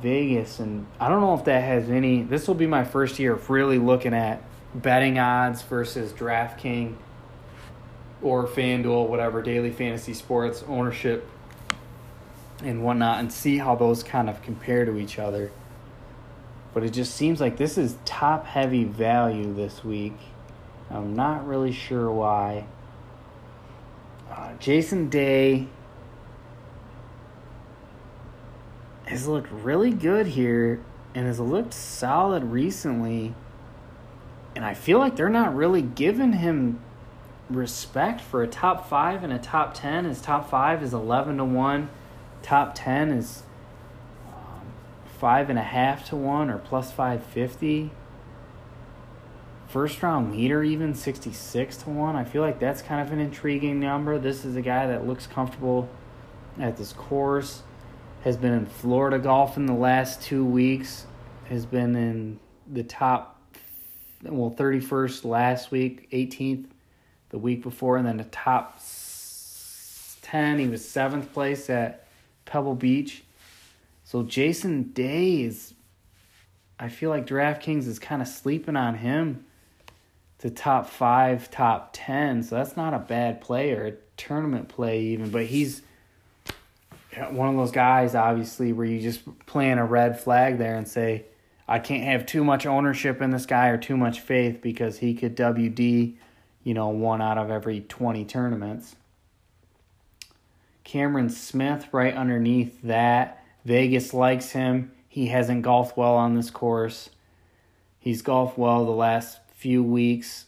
Vegas. 0.00 0.60
And 0.60 0.86
I 1.00 1.08
don't 1.08 1.20
know 1.20 1.34
if 1.34 1.44
that 1.44 1.62
has 1.62 1.90
any. 1.90 2.22
This 2.22 2.46
will 2.46 2.54
be 2.54 2.66
my 2.66 2.84
first 2.84 3.18
year 3.18 3.34
of 3.34 3.50
really 3.50 3.78
looking 3.78 4.14
at 4.14 4.42
betting 4.74 5.18
odds 5.18 5.62
versus 5.62 6.12
DraftKings 6.12 6.94
or 8.22 8.46
FanDuel, 8.46 9.08
whatever, 9.08 9.42
daily 9.42 9.70
fantasy 9.70 10.14
sports 10.14 10.64
ownership 10.68 11.28
and 12.62 12.82
whatnot, 12.82 13.20
and 13.20 13.32
see 13.32 13.58
how 13.58 13.74
those 13.74 14.02
kind 14.02 14.30
of 14.30 14.42
compare 14.42 14.84
to 14.84 14.96
each 14.96 15.18
other. 15.18 15.50
But 16.72 16.84
it 16.84 16.90
just 16.90 17.14
seems 17.14 17.40
like 17.40 17.56
this 17.56 17.78
is 17.78 17.96
top 18.04 18.46
heavy 18.46 18.84
value 18.84 19.52
this 19.54 19.84
week. 19.84 20.16
I'm 20.90 21.16
not 21.16 21.46
really 21.46 21.72
sure 21.72 22.10
why. 22.10 22.66
Uh, 24.36 24.52
Jason 24.58 25.08
Day 25.08 25.66
has 29.06 29.26
looked 29.26 29.50
really 29.50 29.92
good 29.92 30.26
here 30.26 30.84
and 31.14 31.26
has 31.26 31.40
looked 31.40 31.72
solid 31.72 32.44
recently. 32.44 33.34
And 34.54 34.62
I 34.62 34.74
feel 34.74 34.98
like 34.98 35.16
they're 35.16 35.30
not 35.30 35.56
really 35.56 35.80
giving 35.80 36.34
him 36.34 36.80
respect 37.48 38.20
for 38.20 38.42
a 38.42 38.46
top 38.46 38.86
five 38.86 39.24
and 39.24 39.32
a 39.32 39.38
top 39.38 39.72
10. 39.72 40.04
His 40.04 40.20
top 40.20 40.50
five 40.50 40.82
is 40.82 40.92
11 40.92 41.38
to 41.38 41.44
1, 41.44 41.88
top 42.42 42.74
10 42.74 43.12
is 43.12 43.42
um, 44.28 44.66
five 45.18 45.48
and 45.48 45.58
a 45.58 45.62
half 45.62 46.06
to 46.10 46.16
1 46.16 46.50
or 46.50 46.58
plus 46.58 46.92
550. 46.92 47.90
First 49.68 50.02
round 50.02 50.32
leader, 50.32 50.62
even 50.62 50.94
66 50.94 51.76
to 51.78 51.90
1. 51.90 52.16
I 52.16 52.24
feel 52.24 52.42
like 52.42 52.60
that's 52.60 52.82
kind 52.82 53.06
of 53.06 53.12
an 53.12 53.18
intriguing 53.18 53.80
number. 53.80 54.18
This 54.18 54.44
is 54.44 54.56
a 54.56 54.62
guy 54.62 54.86
that 54.86 55.06
looks 55.06 55.26
comfortable 55.26 55.88
at 56.58 56.76
this 56.76 56.92
course 56.92 57.62
has 58.26 58.36
been 58.36 58.52
in 58.52 58.66
Florida 58.66 59.20
golf 59.20 59.56
in 59.56 59.66
the 59.66 59.72
last 59.72 60.20
two 60.20 60.44
weeks, 60.44 61.06
has 61.48 61.64
been 61.64 61.94
in 61.94 62.40
the 62.66 62.82
top, 62.82 63.40
well, 64.24 64.50
31st 64.50 65.24
last 65.24 65.70
week, 65.70 66.10
18th 66.10 66.66
the 67.28 67.38
week 67.38 67.62
before, 67.62 67.96
and 67.96 68.04
then 68.04 68.16
the 68.16 68.24
top 68.24 68.80
10. 70.22 70.58
He 70.58 70.66
was 70.66 70.88
seventh 70.88 71.32
place 71.32 71.70
at 71.70 72.08
Pebble 72.46 72.74
Beach. 72.74 73.22
So 74.02 74.24
Jason 74.24 74.90
Day 74.90 75.42
is, 75.42 75.74
I 76.80 76.88
feel 76.88 77.10
like 77.10 77.26
DraftKings 77.26 77.86
is 77.86 78.00
kind 78.00 78.22
of 78.22 78.26
sleeping 78.26 78.74
on 78.74 78.96
him 78.96 79.44
to 80.46 80.54
top 80.54 80.88
five, 80.88 81.50
top 81.50 81.90
10. 81.92 82.44
So 82.44 82.54
that's 82.54 82.76
not 82.76 82.94
a 82.94 83.00
bad 83.00 83.40
play 83.40 83.72
or 83.72 83.86
a 83.86 83.92
tournament 84.16 84.68
play, 84.68 85.00
even, 85.00 85.30
but 85.30 85.46
he's 85.46 85.82
one 87.30 87.48
of 87.48 87.56
those 87.56 87.72
guys, 87.72 88.14
obviously, 88.14 88.72
where 88.72 88.86
you 88.86 89.00
just 89.00 89.22
plant 89.46 89.80
a 89.80 89.84
red 89.84 90.20
flag 90.20 90.58
there 90.58 90.76
and 90.76 90.86
say, 90.86 91.24
I 91.66 91.80
can't 91.80 92.04
have 92.04 92.26
too 92.26 92.44
much 92.44 92.64
ownership 92.64 93.20
in 93.20 93.30
this 93.30 93.44
guy 93.44 93.68
or 93.68 93.76
too 93.76 93.96
much 93.96 94.20
faith 94.20 94.60
because 94.62 94.98
he 94.98 95.14
could 95.14 95.36
WD, 95.36 96.14
you 96.62 96.74
know, 96.74 96.88
one 96.88 97.20
out 97.20 97.38
of 97.38 97.50
every 97.50 97.80
20 97.80 98.24
tournaments. 98.26 98.94
Cameron 100.84 101.28
Smith 101.30 101.88
right 101.90 102.14
underneath 102.14 102.80
that. 102.82 103.42
Vegas 103.64 104.14
likes 104.14 104.52
him. 104.52 104.92
He 105.08 105.26
hasn't 105.26 105.62
golfed 105.62 105.96
well 105.96 106.14
on 106.14 106.36
this 106.36 106.50
course. 106.50 107.10
He's 107.98 108.22
golfed 108.22 108.56
well 108.56 108.84
the 108.84 108.92
last 108.92 109.40
few 109.56 109.82
weeks. 109.82 110.46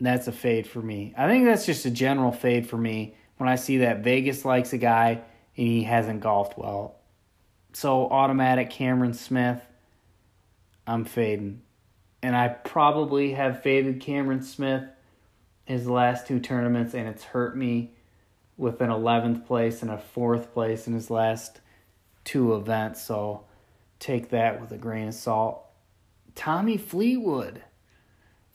That's 0.00 0.28
a 0.28 0.32
fade 0.32 0.66
for 0.66 0.80
me. 0.80 1.14
I 1.16 1.28
think 1.28 1.44
that's 1.44 1.66
just 1.66 1.86
a 1.86 1.90
general 1.90 2.32
fade 2.32 2.68
for 2.68 2.76
me 2.76 3.14
when 3.36 3.48
I 3.48 3.56
see 3.56 3.78
that 3.78 4.02
Vegas 4.02 4.44
likes 4.44 4.72
a 4.72 4.78
guy 4.78 5.22
and 5.56 5.66
he 5.66 5.84
hasn't 5.84 6.20
golfed 6.20 6.58
well. 6.58 6.96
So 7.72 8.08
automatic 8.08 8.70
Cameron 8.70 9.14
Smith, 9.14 9.60
I'm 10.86 11.04
fading. 11.04 11.62
And 12.22 12.34
I 12.34 12.48
probably 12.48 13.32
have 13.32 13.62
faded 13.62 14.00
Cameron 14.00 14.42
Smith 14.42 14.84
his 15.64 15.86
last 15.86 16.26
two 16.26 16.40
tournaments, 16.40 16.94
and 16.94 17.06
it's 17.06 17.22
hurt 17.22 17.54
me 17.54 17.92
with 18.56 18.80
an 18.80 18.88
11th 18.88 19.46
place 19.46 19.82
and 19.82 19.90
a 19.90 20.02
4th 20.16 20.50
place 20.52 20.86
in 20.86 20.94
his 20.94 21.10
last 21.10 21.60
two 22.24 22.54
events. 22.54 23.02
So 23.02 23.44
take 23.98 24.30
that 24.30 24.60
with 24.60 24.72
a 24.72 24.78
grain 24.78 25.08
of 25.08 25.14
salt. 25.14 25.62
Tommy 26.34 26.78
Fleetwood. 26.78 27.62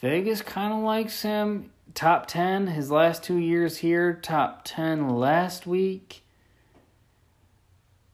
Vegas 0.04 0.42
kind 0.42 0.74
of 0.74 0.80
likes 0.80 1.22
him. 1.22 1.72
Top 1.94 2.26
10 2.26 2.68
his 2.68 2.92
last 2.92 3.24
two 3.24 3.38
years 3.38 3.78
here, 3.78 4.14
top 4.22 4.64
10 4.66 5.08
last 5.08 5.66
week. 5.66 6.24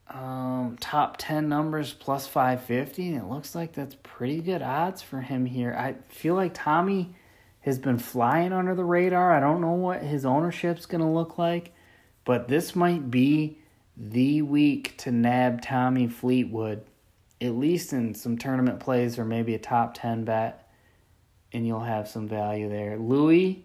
Um, 0.08 0.76
top 0.78 1.16
10 1.18 1.48
numbers 1.48 1.92
plus 1.92 2.28
550, 2.28 3.08
and 3.08 3.16
it 3.16 3.28
looks 3.28 3.56
like 3.56 3.72
that's 3.72 3.96
pretty 4.04 4.40
good 4.40 4.62
odds 4.62 5.02
for 5.02 5.20
him 5.20 5.46
here. 5.46 5.74
I 5.76 5.96
feel 6.08 6.36
like 6.36 6.52
Tommy 6.54 7.16
has 7.62 7.80
been 7.80 7.98
flying 7.98 8.52
under 8.52 8.76
the 8.76 8.84
radar. 8.84 9.32
I 9.32 9.40
don't 9.40 9.60
know 9.60 9.72
what 9.72 10.00
his 10.00 10.24
ownership's 10.24 10.86
going 10.86 11.00
to 11.00 11.10
look 11.10 11.38
like, 11.38 11.72
but 12.24 12.46
this 12.46 12.76
might 12.76 13.10
be 13.10 13.58
the 13.96 14.42
week 14.42 14.96
to 14.98 15.10
nab 15.10 15.60
Tommy 15.60 16.06
Fleetwood, 16.06 16.84
at 17.40 17.56
least 17.56 17.92
in 17.92 18.14
some 18.14 18.38
tournament 18.38 18.78
plays 18.78 19.18
or 19.18 19.24
maybe 19.24 19.56
a 19.56 19.58
top 19.58 19.94
10 19.94 20.22
bet, 20.22 20.69
and 21.52 21.66
you'll 21.66 21.80
have 21.80 22.08
some 22.08 22.28
value 22.28 22.68
there. 22.68 22.96
Louis 22.96 23.64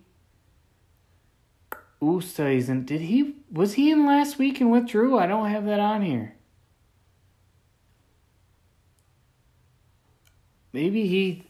Oosthuizen, 2.02 2.70
and 2.70 2.86
did 2.86 3.02
he 3.02 3.36
was 3.52 3.74
he 3.74 3.92
in 3.92 4.06
last 4.06 4.38
week 4.38 4.60
and 4.62 4.72
withdrew? 4.72 5.18
I 5.18 5.28
don't 5.28 5.50
have 5.50 5.66
that 5.66 5.80
on 5.80 6.02
here. 6.02 6.36
Maybe 10.74 11.08
he. 11.08 11.44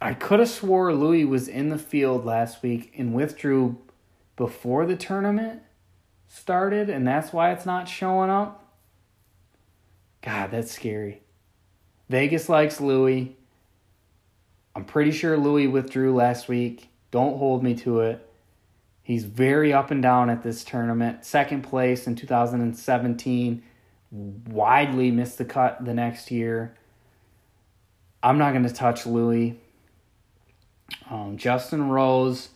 I 0.00 0.14
could 0.14 0.40
have 0.40 0.48
swore 0.48 0.92
Louis 0.94 1.24
was 1.24 1.48
in 1.48 1.68
the 1.68 1.78
field 1.78 2.24
last 2.24 2.62
week 2.62 2.92
and 2.96 3.14
withdrew 3.14 3.78
before 4.36 4.86
the 4.86 4.96
tournament 4.96 5.62
started, 6.28 6.88
and 6.88 7.06
that's 7.06 7.32
why 7.32 7.52
it's 7.52 7.66
not 7.66 7.88
showing 7.88 8.30
up. 8.30 8.76
God, 10.22 10.50
that's 10.50 10.72
scary. 10.72 11.22
Vegas 12.08 12.48
likes 12.48 12.80
Louis. 12.80 13.36
I'm 14.74 14.84
pretty 14.84 15.10
sure 15.10 15.36
Louis 15.36 15.66
withdrew 15.66 16.14
last 16.14 16.48
week. 16.48 16.88
Don't 17.10 17.38
hold 17.38 17.62
me 17.62 17.74
to 17.76 18.00
it. 18.00 18.28
He's 19.02 19.24
very 19.24 19.72
up 19.72 19.90
and 19.90 20.02
down 20.02 20.30
at 20.30 20.42
this 20.42 20.64
tournament. 20.64 21.24
Second 21.24 21.62
place 21.62 22.06
in 22.06 22.14
2017, 22.14 23.62
widely 24.10 25.10
missed 25.10 25.38
the 25.38 25.44
cut 25.44 25.84
the 25.84 25.94
next 25.94 26.30
year. 26.30 26.76
I'm 28.22 28.38
not 28.38 28.52
going 28.52 28.66
to 28.66 28.72
touch 28.72 29.04
Louis. 29.04 29.58
Um, 31.10 31.36
Justin 31.36 31.88
Rose, 31.88 32.50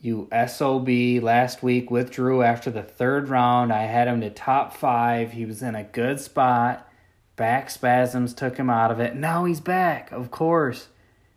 you 0.00 0.28
SOB 0.46 0.88
last 1.22 1.62
week 1.62 1.90
withdrew 1.90 2.42
after 2.42 2.70
the 2.70 2.82
third 2.82 3.28
round. 3.28 3.72
I 3.72 3.84
had 3.84 4.08
him 4.08 4.20
to 4.20 4.30
top 4.30 4.76
five. 4.76 5.32
He 5.32 5.46
was 5.46 5.62
in 5.62 5.74
a 5.74 5.84
good 5.84 6.20
spot. 6.20 6.88
Back 7.36 7.70
spasms 7.70 8.34
took 8.34 8.58
him 8.58 8.68
out 8.68 8.90
of 8.90 9.00
it. 9.00 9.16
Now 9.16 9.46
he's 9.46 9.60
back, 9.60 10.12
of 10.12 10.30
course, 10.30 10.88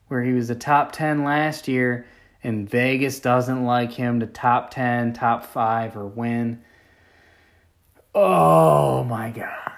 where 0.08 0.24
he 0.24 0.34
was 0.34 0.50
a 0.50 0.56
top 0.56 0.92
10 0.92 1.24
last 1.24 1.68
year, 1.68 2.06
and 2.44 2.70
Vegas 2.70 3.20
doesn't 3.20 3.66
like 3.66 3.94
him 3.94 4.20
to 4.20 4.28
top 4.28 4.72
10, 4.72 5.14
top 5.14 5.46
five, 5.46 5.98
or 5.98 6.06
win. 6.06 6.62
Oh 8.14 9.04
my 9.04 9.32
God. 9.32 9.72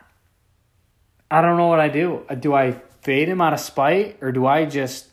I 1.30 1.42
don't 1.42 1.58
know 1.58 1.68
what 1.68 1.80
I 1.80 1.90
do. 1.90 2.26
Do 2.40 2.54
I 2.54 2.82
fade 3.08 3.30
him 3.30 3.40
out 3.40 3.54
of 3.54 3.60
spite 3.62 4.18
or 4.20 4.34
do 4.34 4.46
I 4.46 4.66
just 4.66 5.08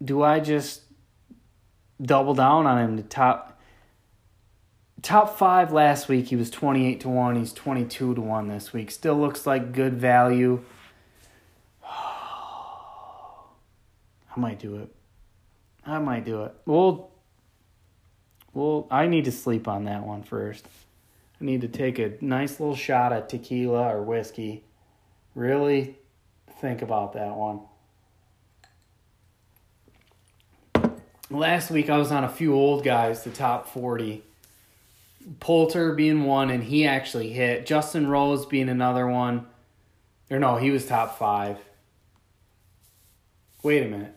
do 0.00 0.22
I 0.22 0.38
just 0.38 0.82
double 2.00 2.34
down 2.34 2.66
on 2.66 2.78
him 2.78 2.96
to 2.98 3.02
top 3.02 3.60
top 5.02 5.36
5 5.36 5.72
last 5.72 6.06
week 6.06 6.28
he 6.28 6.36
was 6.36 6.50
28 6.50 7.00
to 7.00 7.08
1 7.08 7.34
he's 7.34 7.52
22 7.52 8.14
to 8.14 8.20
1 8.20 8.46
this 8.46 8.72
week 8.72 8.92
still 8.92 9.16
looks 9.16 9.44
like 9.44 9.72
good 9.72 9.94
value 9.94 10.62
might 14.36 14.58
do 14.58 14.76
it 14.76 14.94
I 15.84 15.98
might 15.98 16.24
do 16.24 16.42
it 16.42 16.54
well 16.66 17.10
well 18.52 18.86
I 18.90 19.06
need 19.06 19.24
to 19.24 19.32
sleep 19.32 19.66
on 19.66 19.84
that 19.84 20.04
one 20.04 20.22
first 20.22 20.66
I 21.40 21.44
need 21.44 21.62
to 21.62 21.68
take 21.68 21.98
a 21.98 22.12
nice 22.20 22.60
little 22.60 22.76
shot 22.76 23.12
at 23.12 23.28
tequila 23.28 23.94
or 23.94 24.02
whiskey 24.02 24.64
Really 25.34 25.96
think 26.60 26.82
about 26.82 27.12
that 27.12 27.36
one. 27.36 27.60
Last 31.30 31.70
week 31.70 31.88
I 31.88 31.96
was 31.96 32.10
on 32.10 32.24
a 32.24 32.28
few 32.28 32.54
old 32.54 32.82
guys, 32.82 33.22
the 33.22 33.30
top 33.30 33.68
40. 33.68 34.24
Poulter 35.38 35.94
being 35.94 36.24
one, 36.24 36.50
and 36.50 36.64
he 36.64 36.86
actually 36.86 37.30
hit. 37.30 37.66
Justin 37.66 38.08
Rose 38.08 38.46
being 38.46 38.68
another 38.68 39.06
one. 39.06 39.46
Or 40.30 40.38
no, 40.38 40.56
he 40.56 40.70
was 40.70 40.86
top 40.86 41.18
five. 41.18 41.58
Wait 43.62 43.84
a 43.84 43.88
minute. 43.88 44.14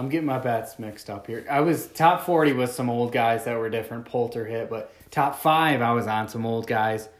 I'm 0.00 0.08
getting 0.08 0.24
my 0.24 0.38
bets 0.38 0.78
mixed 0.78 1.10
up 1.10 1.26
here. 1.26 1.44
I 1.50 1.60
was 1.60 1.88
top 1.88 2.24
40 2.24 2.54
with 2.54 2.72
some 2.72 2.88
old 2.88 3.12
guys 3.12 3.44
that 3.44 3.58
were 3.58 3.68
different. 3.68 4.06
Poulter 4.06 4.46
hit, 4.46 4.70
but 4.70 4.90
top 5.10 5.38
five, 5.38 5.82
I 5.82 5.92
was 5.92 6.06
on 6.06 6.26
some 6.26 6.46
old 6.46 6.66
guys. 6.66 7.10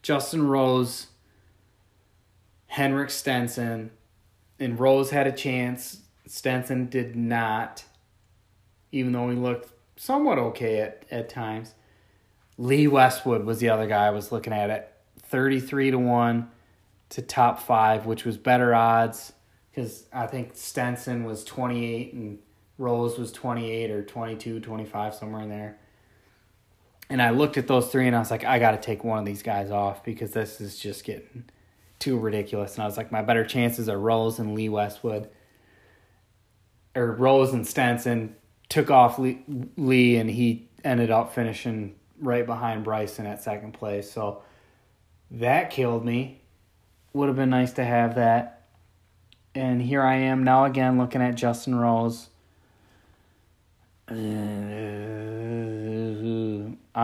Justin 0.00 0.48
Rose, 0.48 1.08
Henrik 2.68 3.10
Stenson, 3.10 3.90
and 4.58 4.80
Rose 4.80 5.10
had 5.10 5.26
a 5.26 5.32
chance. 5.32 5.98
Stenson 6.26 6.86
did 6.86 7.14
not. 7.14 7.84
even 8.90 9.12
though 9.12 9.28
he 9.28 9.36
looked 9.36 9.70
somewhat 9.96 10.38
okay 10.38 10.80
at, 10.80 11.04
at 11.10 11.28
times. 11.28 11.74
Lee 12.56 12.88
Westwood 12.88 13.44
was 13.44 13.58
the 13.58 13.68
other 13.68 13.86
guy 13.86 14.06
I 14.06 14.10
was 14.12 14.32
looking 14.32 14.54
at 14.54 14.70
it. 14.70 14.90
33 15.24 15.90
to 15.90 15.98
1 15.98 16.50
to 17.10 17.20
top 17.20 17.60
five, 17.60 18.06
which 18.06 18.24
was 18.24 18.38
better 18.38 18.74
odds 18.74 19.34
because 19.70 20.04
I 20.12 20.26
think 20.26 20.52
Stenson 20.54 21.24
was 21.24 21.44
28 21.44 22.12
and 22.14 22.38
Rose 22.78 23.18
was 23.18 23.30
28 23.32 23.90
or 23.90 24.02
22, 24.02 24.60
25, 24.60 25.14
somewhere 25.14 25.42
in 25.42 25.48
there. 25.48 25.78
And 27.08 27.20
I 27.20 27.30
looked 27.30 27.56
at 27.56 27.66
those 27.66 27.88
three 27.88 28.06
and 28.06 28.14
I 28.14 28.20
was 28.20 28.30
like, 28.30 28.44
I 28.44 28.58
got 28.58 28.70
to 28.70 28.78
take 28.78 29.04
one 29.04 29.18
of 29.18 29.24
these 29.24 29.42
guys 29.42 29.70
off 29.70 30.04
because 30.04 30.32
this 30.32 30.60
is 30.60 30.78
just 30.78 31.04
getting 31.04 31.44
too 31.98 32.18
ridiculous. 32.18 32.74
And 32.74 32.82
I 32.82 32.86
was 32.86 32.96
like, 32.96 33.12
my 33.12 33.22
better 33.22 33.44
chances 33.44 33.88
are 33.88 33.98
Rose 33.98 34.38
and 34.38 34.54
Lee 34.54 34.68
Westwood. 34.68 35.28
Or 36.94 37.12
Rose 37.12 37.52
and 37.52 37.66
Stenson 37.66 38.36
took 38.68 38.90
off 38.90 39.18
Lee, 39.18 39.42
Lee 39.76 40.16
and 40.16 40.30
he 40.30 40.68
ended 40.84 41.10
up 41.10 41.34
finishing 41.34 41.96
right 42.20 42.46
behind 42.46 42.84
Bryson 42.84 43.26
at 43.26 43.42
second 43.42 43.72
place. 43.72 44.10
So 44.10 44.42
that 45.30 45.70
killed 45.70 46.04
me. 46.04 46.42
Would 47.12 47.26
have 47.26 47.36
been 47.36 47.50
nice 47.50 47.72
to 47.72 47.84
have 47.84 48.14
that. 48.14 48.59
And 49.54 49.82
here 49.82 50.02
I 50.02 50.16
am 50.16 50.44
now 50.44 50.64
again 50.64 50.98
looking 50.98 51.22
at 51.22 51.34
Justin 51.34 51.74
Rose. 51.74 52.28
I 54.08 54.14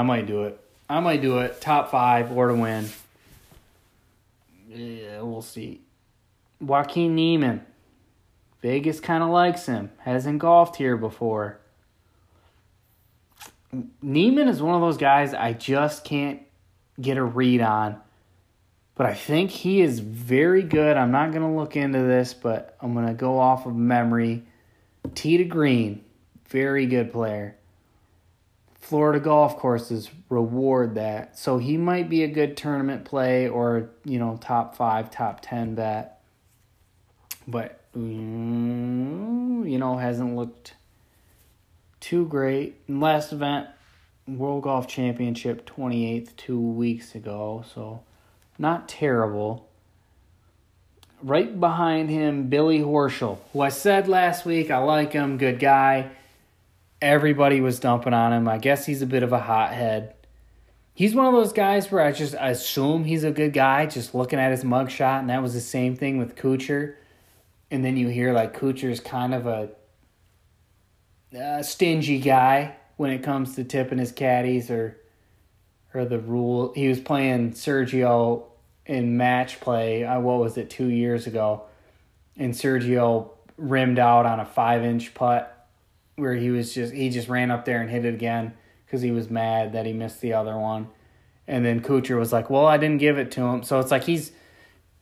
might 0.03 0.27
do 0.27 0.45
it. 0.45 0.61
I 0.89 1.01
might 1.01 1.23
do 1.23 1.39
it. 1.39 1.61
Top 1.61 1.91
five 1.91 2.33
or 2.33 2.49
to 2.49 2.55
win. 2.55 2.89
Yeah, 4.69 5.23
we'll 5.23 5.43
see. 5.43 5.81
Joaquin 6.61 7.15
Niemann. 7.15 7.65
Vegas 8.63 9.01
kind 9.01 9.23
of 9.23 9.31
likes 9.31 9.67
him. 9.67 9.91
Hasn't 9.99 10.39
golfed 10.39 10.77
here 10.77 10.97
before. 10.97 11.59
Niemann 14.01 14.49
is 14.49 14.63
one 14.63 14.75
of 14.75 14.81
those 14.81 14.97
guys 14.97 15.35
I 15.35 15.53
just 15.53 16.05
can't 16.05 16.41
get 17.01 17.17
a 17.17 17.25
read 17.25 17.61
on. 17.61 18.01
But 18.97 19.07
I 19.07 19.15
think 19.15 19.51
he 19.51 19.83
is 19.83 20.01
very 20.01 20.63
good. 20.63 20.97
I'm 20.97 21.13
not 21.13 21.31
going 21.31 21.43
to 21.43 21.57
look 21.57 21.77
into 21.77 22.01
this, 22.01 22.33
but 22.33 22.77
I'm 22.81 22.95
going 22.95 23.07
to 23.07 23.15
go 23.15 23.39
off 23.39 23.67
of 23.67 23.77
memory. 23.77 24.43
tee 25.15 25.37
to 25.37 25.45
green, 25.45 26.03
very 26.49 26.87
good 26.87 27.13
player. 27.13 27.57
Florida 28.81 29.21
golf 29.21 29.59
courses 29.59 30.11
reward 30.31 30.95
that. 30.95 31.39
So 31.39 31.59
he 31.59 31.77
might 31.77 32.09
be 32.09 32.23
a 32.23 32.29
good 32.29 32.57
tournament 32.57 33.05
play 33.05 33.49
or, 33.49 33.91
you 34.05 34.19
know, 34.19 34.39
top 34.41 34.77
five, 34.77 35.11
top 35.11 35.41
10 35.43 35.75
bet. 35.75 36.23
But, 37.47 37.81
mm, 37.93 39.71
you 39.71 39.79
know, 39.79 39.99
hasn't 39.99 40.37
looked 40.37 40.75
too 42.01 42.27
great. 42.27 42.77
Last 42.89 43.33
event, 43.33 43.67
World 44.27 44.63
Golf 44.63 44.89
Championship 44.89 45.67
28th, 45.67 46.35
two 46.37 46.61
weeks 46.61 47.15
ago. 47.15 47.65
So 47.75 48.03
not 48.59 48.89
terrible. 48.89 49.69
Right 51.23 51.59
behind 51.59 52.11
him, 52.11 52.49
Billy 52.49 52.81
Horschel, 52.81 53.39
who 53.53 53.61
I 53.61 53.71
said 53.71 54.07
last 54.07 54.45
week 54.45 54.71
I 54.71 54.79
like 54.79 55.13
him, 55.13 55.39
good 55.39 55.59
guy 55.59 56.11
everybody 57.01 57.61
was 57.61 57.81
dumping 57.81 58.15
on 58.15 58.33
him. 58.33 58.49
I 58.49 58.59
guess 58.59 58.87
he's 58.87 59.03
a 59.03 59.07
bit 59.07 59.23
of 59.23 59.33
a 59.33 59.41
hothead. 59.41 60.15
He's 60.95 61.15
one 61.15 61.27
of 61.27 61.35
those 61.35 61.53
guys 61.53 61.91
where 61.91 62.03
I 62.03 62.13
just 62.13 62.35
assume 62.39 63.05
he's 63.05 63.25
a 63.25 63.31
good 63.31 63.53
guy 63.53 63.87
just 63.87 64.15
looking 64.15 64.39
at 64.39 64.51
his 64.51 64.65
mugshot, 64.65 65.21
and 65.21 65.31
that 65.31 65.43
was 65.43 65.53
the 65.53 65.61
same 65.61 65.95
thing 65.95 66.19
with 66.19 66.37
Kuchar. 66.37 66.95
And 67.71 67.85
then 67.85 67.97
you 67.97 68.09
hear 68.09 68.33
like 68.33 68.59
Kuchar's 68.59 69.01
kind 69.01 69.35
of 69.35 69.47
a, 69.47 69.71
a 71.33 71.63
stingy 71.63 72.19
guy 72.19 72.77
when 72.97 73.11
it 73.11 73.23
comes 73.23 73.57
to 73.57 73.65
tipping 73.65 73.99
his 73.99 74.13
caddies 74.13 74.71
or 74.71 74.99
or 75.97 76.05
the 76.05 76.19
rule. 76.19 76.73
He 76.75 76.89
was 76.89 77.01
playing 77.01 77.53
Sergio 77.53 78.45
in 78.85 79.17
match 79.17 79.61
play. 79.61 80.05
Uh, 80.05 80.21
what 80.21 80.39
was 80.39 80.57
it 80.57 80.71
two 80.71 80.89
years 80.89 81.27
ago? 81.27 81.63
And 82.37 82.53
Sergio 82.53 83.31
rimmed 83.57 83.99
out 83.99 84.27
on 84.27 84.39
a 84.39 84.45
five 84.45 84.85
inch 84.85 85.15
putt 85.15 85.53
where 86.17 86.35
he 86.35 86.51
was 86.51 86.73
just 86.75 86.93
he 86.93 87.11
just 87.11 87.29
ran 87.29 87.51
up 87.51 87.65
there 87.65 87.81
and 87.81 87.91
hit 87.91 88.05
it 88.05 88.15
again 88.15 88.55
because 88.85 89.03
he 89.03 89.11
was 89.11 89.31
mad 89.31 89.73
that 89.73 89.87
he 89.87 89.93
missed 89.93 90.21
the 90.21 90.33
other 90.33 90.57
one, 90.57 90.89
and 91.47 91.65
then 91.65 91.81
Kuchar 91.81 92.19
was 92.19 92.33
like, 92.33 92.51
"Well, 92.51 92.67
I 92.67 92.77
didn't 92.77 92.99
give 92.99 93.19
it 93.19 93.31
to 93.33 93.43
him." 93.43 93.63
So 93.63 93.81
it's 93.81 93.91
like 93.91 94.05
he's 94.05 94.33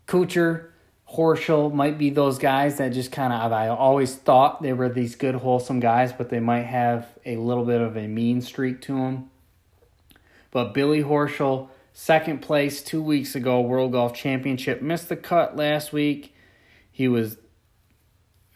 Kuchar, 0.07 0.71
Horschel 1.15 1.73
might 1.73 1.99
be 1.99 2.11
those 2.11 2.39
guys 2.39 2.79
that 2.79 2.89
just 2.91 3.13
kind 3.13 3.33
of 3.33 3.53
I 3.53 3.69
always 3.69 4.15
thought 4.15 4.63
they 4.63 4.73
were 4.73 4.89
these 4.89 5.17
good 5.17 5.37
wholesome 5.37 5.81
guys, 5.81 6.13
but 6.13 6.29
they 6.29 6.41
might 6.41 6.65
have 6.65 7.07
a 7.25 7.37
little 7.37 7.65
bit 7.65 7.81
of 7.81 7.97
a 7.97 8.07
mean 8.07 8.41
streak 8.41 8.81
to 8.83 8.95
them. 8.95 9.31
But 10.55 10.73
Billy 10.73 11.03
Horschel, 11.03 11.69
second 11.93 12.41
place 12.41 12.81
two 12.81 13.03
weeks 13.03 13.35
ago, 13.35 13.61
World 13.61 13.91
Golf 13.91 14.15
Championship, 14.15 14.81
missed 14.81 15.09
the 15.09 15.17
cut 15.17 15.57
last 15.57 15.93
week. 15.93 16.33
He 16.93 17.09
was 17.09 17.39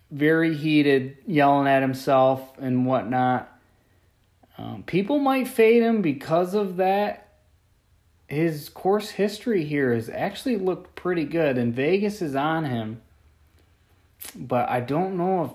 very 0.08 0.54
heated, 0.54 1.16
yelling 1.26 1.66
at 1.66 1.82
himself 1.82 2.56
and 2.58 2.86
whatnot. 2.86 3.52
Um, 4.56 4.84
people 4.84 5.18
might 5.18 5.48
fade 5.48 5.82
him 5.82 6.00
because 6.00 6.54
of 6.54 6.76
that. 6.76 7.32
His 8.28 8.68
course 8.68 9.10
history 9.10 9.64
here 9.64 9.92
has 9.92 10.08
actually 10.08 10.56
looked 10.56 10.94
pretty 10.94 11.24
good, 11.24 11.58
and 11.58 11.74
Vegas 11.74 12.22
is 12.22 12.36
on 12.36 12.64
him. 12.64 13.02
But 14.36 14.68
I 14.68 14.80
don't 14.80 15.16
know 15.16 15.44
if 15.44 15.50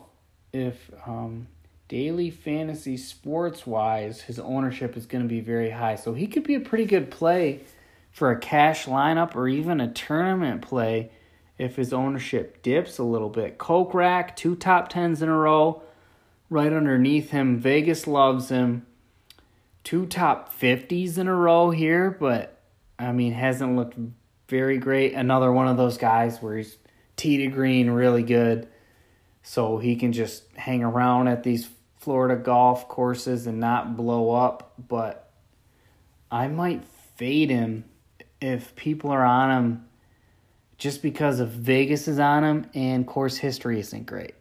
if 0.53 0.91
um, 1.07 1.47
daily 1.93 2.31
fantasy 2.31 2.97
sports 2.97 3.67
wise, 3.67 4.21
his 4.21 4.39
ownership 4.39 4.97
is 4.97 5.05
going 5.05 5.21
to 5.21 5.29
be 5.29 5.41
very 5.41 5.69
high. 5.69 5.93
So 5.93 6.15
he 6.15 6.25
could 6.25 6.41
be 6.41 6.55
a 6.55 6.59
pretty 6.59 6.85
good 6.85 7.11
play 7.11 7.59
for 8.11 8.31
a 8.31 8.39
cash 8.39 8.85
lineup 8.85 9.35
or 9.35 9.47
even 9.47 9.79
a 9.79 9.93
tournament 9.93 10.63
play 10.63 11.11
if 11.59 11.75
his 11.75 11.93
ownership 11.93 12.63
dips 12.63 12.97
a 12.97 13.03
little 13.03 13.29
bit. 13.29 13.59
Kokrak, 13.59 14.35
two 14.35 14.55
top 14.55 14.89
tens 14.89 15.21
in 15.21 15.29
a 15.29 15.37
row. 15.37 15.83
Right 16.49 16.73
underneath 16.73 17.29
him, 17.29 17.59
Vegas 17.59 18.07
loves 18.07 18.49
him. 18.49 18.87
Two 19.83 20.07
top 20.07 20.51
50s 20.51 21.19
in 21.19 21.27
a 21.27 21.35
row 21.35 21.69
here, 21.69 22.09
but 22.09 22.57
I 22.97 23.11
mean, 23.11 23.33
hasn't 23.33 23.75
looked 23.75 23.99
very 24.49 24.79
great. 24.79 25.13
Another 25.13 25.51
one 25.51 25.67
of 25.67 25.77
those 25.77 25.99
guys 25.99 26.41
where 26.41 26.57
he's 26.57 26.75
tee 27.17 27.37
to 27.37 27.47
green 27.49 27.91
really 27.91 28.23
good. 28.23 28.67
So 29.43 29.77
he 29.77 29.95
can 29.95 30.11
just 30.11 30.45
hang 30.55 30.83
around 30.83 31.27
at 31.27 31.43
these 31.43 31.69
Florida 32.03 32.35
golf 32.35 32.87
courses 32.89 33.47
and 33.47 33.59
not 33.59 33.95
blow 33.95 34.31
up. 34.31 34.73
But 34.77 35.31
I 36.29 36.47
might 36.47 36.83
fade 37.15 37.49
him 37.49 37.85
if 38.41 38.75
people 38.75 39.09
are 39.09 39.23
on 39.23 39.51
him 39.51 39.85
just 40.77 41.01
because 41.01 41.39
of 41.39 41.49
Vegas 41.49 42.07
is 42.07 42.19
on 42.19 42.43
him 42.43 42.65
and 42.73 43.07
course 43.07 43.37
history 43.37 43.79
isn't 43.79 44.05
great. 44.05 44.33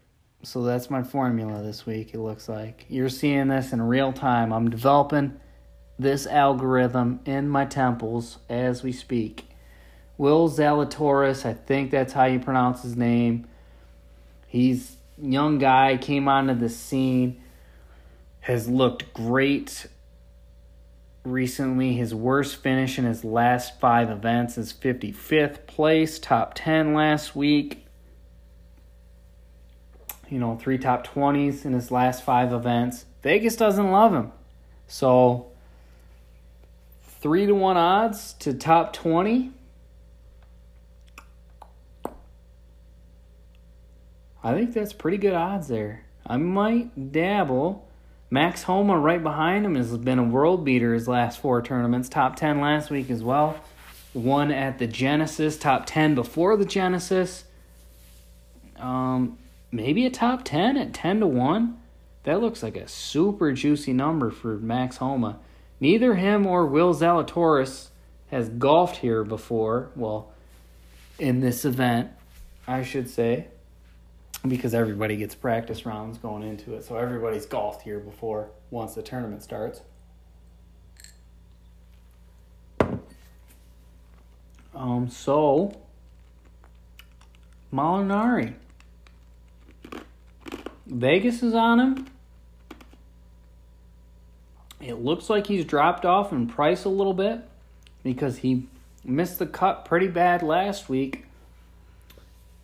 So 0.42 0.64
that's 0.64 0.90
my 0.90 1.04
formula 1.04 1.62
this 1.62 1.86
week, 1.86 2.14
it 2.14 2.18
looks 2.18 2.48
like. 2.48 2.84
You're 2.88 3.08
seeing 3.08 3.46
this 3.46 3.72
in 3.72 3.80
real 3.80 4.12
time. 4.12 4.52
I'm 4.52 4.70
developing 4.70 5.38
this 6.00 6.26
algorithm 6.26 7.20
in 7.26 7.48
my 7.48 7.64
temples 7.64 8.38
as 8.48 8.82
we 8.82 8.90
speak. 8.90 9.46
Will 10.18 10.48
Zalatoris, 10.48 11.46
I 11.46 11.54
think 11.54 11.90
that's 11.90 12.12
how 12.12 12.24
you 12.24 12.40
pronounce 12.40 12.82
his 12.82 12.96
name. 12.96 13.46
He's 14.48 14.96
young 15.16 15.58
guy, 15.58 15.96
came 15.96 16.28
onto 16.28 16.54
the 16.54 16.68
scene, 16.68 17.41
has 18.42 18.68
looked 18.68 19.14
great 19.14 19.86
recently. 21.24 21.94
His 21.94 22.14
worst 22.14 22.56
finish 22.56 22.98
in 22.98 23.04
his 23.04 23.24
last 23.24 23.78
five 23.80 24.10
events 24.10 24.58
is 24.58 24.72
55th 24.72 25.66
place, 25.66 26.18
top 26.18 26.52
10 26.54 26.92
last 26.92 27.36
week. 27.36 27.86
You 30.28 30.38
know, 30.38 30.56
three 30.56 30.78
top 30.78 31.06
20s 31.06 31.64
in 31.64 31.72
his 31.72 31.90
last 31.90 32.24
five 32.24 32.52
events. 32.52 33.04
Vegas 33.22 33.54
doesn't 33.54 33.90
love 33.90 34.12
him. 34.12 34.32
So, 34.88 35.52
three 37.20 37.46
to 37.46 37.54
one 37.54 37.76
odds 37.76 38.32
to 38.40 38.54
top 38.54 38.92
20. 38.92 39.52
I 44.44 44.54
think 44.54 44.74
that's 44.74 44.92
pretty 44.92 45.18
good 45.18 45.34
odds 45.34 45.68
there. 45.68 46.06
I 46.26 46.38
might 46.38 47.12
dabble 47.12 47.88
Max 48.32 48.62
Homa 48.62 48.98
right 48.98 49.22
behind 49.22 49.66
him 49.66 49.74
has 49.74 49.94
been 49.98 50.18
a 50.18 50.22
world 50.22 50.64
beater 50.64 50.94
his 50.94 51.06
last 51.06 51.38
four 51.38 51.60
tournaments. 51.60 52.08
Top 52.08 52.34
10 52.34 52.62
last 52.62 52.88
week 52.88 53.10
as 53.10 53.22
well. 53.22 53.60
One 54.14 54.50
at 54.50 54.78
the 54.78 54.86
Genesis, 54.86 55.58
top 55.58 55.84
10 55.84 56.14
before 56.14 56.56
the 56.56 56.64
Genesis. 56.64 57.44
Um, 58.78 59.36
maybe 59.70 60.06
a 60.06 60.10
top 60.10 60.46
10 60.46 60.78
at 60.78 60.94
10 60.94 61.20
to 61.20 61.26
1. 61.26 61.78
That 62.24 62.40
looks 62.40 62.62
like 62.62 62.74
a 62.74 62.88
super 62.88 63.52
juicy 63.52 63.92
number 63.92 64.30
for 64.30 64.56
Max 64.56 64.96
Homa. 64.96 65.38
Neither 65.78 66.14
him 66.14 66.46
or 66.46 66.64
Will 66.64 66.94
Zalatoris 66.94 67.88
has 68.30 68.48
golfed 68.48 68.96
here 68.96 69.24
before. 69.24 69.90
Well, 69.94 70.32
in 71.18 71.40
this 71.40 71.66
event, 71.66 72.08
I 72.66 72.82
should 72.82 73.10
say. 73.10 73.48
Because 74.46 74.74
everybody 74.74 75.16
gets 75.16 75.34
practice 75.34 75.86
rounds 75.86 76.18
going 76.18 76.42
into 76.42 76.74
it. 76.74 76.84
So 76.84 76.96
everybody's 76.96 77.46
golfed 77.46 77.82
here 77.82 78.00
before 78.00 78.50
once 78.70 78.94
the 78.94 79.02
tournament 79.02 79.42
starts. 79.42 79.82
Um, 84.74 85.08
so 85.08 85.72
Molinari. 87.72 88.54
Vegas 90.86 91.42
is 91.42 91.54
on 91.54 91.78
him. 91.78 92.06
It 94.80 94.94
looks 94.94 95.30
like 95.30 95.46
he's 95.46 95.64
dropped 95.64 96.04
off 96.04 96.32
in 96.32 96.48
price 96.48 96.84
a 96.84 96.88
little 96.88 97.14
bit 97.14 97.40
because 98.02 98.38
he 98.38 98.66
missed 99.04 99.38
the 99.38 99.46
cut 99.46 99.84
pretty 99.84 100.08
bad 100.08 100.42
last 100.42 100.88
week 100.88 101.26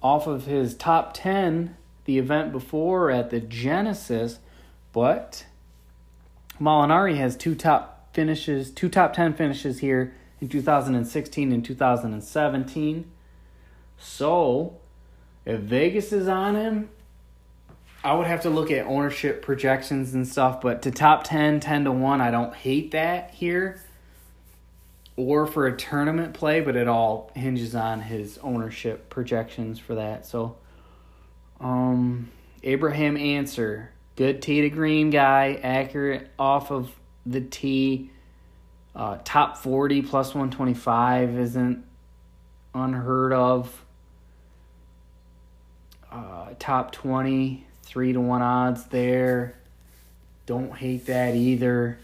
off 0.03 0.26
of 0.26 0.46
his 0.46 0.74
top 0.74 1.14
10 1.14 1.76
the 2.05 2.18
event 2.18 2.53
before 2.53 3.11
at 3.11 3.30
the 3.30 3.40
Genesis, 3.40 4.38
but 4.92 5.44
Molinari 6.61 7.16
has 7.16 7.36
two 7.36 7.55
top 7.55 8.14
finishes, 8.14 8.70
two 8.70 8.88
top 8.88 9.12
10 9.12 9.34
finishes 9.34 9.80
here 9.80 10.14
in 10.40 10.49
2016 10.49 11.53
and 11.53 11.64
2017. 11.64 13.11
So, 13.99 14.78
if 15.44 15.61
Vegas 15.61 16.12
is 16.12 16.28
on 16.28 16.55
him, 16.55 16.88
I 18.03 18.14
would 18.14 18.26
have 18.26 18.42
to 18.42 18.51
look 18.51 18.70
at 18.70 18.86
ownership 18.86 19.42
projections 19.42 20.14
and 20.14 20.26
stuff, 20.26 20.61
but 20.61 20.82
to 20.82 20.90
top 20.90 21.24
10, 21.24 21.61
10 21.61 21.84
to 21.84 21.92
1, 21.92 22.20
I 22.20 22.30
don't 22.30 22.55
hate 22.55 22.92
that 22.92 23.32
here. 23.32 23.82
Or 25.18 25.46
for 25.46 25.66
a 25.66 25.76
tournament 25.76 26.32
play, 26.32 26.60
but 26.60 26.76
it 26.76 26.86
all 26.86 27.30
hinges 27.34 27.74
on 27.74 28.00
his 28.00 28.38
ownership 28.38 29.10
projections 29.10 29.78
for 29.78 29.96
that. 29.96 30.24
So, 30.24 30.56
um, 31.60 32.30
Abraham 32.62 33.16
Ancer 33.16 33.90
good 34.18 34.42
tee 34.42 34.62
to 34.62 34.68
green 34.68 35.10
guy, 35.10 35.60
accurate 35.62 36.28
off 36.38 36.72
of 36.72 36.90
the 37.24 37.40
tee. 37.40 38.10
Uh, 38.94 39.18
top 39.24 39.58
40 39.58 40.02
plus 40.02 40.28
125 40.34 41.38
isn't 41.38 41.84
unheard 42.74 43.32
of. 43.32 43.84
Uh, 46.10 46.48
top 46.58 46.90
20 46.90 47.64
three 47.88 48.12
to 48.12 48.20
one 48.20 48.42
odds 48.42 48.84
there. 48.86 49.54
Don't 50.44 50.74
hate 50.76 51.06
that 51.06 51.34
either. 51.34 51.98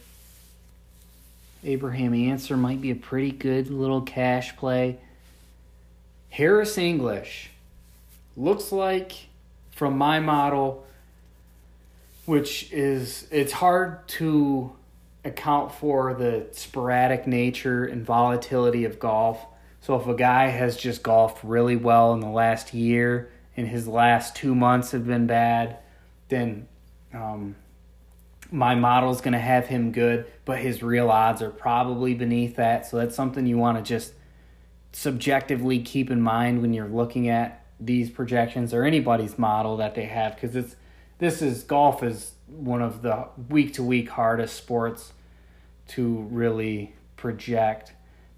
Abraham 1.65 2.15
Ancer 2.15 2.57
might 2.57 2.81
be 2.81 2.91
a 2.91 2.97
pretty 2.97 3.33
good 3.33 3.71
little 3.71 4.03
cash 4.03 4.57
play. 4.57 4.99
Harris 6.29 6.77
English 6.79 7.51
looks 8.37 8.73
like 8.73 9.13
from 9.71 9.97
my 9.97 10.21
model, 10.21 10.87
which 12.27 12.73
is 12.73 13.27
it's 13.31 13.53
hard 13.53 14.07
to 14.09 14.73
account 15.25 15.73
for 15.73 16.15
the 16.15 16.47
sporadic 16.53 17.27
nature 17.27 17.85
and 17.85 18.05
volatility 18.05 18.85
of 18.85 18.99
golf. 18.99 19.45
So 19.81 19.99
if 19.99 20.07
a 20.07 20.15
guy 20.15 20.49
has 20.49 20.77
just 20.77 21.03
golfed 21.03 21.43
really 21.45 21.77
well 21.77 22.13
in 22.15 22.21
the 22.21 22.29
last 22.29 22.75
year 22.75 23.31
and 23.57 23.69
his 23.69 23.87
last 23.87 24.37
two 24.37 24.55
months 24.55 24.91
have 24.93 25.07
been 25.07 25.27
bad, 25.27 25.79
then 26.29 26.69
um, 27.13 27.55
my 28.55 28.75
model's 28.75 29.21
going 29.21 29.33
to 29.33 29.39
have 29.39 29.67
him 29.67 29.93
good, 29.93 30.27
but 30.45 30.59
his 30.59 30.83
real 30.83 31.11
odds 31.11 31.43
are 31.43 31.51
probably 31.51 32.15
beneath 32.15 32.57
that. 32.57 32.87
So 32.87 32.99
that's 32.99 33.15
something 33.15 33.47
you 33.47 33.59
want 33.59 33.79
to 33.79 33.83
just 33.83 34.15
subjectively 34.93 35.81
keep 35.81 36.11
in 36.11 36.21
mind 36.21 36.63
when 36.63 36.73
you're 36.73 36.89
looking 36.89 37.29
at 37.29 37.65
these 37.81 38.11
projections 38.11 38.73
or 38.73 38.85
anybody's 38.85 39.39
model 39.39 39.77
that 39.79 39.97
they 39.97 40.05
have 40.05 40.37
because 40.37 40.55
it's 40.55 40.77
this 41.19 41.43
is 41.43 41.65
golf 41.65 42.05
is 42.05 42.35
one 42.47 42.81
of 42.81 43.03
the 43.03 43.27
week 43.49 43.75
to 43.75 43.83
week 43.83 44.09
hardest 44.11 44.55
sports 44.55 45.13
to 45.89 46.23
really 46.31 46.95
project 47.17 47.93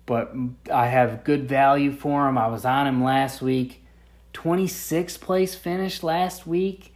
but 0.07 0.33
I 0.73 0.87
have 0.87 1.25
good 1.25 1.49
value 1.49 1.93
for 1.93 2.29
him. 2.29 2.39
I 2.39 2.47
was 2.47 2.65
on 2.65 2.87
him 2.87 3.03
last 3.03 3.43
week. 3.43 3.85
26th 4.33 5.21
place 5.21 5.55
finish 5.55 6.03
last 6.03 6.47
week. 6.47 6.95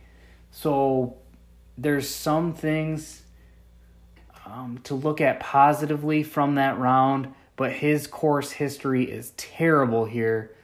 So 0.52 1.16
there's 1.80 2.08
some 2.08 2.52
things 2.52 3.22
um, 4.44 4.80
to 4.84 4.94
look 4.94 5.20
at 5.20 5.40
positively 5.40 6.22
from 6.22 6.56
that 6.56 6.78
round, 6.78 7.32
but 7.56 7.72
his 7.72 8.06
course 8.06 8.52
history 8.52 9.04
is 9.04 9.30
terrible 9.36 10.04
here. 10.04 10.54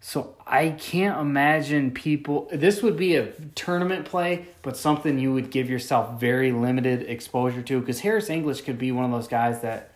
So 0.00 0.36
I 0.46 0.70
can't 0.70 1.18
imagine 1.18 1.90
people. 1.90 2.48
This 2.52 2.82
would 2.82 2.96
be 2.98 3.16
a 3.16 3.32
tournament 3.54 4.04
play, 4.04 4.46
but 4.60 4.76
something 4.76 5.18
you 5.18 5.32
would 5.32 5.50
give 5.50 5.70
yourself 5.70 6.20
very 6.20 6.52
limited 6.52 7.02
exposure 7.02 7.62
to 7.62 7.80
because 7.80 8.00
Harris 8.00 8.28
English 8.28 8.60
could 8.60 8.78
be 8.78 8.92
one 8.92 9.06
of 9.06 9.10
those 9.10 9.28
guys 9.28 9.62
that 9.62 9.92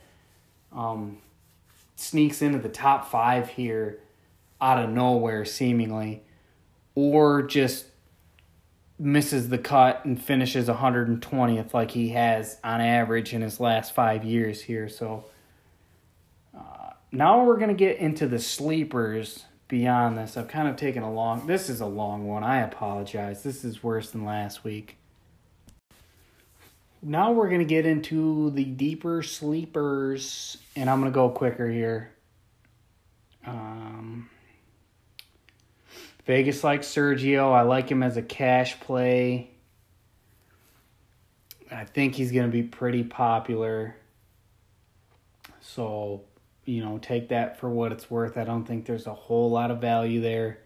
um, 0.73 1.19
sneaks 1.97 2.41
into 2.41 2.59
the 2.59 2.71
top 2.71 3.11
five 3.11 3.51
here 3.51 4.01
out 4.59 4.83
of 4.83 4.89
nowhere, 4.89 5.45
seemingly, 5.45 6.23
or 6.95 7.43
just 7.43 7.85
misses 9.01 9.49
the 9.49 9.59
cut 9.59 10.05
and 10.05 10.23
finishes 10.23 10.69
120th 10.69 11.73
like 11.73 11.91
he 11.93 12.11
has 12.11 12.59
on 12.63 12.81
average 12.81 13.33
in 13.33 13.41
his 13.41 13.59
last 13.59 13.95
five 13.95 14.25
years 14.25 14.61
here. 14.61 14.89
So 14.89 15.25
uh, 16.57 16.91
now 17.11 17.45
we're 17.45 17.57
going 17.57 17.69
to 17.69 17.75
get 17.75 17.97
into 17.97 18.27
the 18.27 18.39
sleepers 18.39 19.47
beyond 19.69 20.19
this. 20.19 20.37
I've 20.37 20.49
kind 20.49 20.69
of 20.69 20.77
taken 20.77 21.03
a 21.03 21.13
long, 21.13 21.47
this 21.47 21.69
is 21.69 21.81
a 21.81 21.87
long 21.87 22.27
one. 22.27 22.45
I 22.45 22.61
apologize. 22.61 23.43
This 23.43 23.65
is 23.65 23.83
worse 23.83 24.11
than 24.11 24.25
last 24.25 24.65
week. 24.65 24.99
Now 27.03 27.33
we're 27.33 27.49
going 27.49 27.61
to 27.61 27.65
get 27.65 27.87
into 27.87 28.51
the 28.51 28.65
deeper 28.65 29.23
sleepers, 29.23 30.59
and 30.77 30.91
I'm 30.91 31.01
going 31.01 31.11
to 31.11 31.15
go 31.15 31.31
quicker 31.31 31.71
here. 31.71 32.13
Um, 33.47 34.30
Vegas 36.27 36.63
likes 36.63 36.87
Sergio. 36.87 37.53
I 37.53 37.63
like 37.63 37.91
him 37.91 38.03
as 38.03 38.17
a 38.17 38.23
cash 38.23 38.79
play. 38.81 39.51
I 41.71 41.85
think 41.85 42.15
he's 42.15 42.33
going 42.33 42.47
to 42.47 42.53
be 42.53 42.63
pretty 42.63 43.05
popular. 43.05 43.97
So, 45.61 46.25
you 46.65 46.85
know, 46.85 46.99
take 46.99 47.29
that 47.29 47.59
for 47.59 47.71
what 47.71 47.93
it's 47.93 48.11
worth. 48.11 48.37
I 48.37 48.45
don't 48.45 48.65
think 48.65 48.87
there's 48.87 49.07
a 49.07 49.15
whole 49.15 49.51
lot 49.51 49.71
of 49.71 49.81
value 49.81 50.21
there. 50.21 50.59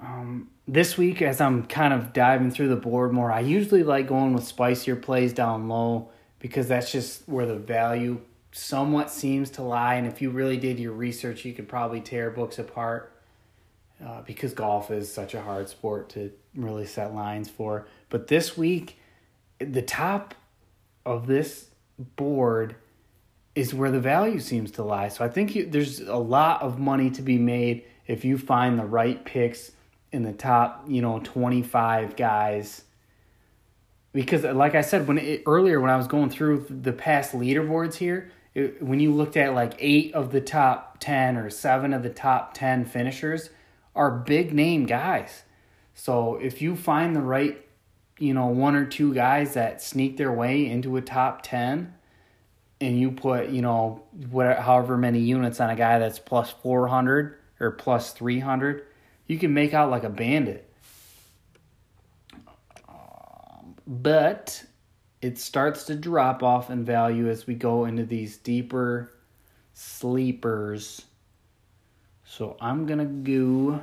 Um, 0.00 0.50
this 0.66 0.96
week, 0.96 1.20
as 1.22 1.40
I'm 1.40 1.66
kind 1.66 1.92
of 1.92 2.12
diving 2.12 2.50
through 2.50 2.68
the 2.68 2.76
board 2.76 3.12
more, 3.12 3.32
I 3.32 3.40
usually 3.40 3.82
like 3.82 4.08
going 4.08 4.32
with 4.34 4.44
spicier 4.44 4.96
plays 4.96 5.32
down 5.32 5.68
low 5.68 6.10
because 6.38 6.68
that's 6.68 6.92
just 6.92 7.28
where 7.28 7.46
the 7.46 7.56
value 7.56 8.20
somewhat 8.52 9.10
seems 9.10 9.50
to 9.50 9.62
lie. 9.62 9.94
And 9.94 10.06
if 10.06 10.22
you 10.22 10.30
really 10.30 10.56
did 10.56 10.78
your 10.78 10.92
research, 10.92 11.44
you 11.44 11.52
could 11.52 11.68
probably 11.68 12.00
tear 12.00 12.30
books 12.30 12.58
apart 12.58 13.13
uh, 14.04 14.22
because 14.22 14.52
golf 14.52 14.90
is 14.90 15.12
such 15.12 15.34
a 15.34 15.40
hard 15.40 15.68
sport 15.68 16.10
to 16.10 16.30
really 16.54 16.86
set 16.86 17.14
lines 17.14 17.48
for. 17.48 17.86
But 18.10 18.28
this 18.28 18.56
week, 18.56 18.98
the 19.58 19.82
top 19.82 20.34
of 21.06 21.26
this 21.26 21.66
board 22.16 22.76
is 23.54 23.72
where 23.72 23.90
the 23.90 24.00
value 24.00 24.40
seems 24.40 24.72
to 24.72 24.82
lie. 24.82 25.08
So 25.08 25.24
I 25.24 25.28
think 25.28 25.54
you, 25.54 25.66
there's 25.66 26.00
a 26.00 26.16
lot 26.16 26.62
of 26.62 26.78
money 26.78 27.10
to 27.10 27.22
be 27.22 27.38
made 27.38 27.84
if 28.06 28.24
you 28.24 28.36
find 28.36 28.78
the 28.78 28.84
right 28.84 29.24
picks 29.24 29.72
in 30.12 30.22
the 30.22 30.32
top, 30.32 30.84
you 30.88 31.00
know, 31.00 31.20
25 31.22 32.16
guys. 32.16 32.82
Because 34.12 34.44
like 34.44 34.74
I 34.74 34.80
said 34.80 35.08
when 35.08 35.18
it, 35.18 35.42
earlier 35.46 35.80
when 35.80 35.90
I 35.90 35.96
was 35.96 36.06
going 36.06 36.30
through 36.30 36.66
the 36.68 36.92
past 36.92 37.32
leaderboards 37.32 37.94
here, 37.94 38.30
it, 38.54 38.82
when 38.82 39.00
you 39.00 39.12
looked 39.12 39.36
at 39.36 39.54
like 39.54 39.74
8 39.78 40.14
of 40.14 40.30
the 40.30 40.40
top 40.40 40.98
10 41.00 41.36
or 41.36 41.50
7 41.50 41.92
of 41.92 42.02
the 42.02 42.10
top 42.10 42.54
10 42.54 42.84
finishers, 42.84 43.50
are 43.94 44.10
big 44.10 44.52
name 44.52 44.86
guys. 44.86 45.44
So 45.94 46.36
if 46.36 46.60
you 46.60 46.76
find 46.76 47.14
the 47.14 47.20
right, 47.20 47.64
you 48.18 48.34
know, 48.34 48.46
one 48.46 48.74
or 48.74 48.84
two 48.84 49.14
guys 49.14 49.54
that 49.54 49.80
sneak 49.82 50.16
their 50.16 50.32
way 50.32 50.66
into 50.66 50.96
a 50.96 51.02
top 51.02 51.42
10 51.42 51.94
and 52.80 52.98
you 52.98 53.12
put, 53.12 53.50
you 53.50 53.62
know, 53.62 54.02
whatever, 54.30 54.60
however 54.60 54.96
many 54.96 55.20
units 55.20 55.60
on 55.60 55.70
a 55.70 55.76
guy 55.76 55.98
that's 55.98 56.18
plus 56.18 56.50
400 56.50 57.38
or 57.60 57.70
plus 57.70 58.12
300, 58.12 58.84
you 59.26 59.38
can 59.38 59.54
make 59.54 59.72
out 59.72 59.90
like 59.90 60.04
a 60.04 60.10
bandit. 60.10 60.70
but 63.86 64.64
it 65.20 65.38
starts 65.38 65.84
to 65.84 65.94
drop 65.94 66.42
off 66.42 66.70
in 66.70 66.84
value 66.84 67.28
as 67.28 67.46
we 67.46 67.54
go 67.54 67.84
into 67.84 68.04
these 68.04 68.36
deeper 68.38 69.14
sleepers 69.72 71.04
so 72.36 72.56
I'm 72.60 72.84
going 72.86 72.98
to 72.98 73.04
go 73.04 73.80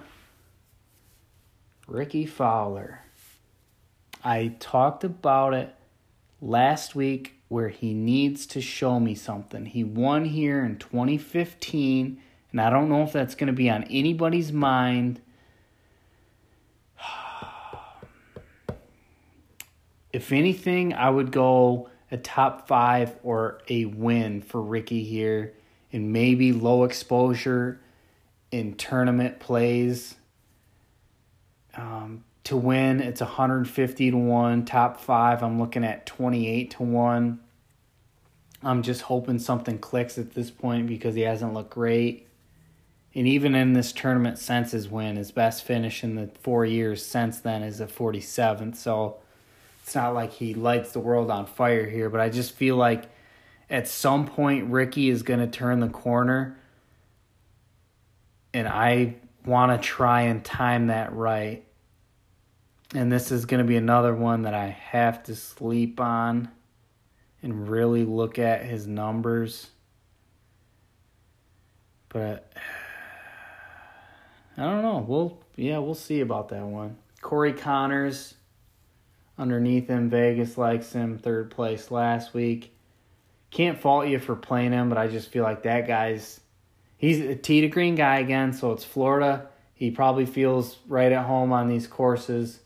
Rickie 1.88 2.26
Fowler. 2.26 3.00
I 4.26 4.56
talked 4.60 5.06
about 5.06 5.54
it 5.54 5.74
last 6.42 6.94
week 6.94 7.36
where 7.48 7.70
he 7.70 7.94
needs 7.94 8.46
to 8.48 8.60
show 8.60 9.00
me 9.00 9.16
something. 9.16 9.68
He 9.68 9.86
won 9.86 10.26
here 10.26 10.66
in 10.66 10.78
2015, 10.80 12.22
and 12.52 12.62
I 12.62 12.70
don't 12.70 12.90
know 12.90 13.04
if 13.04 13.14
that's 13.14 13.36
going 13.36 13.48
to 13.48 13.54
be 13.54 13.70
on 13.70 13.86
anybody's 13.86 14.52
mind. 14.52 15.22
If 20.12 20.34
anything, 20.34 20.94
I 20.94 21.10
would 21.10 21.32
go 21.32 21.90
a 22.12 22.18
top 22.18 22.68
five 22.68 23.16
or 23.24 23.62
a 23.70 23.86
win 23.86 24.42
for 24.42 24.62
Ricky 24.62 25.06
here, 25.06 25.54
and 25.94 26.12
maybe 26.12 26.52
low 26.52 26.84
exposure 26.84 27.80
in 28.52 28.76
tournament 28.76 29.40
plays. 29.40 30.16
Um, 31.76 32.24
to 32.44 32.58
win, 32.58 33.00
it's 33.00 33.22
150 33.22 34.12
to 34.12 34.18
1. 34.18 34.66
Top 34.66 35.00
five, 35.00 35.42
I'm 35.42 35.60
looking 35.60 35.84
at 35.84 36.06
28 36.06 36.72
to 36.72 36.84
1. 36.84 37.40
I'm 38.64 38.84
just 38.84 39.04
hoping 39.04 39.40
something 39.40 39.80
clicks 39.80 40.18
at 40.18 40.34
this 40.34 40.52
point 40.52 40.88
because 40.88 41.16
he 41.16 41.22
hasn't 41.22 41.54
looked 41.54 41.72
great. 41.72 42.28
And 43.14 43.28
even 43.28 43.56
in 43.56 43.74
this 43.74 43.92
tournament 43.92 44.38
since 44.38 44.72
his 44.72 44.88
win, 44.88 45.18
his 45.18 45.32
best 45.32 45.64
finish 45.64 46.04
in 46.04 46.16
the 46.16 46.28
four 46.42 46.66
years 46.66 47.06
since 47.06 47.40
then 47.40 47.64
is 47.64 47.82
a 47.82 47.88
47th. 47.88 48.76
So 48.76 49.18
it's 49.84 49.96
not 49.96 50.14
like 50.14 50.34
he 50.34 50.54
lights 50.54 50.94
the 50.94 51.00
world 51.00 51.30
on 51.30 51.46
fire 51.46 51.90
here, 51.90 52.10
but 52.10 52.22
I 52.22 52.30
just 52.30 52.54
feel 52.54 52.76
like 52.76 53.06
at 53.70 53.88
some 53.88 54.26
point 54.26 54.70
Rickie 54.70 55.10
is 55.10 55.24
going 55.24 55.40
to 55.40 55.48
turn 55.48 55.80
the 55.80 55.90
corner. 55.90 56.58
And 58.54 58.68
I 58.68 59.16
want 59.46 59.72
to 59.72 59.88
try 59.88 60.24
and 60.24 60.44
time 60.44 60.88
that 60.88 61.14
right. 61.14 61.66
And 62.94 63.12
this 63.12 63.32
is 63.32 63.46
going 63.46 63.60
to 63.60 63.68
be 63.68 63.78
another 63.78 64.14
one 64.14 64.44
that 64.44 64.54
I 64.54 64.68
have 64.68 65.24
to 65.24 65.36
sleep 65.36 66.00
on 66.00 66.50
and 67.42 67.70
really 67.70 68.04
look 68.04 68.38
at 68.38 68.66
his 68.66 68.86
numbers. 68.86 69.68
But 72.10 72.52
I 74.58 74.64
don't 74.64 74.82
know. 74.82 75.06
We'll 75.08 75.40
yeah, 75.56 75.78
we'll 75.78 75.96
see 75.96 76.20
about 76.20 76.50
that 76.50 76.66
one. 76.66 76.98
Corey 77.22 77.54
Conners 77.54 78.34
underneath 79.38 79.88
him. 79.88 80.10
Vegas 80.10 80.58
likes 80.58 80.92
him. 80.92 81.18
Third 81.18 81.52
place 81.52 81.92
last 81.92 82.34
week. 82.34 82.76
Can't 83.50 83.80
fault 83.80 84.08
you 84.08 84.20
for 84.20 84.36
playing 84.36 84.72
him, 84.72 84.90
but 84.90 84.98
I 84.98 85.08
just 85.08 85.32
feel 85.32 85.44
like 85.44 85.64
that 85.64 85.88
guy's 85.88 86.41
he's 87.02 87.20
a 87.20 87.36
tee 87.36 87.62
to 87.62 87.68
green 87.68 87.96
guy 87.96 88.20
again, 88.20 88.54
so 88.54 88.72
it's 88.72 88.86
Florida. 88.86 89.50
He 89.74 89.90
probably 89.90 90.28
feels 90.28 90.78
right 90.88 91.12
at 91.12 91.26
home 91.26 91.52
on 91.52 91.68
these 91.68 91.88
courses 91.88 92.60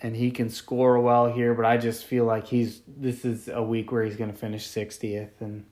and 0.00 0.14
he 0.14 0.30
can 0.30 0.48
score 0.50 1.00
well 1.00 1.32
here, 1.32 1.54
but 1.54 1.64
I 1.64 1.76
just 1.76 2.04
feel 2.04 2.24
like 2.24 2.46
he's 2.46 2.82
this 2.86 3.24
is 3.24 3.48
a 3.48 3.62
week 3.62 3.90
where 3.90 4.04
he's 4.04 4.16
going 4.16 4.30
to 4.30 4.36
finish 4.36 4.66
60th 4.68 5.40
and 5.40 5.64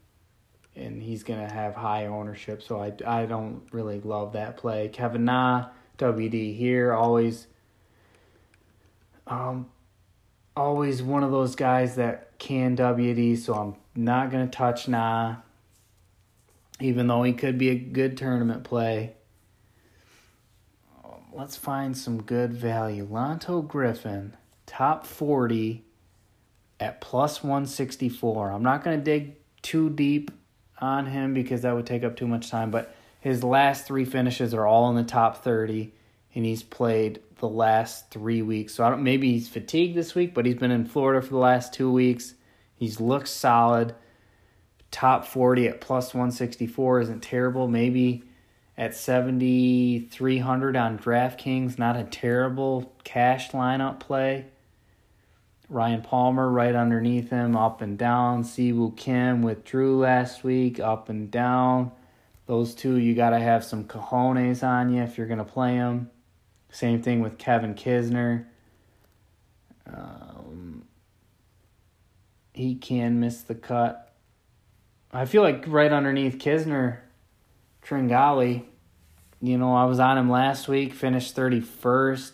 and 0.74 1.02
he's 1.02 1.22
going 1.22 1.46
to 1.46 1.52
have 1.52 1.74
high 1.74 2.06
ownership, 2.06 2.62
so 2.62 2.80
I, 2.80 2.94
I 3.06 3.26
don't 3.26 3.62
really 3.72 4.00
love 4.00 4.32
that 4.32 4.56
play. 4.56 4.88
Kevin 4.88 5.26
Na, 5.26 5.66
WD 5.98 6.56
here, 6.56 6.92
always 6.92 7.46
um 9.26 9.66
always 10.56 11.02
one 11.02 11.22
of 11.22 11.30
those 11.30 11.54
guys 11.54 11.94
that 11.96 12.38
can 12.38 12.76
WD, 12.76 13.38
so 13.38 13.54
I'm 13.54 13.76
not 13.94 14.30
going 14.30 14.48
to 14.48 14.50
touch 14.50 14.88
Na 14.88 15.36
even 16.84 17.06
though 17.06 17.22
he 17.22 17.32
could 17.32 17.58
be 17.58 17.70
a 17.70 17.74
good 17.74 18.16
tournament 18.16 18.64
play 18.64 19.14
let's 21.32 21.56
find 21.56 21.96
some 21.96 22.22
good 22.22 22.52
value. 22.52 23.06
Lanto 23.06 23.66
Griffin, 23.66 24.36
top 24.66 25.06
40 25.06 25.84
at 26.78 27.00
plus 27.00 27.42
164. 27.42 28.50
I'm 28.50 28.62
not 28.62 28.84
going 28.84 28.98
to 28.98 29.04
dig 29.04 29.36
too 29.62 29.90
deep 29.90 30.30
on 30.80 31.06
him 31.06 31.32
because 31.32 31.62
that 31.62 31.74
would 31.74 31.86
take 31.86 32.04
up 32.04 32.16
too 32.16 32.26
much 32.26 32.50
time, 32.50 32.70
but 32.70 32.94
his 33.20 33.42
last 33.42 33.86
three 33.86 34.04
finishes 34.04 34.52
are 34.52 34.66
all 34.66 34.90
in 34.90 34.96
the 34.96 35.04
top 35.04 35.42
30 35.42 35.92
and 36.34 36.44
he's 36.44 36.62
played 36.62 37.20
the 37.38 37.48
last 37.48 38.10
3 38.10 38.42
weeks. 38.42 38.74
So 38.74 38.84
I 38.84 38.90
don't 38.90 39.02
maybe 39.02 39.32
he's 39.32 39.48
fatigued 39.48 39.96
this 39.96 40.14
week, 40.14 40.34
but 40.34 40.46
he's 40.46 40.56
been 40.56 40.70
in 40.70 40.86
Florida 40.86 41.24
for 41.24 41.32
the 41.32 41.38
last 41.38 41.74
2 41.74 41.90
weeks. 41.92 42.34
He's 42.74 43.00
looked 43.00 43.28
solid. 43.28 43.94
Top 44.92 45.26
40 45.26 45.66
at 45.66 45.80
plus 45.80 46.14
164 46.14 47.00
isn't 47.00 47.22
terrible. 47.22 47.66
Maybe 47.66 48.22
at 48.78 48.94
7,300 48.94 50.76
on 50.76 50.98
DraftKings. 50.98 51.78
Not 51.78 51.96
a 51.96 52.04
terrible 52.04 52.94
cash 53.02 53.50
lineup 53.50 53.98
play. 53.98 54.46
Ryan 55.68 56.02
Palmer 56.02 56.50
right 56.50 56.74
underneath 56.74 57.30
him, 57.30 57.56
up 57.56 57.80
and 57.80 57.96
down. 57.96 58.44
Si 58.44 58.72
Woo 58.72 58.92
Kim 58.92 59.40
withdrew 59.40 59.98
last 59.98 60.44
week, 60.44 60.78
up 60.78 61.08
and 61.08 61.30
down. 61.30 61.92
Those 62.46 62.74
two, 62.74 62.98
you 62.98 63.14
got 63.14 63.30
to 63.30 63.38
have 63.38 63.64
some 63.64 63.84
cojones 63.84 64.62
on 64.62 64.92
you 64.92 65.02
if 65.02 65.16
you're 65.16 65.26
going 65.26 65.38
to 65.38 65.44
play 65.44 65.78
them. 65.78 66.10
Same 66.70 67.00
thing 67.00 67.20
with 67.20 67.38
Kevin 67.38 67.74
Kisner. 67.74 68.44
Um, 69.86 70.84
he 72.52 72.74
can 72.74 73.20
miss 73.20 73.42
the 73.42 73.54
cut. 73.54 74.01
I 75.14 75.26
feel 75.26 75.42
like 75.42 75.64
right 75.66 75.92
underneath 75.92 76.38
Kisner, 76.38 76.98
Tringale. 77.84 78.64
you 79.42 79.58
know, 79.58 79.74
I 79.74 79.84
was 79.84 80.00
on 80.00 80.16
him 80.16 80.30
last 80.30 80.68
week, 80.68 80.94
finished 80.94 81.36
31st. 81.36 82.32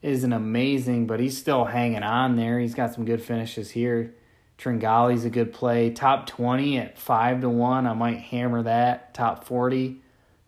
Isn't 0.00 0.32
amazing, 0.32 1.06
but 1.08 1.18
he's 1.18 1.36
still 1.36 1.64
hanging 1.64 2.04
on 2.04 2.36
there. 2.36 2.60
He's 2.60 2.74
got 2.74 2.94
some 2.94 3.04
good 3.04 3.22
finishes 3.22 3.72
here. 3.72 4.14
Tringale's 4.58 5.24
a 5.24 5.30
good 5.30 5.52
play. 5.52 5.90
Top 5.90 6.26
20 6.26 6.78
at 6.78 6.98
5 6.98 7.40
to 7.40 7.48
1. 7.48 7.86
I 7.86 7.94
might 7.94 8.18
hammer 8.18 8.62
that. 8.62 9.12
Top 9.14 9.44
40 9.44 10.00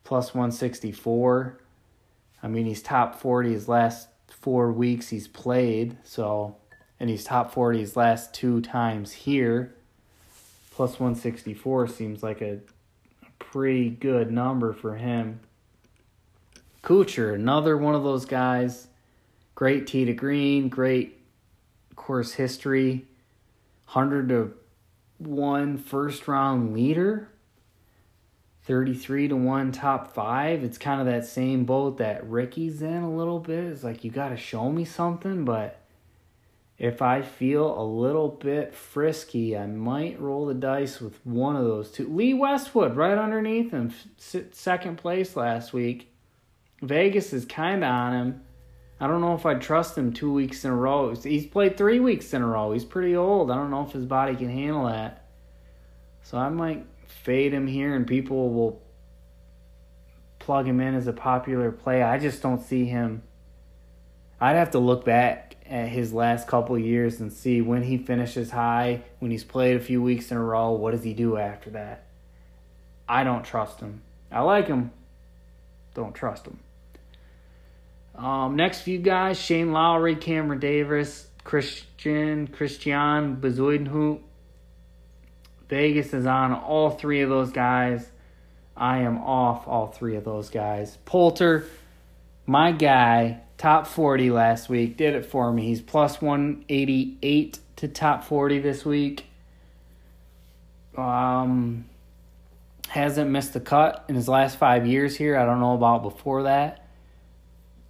plus 0.05 0.35
164. 0.35 1.59
I 2.43 2.49
mean, 2.49 2.67
he's 2.67 2.83
top 2.83 3.19
40 3.19 3.53
his 3.53 3.67
last 3.67 4.09
four 4.29 4.71
weeks 4.71 5.09
he's 5.09 5.27
played. 5.27 5.97
So, 6.05 6.59
and 7.01 7.11
he's 7.11 7.25
top 7.25 7.53
40 7.53 7.81
his 7.81 7.97
last 7.97 8.33
two 8.33 8.61
times 8.61 9.11
here. 9.11 9.76
Plus 10.77 11.01
164 11.01 11.89
seems 11.89 12.22
like 12.22 12.43
a 12.43 12.59
pretty 13.39 13.89
good 13.89 14.31
number 14.31 14.74
for 14.74 14.97
him. 14.97 15.41
Kuchar, 16.83 17.35
another 17.35 17.79
one 17.79 17.95
of 17.95 18.03
those 18.03 18.27
guys. 18.27 18.89
Great 19.55 19.87
tee 19.87 20.05
to 20.05 20.12
green, 20.12 20.68
great 20.68 21.18
course 21.95 22.35
history. 22.35 23.07
100 23.95 24.29
to 24.29 24.53
1 25.16 25.79
first 25.79 26.29
round 26.29 26.74
leader. 26.74 27.31
33 28.64 29.29
to 29.29 29.37
1 29.37 29.72
top 29.72 30.12
5. 30.12 30.62
It's 30.62 30.77
kind 30.77 31.01
of 31.01 31.07
that 31.07 31.24
same 31.24 31.64
boat 31.64 31.97
that 31.97 32.29
Rickie's 32.29 32.83
in 32.83 33.03
a 33.03 33.16
little 33.16 33.41
bit. 33.41 33.64
It's 33.64 33.83
like 33.83 34.05
you 34.05 34.11
got 34.11 34.29
to 34.29 34.37
show 34.37 34.70
me 34.70 34.85
something, 34.85 35.47
but 35.47 35.86
if 36.79 37.01
I 37.01 37.22
feel 37.22 37.81
a 37.81 37.83
little 37.83 38.29
bit 38.29 38.74
frisky, 38.74 39.57
I 39.57 39.66
might 39.66 40.20
roll 40.20 40.47
the 40.47 40.55
dice 40.55 41.01
with 41.01 41.24
one 41.24 41.57
of 41.57 41.64
those 41.64 41.91
two. 41.91 42.07
Lee 42.09 42.35
Westwood 42.35 42.97
right 42.97 43.16
underneath 43.16 43.70
him, 43.70 43.93
second 44.18 44.99
place 44.99 45.37
last 45.37 45.72
week. 45.72 46.12
Vegas 46.83 47.33
is 47.33 47.47
kind 47.47 47.83
of 47.83 47.91
on 47.91 48.12
him. 48.12 48.43
I 49.01 49.07
don't 49.07 49.22
know 49.22 49.35
if 49.35 49.47
I'd 49.47 49.62
trust 49.62 49.97
him 49.97 50.12
two 50.12 50.33
weeks 50.33 50.64
in 50.64 50.70
a 50.70 50.77
row. 50.77 51.14
He's 51.14 51.47
played 51.47 51.77
three 51.79 52.01
weeks 52.01 52.35
in 52.35 52.43
a 52.43 52.47
row. 52.47 52.72
He's 52.72 52.85
pretty 52.85 53.16
old. 53.16 53.51
I 53.51 53.55
don't 53.55 53.70
know 53.70 53.85
if 53.85 53.93
his 53.93 54.07
body 54.07 54.37
can 54.37 54.51
handle 54.51 54.87
that. 54.87 55.29
So 56.22 56.37
I 56.37 56.49
might 56.49 56.87
fade 57.07 57.55
him 57.55 57.66
here 57.66 57.95
and 57.95 58.07
people 58.07 58.53
will 58.53 58.83
plug 60.39 60.66
him 60.66 60.81
in 60.81 60.95
as 60.95 61.07
a 61.07 61.12
popular 61.12 61.72
play. 61.72 62.03
I 62.03 62.18
just 62.18 62.43
don't 62.43 62.61
see 62.61 62.85
him. 62.85 63.22
I'd 64.41 64.57
have 64.57 64.72
to 64.72 64.79
look 64.79 65.05
back 65.05 65.45
at 65.69 65.89
his 65.89 66.12
last 66.12 66.47
couple 66.47 66.79
years 66.79 67.21
and 67.21 67.33
see 67.33 67.61
when 67.61 67.83
he 67.83 67.99
finishes 67.99 68.51
high, 68.51 69.03
when 69.19 69.31
he's 69.31 69.45
played 69.45 69.77
a 69.77 69.81
few 69.81 70.03
weeks 70.03 70.31
in 70.31 70.37
a 70.37 70.43
row, 70.43 70.73
what 70.73 70.93
does 70.93 71.03
he 71.03 71.14
do 71.14 71.37
after 71.37 71.71
that? 71.71 72.05
I 73.09 73.25
don't 73.25 73.45
trust 73.45 73.81
him. 73.81 74.03
I 74.31 74.41
like 74.41 74.67
him, 74.67 74.91
don't 75.95 76.14
trust 76.14 76.47
him. 76.47 76.59
Um, 78.17 78.57
next 78.57 78.81
few 78.81 78.99
guys: 78.99 79.39
Shane 79.39 79.73
Lowry, 79.73 80.17
Cameron 80.17 80.59
Davis, 80.59 81.29
Christian 81.45 82.49
Christian 82.49 83.37
Bezuidenhout. 83.37 84.21
Vegas 85.69 86.14
is 86.14 86.27
on 86.27 86.53
all 86.53 86.91
three 86.91 87.23
of 87.23 87.29
those 87.29 87.51
guys. 87.51 88.09
I 88.77 88.99
am 88.99 89.19
off 89.19 89.67
all 89.67 89.89
three 89.89 90.17
of 90.17 90.25
those 90.25 90.49
guys. 90.49 90.99
Poulter, 91.05 91.64
my 92.47 92.72
guy, 92.72 93.40
top 93.59 93.86
40 93.86 94.30
last 94.30 94.68
week, 94.68 94.97
did 94.97 95.14
it 95.14 95.26
for 95.26 95.53
me. 95.53 95.66
He's 95.66 95.80
plus 95.82 96.20
188 96.20 97.59
to 97.76 97.88
top 97.88 98.24
40 98.24 98.61
this 98.61 98.84
week. 98.84 99.26
Um, 100.97 101.84
hasn't 102.88 103.30
missed 103.30 103.55
a 103.57 103.61
cut 103.61 104.05
in 104.09 104.14
his 104.14 104.28
last 104.28 104.59
five 104.59 104.86
years 104.86 105.16
here. 105.16 105.36
I 105.36 105.44
don't 105.44 105.61
know 105.61 105.74
about 105.74 106.03
before 106.03 106.44
that. 106.44 106.86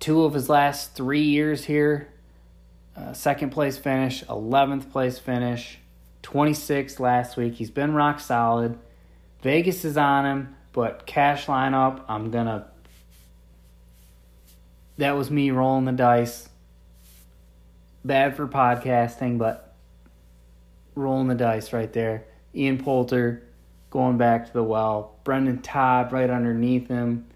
Two 0.01 0.25
of 0.25 0.35
his 0.35 0.49
last 0.49 0.95
three 0.95 1.23
years 1.23 1.65
here, 1.65 2.09
uh, 2.97 3.13
second 3.13 3.51
place 3.51 3.79
finish, 3.79 4.25
11th 4.25 4.91
place 4.91 5.19
finish, 5.19 5.79
26th 6.23 6.99
last 6.99 7.37
week. 7.37 7.55
He's 7.55 7.71
been 7.71 7.95
rock 7.95 8.21
solid. 8.21 8.79
Vegas 9.43 9.85
is 9.85 9.97
on 9.97 10.27
him, 10.27 10.57
but 10.73 11.07
cash 11.07 11.47
lineup, 11.47 12.03
I'm 12.09 12.31
going 12.31 12.47
to 12.47 12.67
that 14.99 15.17
was 15.17 15.31
me 15.31 15.51
rolling 15.51 15.85
the 15.85 15.93
dice. 15.93 16.49
bad 18.05 18.37
for 18.37 18.47
podcasting, 18.47 19.39
but 19.39 19.75
rolling 20.95 21.29
the 21.29 21.35
dice 21.35 21.73
right 21.73 21.93
there. 21.93 22.25
Ian 22.55 22.79
Poulter 22.79 23.43
going 23.91 24.17
back 24.17 24.47
to 24.47 24.53
the 24.53 24.63
well. 24.63 25.19
Brendan 25.25 25.61
Todd 25.61 26.13
right 26.13 26.31
underneath 26.31 26.89
him. 26.89 27.27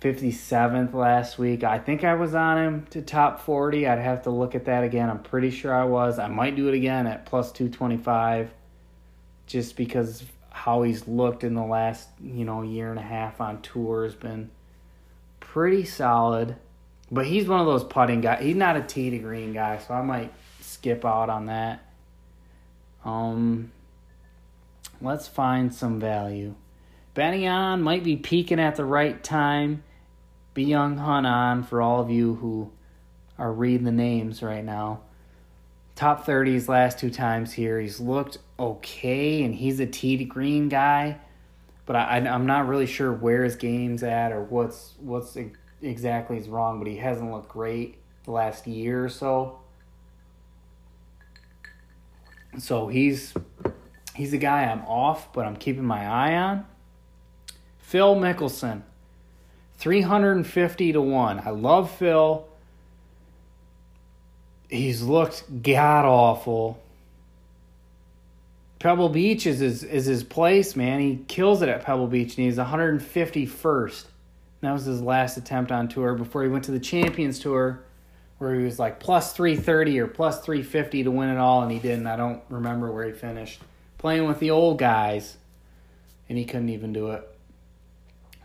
57th 0.00 0.92
last 0.92 1.38
week. 1.38 1.64
I 1.64 1.78
think 1.78 2.04
I 2.04 2.14
was 2.14 2.34
on 2.34 2.58
him 2.58 2.86
to 2.90 3.02
top 3.02 3.40
40. 3.40 3.86
I'd 3.86 3.98
have 3.98 4.22
to 4.22 4.30
look 4.30 4.54
at 4.54 4.66
that 4.66 4.84
again. 4.84 5.08
I'm 5.08 5.22
pretty 5.22 5.50
sure 5.50 5.74
I 5.74 5.84
was. 5.84 6.18
I 6.18 6.28
might 6.28 6.54
do 6.54 6.68
it 6.68 6.74
again 6.74 7.06
at 7.06 7.26
plus 7.26 7.50
225 7.52 8.50
just 9.46 9.76
because 9.76 10.24
how 10.50 10.82
he's 10.82 11.08
looked 11.08 11.44
in 11.44 11.54
the 11.54 11.64
last, 11.64 12.08
you 12.22 12.44
know, 12.44 12.62
year 12.62 12.90
and 12.90 12.98
a 12.98 13.02
half 13.02 13.40
on 13.40 13.62
tour 13.62 14.04
has 14.04 14.14
been 14.14 14.50
pretty 15.56 15.86
solid. 15.86 16.54
But 17.10 17.24
he's 17.24 17.48
one 17.48 17.60
of 17.60 17.66
those 17.66 17.82
putting 17.82 18.20
guys. 18.20 18.42
He's 18.42 18.54
not 18.54 18.76
a 18.76 18.82
tee 18.82 19.08
to 19.08 19.16
green 19.16 19.54
guy, 19.54 19.78
so 19.78 19.94
I 19.94 20.02
might 20.02 20.30
skip 20.60 21.02
out 21.02 21.30
on 21.30 21.46
that. 21.46 21.82
Um 23.06 23.72
let's 25.00 25.26
find 25.26 25.72
some 25.72 25.98
value. 25.98 26.54
Benny 27.14 27.48
on 27.48 27.80
might 27.80 28.04
be 28.04 28.16
peaking 28.16 28.60
at 28.60 28.76
the 28.76 28.84
right 28.84 29.24
time. 29.24 29.82
Byeong 30.54 30.98
Hun 30.98 31.24
An 31.24 31.62
for 31.62 31.80
all 31.80 32.02
of 32.02 32.10
you 32.10 32.34
who 32.34 32.70
are 33.38 33.50
reading 33.50 33.84
the 33.84 33.92
names 33.92 34.42
right 34.42 34.64
now. 34.64 35.00
Top 35.94 36.26
30s 36.26 36.68
last 36.68 36.98
two 36.98 37.08
times 37.10 37.54
here. 37.54 37.80
He's 37.80 37.98
looked 37.98 38.36
okay, 38.58 39.42
and 39.42 39.54
he's 39.54 39.80
a 39.80 39.86
tee 39.86 40.18
to 40.18 40.24
green 40.24 40.68
guy, 40.68 41.16
but 41.86 41.94
I, 41.96 42.18
I'm 42.18 42.46
not 42.46 42.66
really 42.66 42.86
sure 42.86 43.12
where 43.12 43.44
his 43.44 43.56
game's 43.56 44.02
at 44.02 44.32
or 44.32 44.42
what's 44.42 44.94
what's 44.98 45.38
exactly 45.80 46.36
is 46.36 46.48
wrong. 46.48 46.78
But 46.80 46.88
he 46.88 46.96
hasn't 46.96 47.30
looked 47.30 47.48
great 47.48 47.98
the 48.24 48.32
last 48.32 48.66
year 48.66 49.04
or 49.04 49.08
so. 49.08 49.60
So 52.58 52.88
he's 52.88 53.32
he's 54.14 54.32
a 54.32 54.38
guy 54.38 54.64
I'm 54.64 54.82
off, 54.82 55.32
but 55.32 55.46
I'm 55.46 55.56
keeping 55.56 55.84
my 55.84 56.04
eye 56.04 56.34
on. 56.34 56.66
Phil 57.78 58.16
Mickelson, 58.16 58.82
350 59.78 60.92
to 60.92 61.00
1. 61.00 61.42
I 61.44 61.50
love 61.50 61.90
Phil. 61.92 62.48
He's 64.68 65.02
looked 65.02 65.62
god 65.62 66.04
awful. 66.04 66.82
Pebble 68.78 69.08
Beach 69.08 69.46
is 69.46 69.60
his, 69.60 69.82
is 69.82 70.04
his 70.04 70.22
place, 70.22 70.76
man. 70.76 71.00
He 71.00 71.16
kills 71.28 71.62
it 71.62 71.68
at 71.68 71.84
Pebble 71.84 72.08
Beach, 72.08 72.36
and 72.36 72.44
he's 72.44 72.58
151st. 72.58 74.04
That 74.60 74.72
was 74.72 74.84
his 74.84 75.00
last 75.00 75.36
attempt 75.36 75.72
on 75.72 75.88
tour 75.88 76.14
before 76.14 76.42
he 76.42 76.48
went 76.48 76.64
to 76.64 76.72
the 76.72 76.80
Champions 76.80 77.38
Tour, 77.38 77.82
where 78.38 78.54
he 78.54 78.64
was 78.64 78.78
like 78.78 79.00
plus 79.00 79.32
330 79.32 80.00
or 80.00 80.06
plus 80.06 80.40
350 80.40 81.04
to 81.04 81.10
win 81.10 81.30
it 81.30 81.38
all, 81.38 81.62
and 81.62 81.72
he 81.72 81.78
didn't. 81.78 82.06
I 82.06 82.16
don't 82.16 82.42
remember 82.50 82.90
where 82.92 83.06
he 83.06 83.12
finished. 83.12 83.60
Playing 83.98 84.26
with 84.26 84.40
the 84.40 84.50
old 84.50 84.78
guys, 84.78 85.36
and 86.28 86.36
he 86.36 86.44
couldn't 86.44 86.68
even 86.68 86.92
do 86.92 87.12
it. 87.12 87.26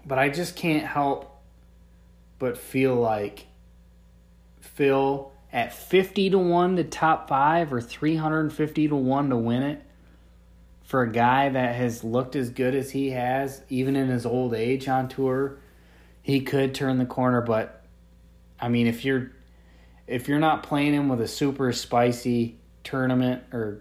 But 0.06 0.18
I 0.18 0.30
just 0.30 0.56
can't 0.56 0.86
help 0.86 1.28
but 2.40 2.58
feel 2.58 2.96
like 2.96 3.48
Phil 4.62 5.32
at 5.54 5.74
50 5.74 6.32
to 6.32 6.40
1 6.40 6.78
to 6.78 6.84
top 6.86 7.28
5 7.28 7.74
or 7.74 7.82
350 7.82 8.88
to 8.88 8.96
1 8.96 9.30
to 9.30 9.38
win 9.38 9.64
it 9.64 9.84
for 10.92 11.04
a 11.04 11.12
guy 11.12 11.48
that 11.48 11.76
has 11.76 12.04
looked 12.04 12.36
as 12.36 12.50
good 12.50 12.76
as 12.76 12.92
he 12.92 13.12
has 13.12 13.64
even 13.70 13.96
in 13.96 14.10
his 14.10 14.26
old 14.26 14.54
age 14.54 14.90
on 14.90 15.08
tour 15.08 15.58
he 16.22 16.42
could 16.42 16.76
turn 16.76 16.98
the 16.98 17.06
corner 17.06 17.40
but 17.40 17.86
I 18.60 18.68
mean 18.68 18.88
if 18.88 19.06
you're 19.06 19.32
if 20.06 20.28
you're 20.28 20.40
not 20.40 20.64
playing 20.64 20.94
him 20.94 21.08
with 21.08 21.22
a 21.22 21.28
super 21.28 21.72
spicy 21.72 22.58
tournament 22.84 23.44
or 23.54 23.80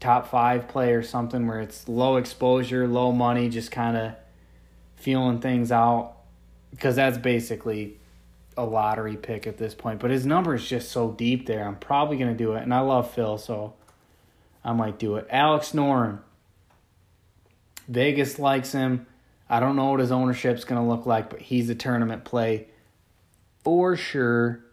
top 0.00 0.30
5 0.30 0.68
play 0.68 0.94
or 0.94 1.02
something 1.02 1.46
where 1.46 1.60
it's 1.60 1.86
low 1.86 2.16
exposure, 2.16 2.88
low 2.88 3.12
money, 3.12 3.50
just 3.50 3.70
kind 3.70 3.94
of 3.94 4.12
feeling 4.94 5.40
things 5.40 5.70
out 5.70 6.14
because 6.70 6.96
that's 6.96 7.18
basically 7.18 7.98
a 8.56 8.64
lottery 8.64 9.16
pick 9.16 9.46
at 9.46 9.58
this 9.58 9.74
point. 9.74 10.00
But 10.00 10.10
his 10.10 10.24
number 10.24 10.54
is 10.54 10.66
just 10.66 10.90
so 10.90 11.10
deep 11.10 11.46
there. 11.46 11.66
I'm 11.66 11.76
probably 11.76 12.16
going 12.16 12.30
to 12.30 12.36
do 12.36 12.54
it. 12.54 12.62
And 12.62 12.72
I 12.72 12.80
love 12.80 13.10
Phil, 13.10 13.36
so 13.36 13.74
I 14.64 14.72
might 14.72 14.98
do 14.98 15.16
it. 15.16 15.26
Alex 15.30 15.72
Noren. 15.72 16.20
Vegas 17.88 18.38
likes 18.38 18.72
him. 18.72 19.06
I 19.48 19.60
don't 19.60 19.76
know 19.76 19.90
what 19.90 20.00
his 20.00 20.12
ownership's 20.12 20.64
going 20.64 20.82
to 20.82 20.88
look 20.88 21.06
like, 21.06 21.30
but 21.30 21.40
he's 21.40 21.70
a 21.70 21.74
tournament 21.74 22.24
play 22.24 22.68
for 23.62 23.96
sure. 23.96 24.64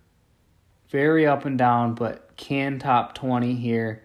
Very 0.89 1.25
up 1.25 1.45
and 1.45 1.57
down, 1.57 1.95
but 1.95 2.35
can 2.37 2.79
top 2.79 3.15
20 3.15 3.55
here 3.55 4.03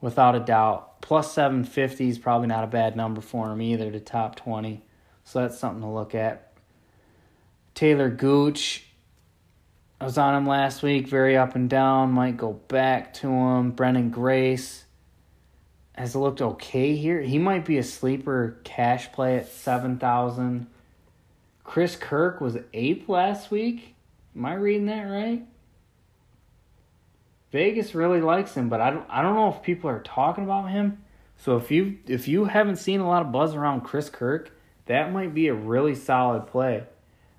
without 0.00 0.34
a 0.34 0.40
doubt. 0.40 1.00
Plus 1.00 1.32
750 1.32 2.08
is 2.08 2.18
probably 2.18 2.48
not 2.48 2.64
a 2.64 2.68
bad 2.68 2.96
number 2.96 3.20
for 3.20 3.50
him 3.50 3.62
either 3.62 3.90
to 3.90 4.00
top 4.00 4.36
20. 4.36 4.82
So 5.24 5.40
that's 5.40 5.58
something 5.58 5.82
to 5.82 5.88
look 5.88 6.14
at. 6.14 6.52
Taylor 7.74 8.10
Gooch. 8.10 8.86
I 10.00 10.04
was 10.04 10.18
on 10.18 10.34
him 10.34 10.46
last 10.46 10.82
week, 10.82 11.08
very 11.08 11.36
up 11.36 11.54
and 11.54 11.70
down. 11.70 12.12
Might 12.12 12.36
go 12.36 12.52
back 12.52 13.14
to 13.14 13.28
him. 13.28 13.72
Branden 13.72 14.10
Grace 14.10 14.83
has 15.94 16.16
looked 16.16 16.42
okay 16.42 16.96
here. 16.96 17.20
He 17.20 17.38
might 17.38 17.64
be 17.64 17.78
a 17.78 17.82
sleeper 17.82 18.58
cash 18.64 19.12
play 19.12 19.36
at 19.36 19.48
7,000. 19.48 20.66
Chris 21.62 21.96
Kirk 21.96 22.40
was 22.40 22.58
eighth 22.72 23.08
last 23.08 23.50
week. 23.50 23.94
Am 24.36 24.44
I 24.44 24.54
reading 24.54 24.86
that 24.86 25.04
right? 25.04 25.46
Vegas 27.52 27.94
really 27.94 28.20
likes 28.20 28.54
him, 28.54 28.68
but 28.68 28.80
I 28.80 28.90
don't 28.90 29.06
I 29.08 29.22
don't 29.22 29.36
know 29.36 29.48
if 29.48 29.62
people 29.62 29.88
are 29.88 30.00
talking 30.00 30.42
about 30.42 30.70
him. 30.70 31.04
So 31.38 31.56
if 31.56 31.70
you 31.70 31.98
if 32.08 32.26
you 32.26 32.46
haven't 32.46 32.76
seen 32.76 32.98
a 32.98 33.06
lot 33.06 33.22
of 33.22 33.30
buzz 33.30 33.54
around 33.54 33.82
Chris 33.82 34.10
Kirk, 34.10 34.50
that 34.86 35.12
might 35.12 35.34
be 35.34 35.46
a 35.46 35.54
really 35.54 35.94
solid 35.94 36.48
play. 36.48 36.82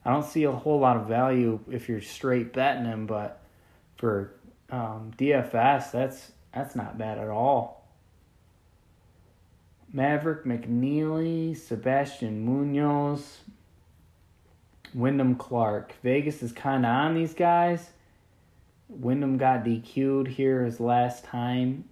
I 0.06 0.12
don't 0.12 0.26
see 0.26 0.43
a 0.43 0.51
whole 0.51 0.80
lot 0.80 0.95
of 0.95 1.08
value 1.08 1.60
if 1.70 1.89
you're 1.89 2.01
straight 2.01 2.53
betting 2.53 2.86
him, 2.86 3.08
but 3.08 3.41
for 3.97 4.32
um, 4.70 5.12
DFS, 5.18 5.91
that's 5.91 6.32
that's 6.53 6.76
not 6.76 6.97
bad 6.97 7.18
at 7.18 7.28
all. 7.28 7.84
Maverick 9.91 10.43
McNealy, 10.43 11.55
Sebastian 11.55 12.45
Munoz, 12.45 13.41
Wyndham 14.93 15.36
Clark. 15.36 15.93
Vegas 16.03 16.43
is 16.43 16.51
kind 16.51 16.86
of 16.86 16.91
on 16.91 17.15
these 17.15 17.33
guys. 17.33 17.89
Wyndham 18.88 19.38
got 19.38 19.63
DQ'd 19.63 20.27
here 20.27 20.63
his 20.63 20.79
last 20.79 21.23
time 21.23 21.86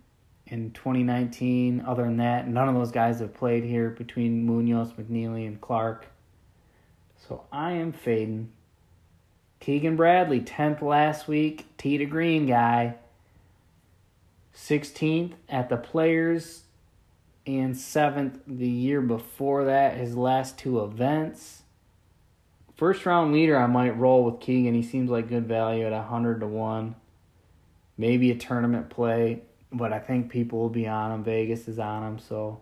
in 0.48 0.72
2019. 0.72 1.84
Other 1.86 2.04
than 2.04 2.18
that, 2.18 2.48
none 2.48 2.70
of 2.70 2.76
those 2.76 2.92
guys 2.92 3.20
have 3.20 3.34
played 3.34 3.64
here 3.64 3.90
between 3.90 4.46
Munoz, 4.46 4.94
McNealy, 4.94 5.48
and 5.48 5.60
Clark. 5.60 6.08
So 7.28 7.46
I 7.52 7.72
am 7.74 7.92
fading. 7.92 8.52
Keegan 9.60 9.96
Bradley, 9.96 10.42
10th 10.42 10.82
last 10.82 11.28
week. 11.28 11.66
Tee 11.78 11.98
to 11.98 12.06
green 12.06 12.46
guy. 12.46 12.96
16th 14.54 15.34
at 15.50 15.70
the 15.70 15.78
Players 15.78 16.63
and 17.46 17.76
7th 17.76 18.40
the 18.48 18.68
year 18.68 19.02
before 19.02 19.66
that, 19.66 19.98
his 19.98 20.16
last 20.16 20.58
two 20.58 20.84
events. 20.84 21.64
First 22.76 23.06
round 23.06 23.34
leader, 23.34 23.58
I 23.58 23.68
might 23.68 23.98
roll 23.98 24.24
with 24.24 24.40
Keegan. 24.40 24.74
He 24.74 24.84
seems 24.84 25.10
like 25.10 25.30
good 25.30 25.48
value 25.48 25.86
at 25.86 25.92
100 25.92 26.40
to 26.40 26.48
1. 26.48 26.96
Maybe 27.98 28.32
a 28.32 28.36
tournament 28.36 28.90
play 28.90 29.42
but 29.74 29.92
I 29.92 30.00
think 30.00 30.30
people 30.30 30.60
will 30.60 30.70
be 30.70 30.88
on 30.88 31.12
him. 31.12 31.24
Vegas 31.24 31.68
is 31.68 31.80
on 31.80 32.04
him, 32.04 32.20
so 32.20 32.62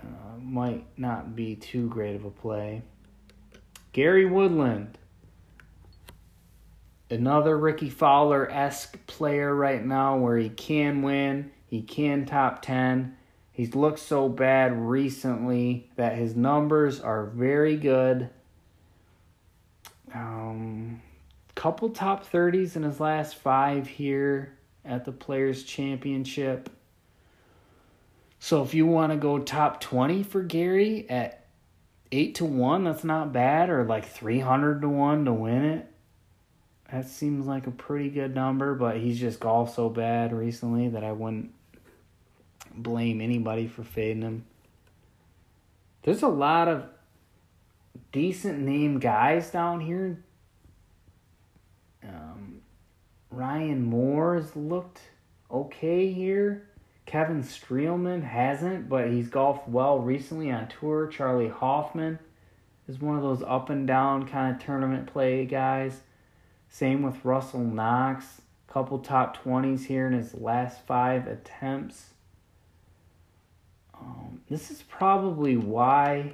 uh, 0.00 0.38
might 0.40 0.86
not 0.96 1.36
be 1.36 1.54
too 1.54 1.88
great 1.88 2.16
of 2.16 2.24
a 2.24 2.30
play. 2.30 2.82
Gary 3.92 4.24
Woodland, 4.24 4.98
another 7.10 7.56
Rickie 7.56 7.90
Fowler 7.90 8.50
esque 8.50 9.06
player 9.06 9.54
right 9.54 9.84
now, 9.84 10.16
where 10.16 10.38
he 10.38 10.48
can 10.48 11.02
win, 11.02 11.50
he 11.66 11.82
can 11.82 12.24
top 12.24 12.62
ten. 12.62 13.16
He's 13.58 13.74
looked 13.74 13.98
so 13.98 14.28
bad 14.28 14.72
recently 14.72 15.90
that 15.96 16.16
his 16.16 16.36
numbers 16.36 17.00
are 17.00 17.26
very 17.26 17.76
good. 17.76 18.30
Um, 20.14 21.02
couple 21.56 21.90
top 21.90 22.24
thirties 22.24 22.76
in 22.76 22.84
his 22.84 23.00
last 23.00 23.34
five 23.34 23.88
here 23.88 24.56
at 24.84 25.04
the 25.04 25.10
Players 25.10 25.64
Championship. 25.64 26.70
So 28.38 28.62
if 28.62 28.74
you 28.74 28.86
want 28.86 29.10
to 29.10 29.18
go 29.18 29.40
top 29.40 29.80
20 29.80 30.22
for 30.22 30.44
Gary 30.44 31.10
at 31.10 31.44
8 32.12 32.36
to 32.36 32.44
1, 32.44 32.84
that's 32.84 33.02
not 33.02 33.32
bad, 33.32 33.70
or 33.70 33.82
like 33.82 34.06
300 34.06 34.82
to 34.82 34.88
1 34.88 35.24
to 35.24 35.32
win 35.32 35.64
it. 35.64 35.92
That 36.92 37.08
seems 37.08 37.48
like 37.48 37.66
a 37.66 37.72
pretty 37.72 38.10
good 38.10 38.36
number, 38.36 38.76
but 38.76 38.98
he's 38.98 39.18
just 39.18 39.40
golfed 39.40 39.74
so 39.74 39.88
bad 39.88 40.32
recently 40.32 40.90
that 40.90 41.02
I 41.02 41.10
wouldn't 41.10 41.57
blame 42.82 43.20
anybody 43.20 43.66
for 43.66 43.84
fading 43.84 44.22
him. 44.22 44.44
There's 46.02 46.22
a 46.22 46.28
lot 46.28 46.68
of 46.68 46.84
decent 48.12 48.60
name 48.60 48.98
guys 48.98 49.50
down 49.50 49.80
here. 49.80 50.22
Um, 52.02 52.60
Ryan 53.30 53.84
Moore 53.84 54.36
has 54.36 54.56
looked 54.56 55.00
okay 55.50 56.12
here. 56.12 56.68
Kevin 57.06 57.42
Streelman 57.42 58.22
hasn't, 58.22 58.88
but 58.88 59.10
he's 59.10 59.28
golfed 59.28 59.68
well 59.68 59.98
recently 59.98 60.50
on 60.50 60.68
tour. 60.68 61.06
Charley 61.06 61.48
Hoffman 61.48 62.18
is 62.86 63.00
one 63.00 63.16
of 63.16 63.22
those 63.22 63.42
up 63.42 63.70
and 63.70 63.86
down 63.86 64.28
kind 64.28 64.54
of 64.54 64.62
tournament 64.62 65.06
play 65.06 65.44
guys. 65.46 66.00
Same 66.68 67.02
with 67.02 67.24
Russell 67.24 67.60
Knox. 67.60 68.42
Couple 68.66 68.98
top 68.98 69.42
20s 69.42 69.86
here 69.86 70.06
in 70.06 70.12
his 70.12 70.34
last 70.34 70.86
five 70.86 71.26
attempts. 71.26 72.10
Um, 74.00 74.40
this 74.48 74.70
is 74.70 74.82
probably 74.82 75.56
why. 75.56 76.32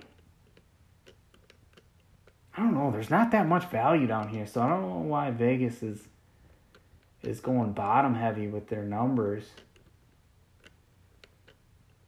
I 2.57 2.63
don't 2.63 2.75
know. 2.75 2.91
There's 2.91 3.11
not 3.11 3.33
that 3.33 3.49
much 3.49 3.69
value 3.71 4.07
down 4.07 4.29
here, 4.29 4.47
so 4.47 4.63
I 4.63 4.69
don't 4.69 4.83
know 4.83 4.99
why 4.99 5.31
Vegas 5.31 5.83
is 5.83 6.09
is 7.23 7.41
going 7.41 7.73
bottom 7.73 8.15
heavy 8.15 8.47
with 8.47 8.69
their 8.69 8.85
numbers. 8.85 9.45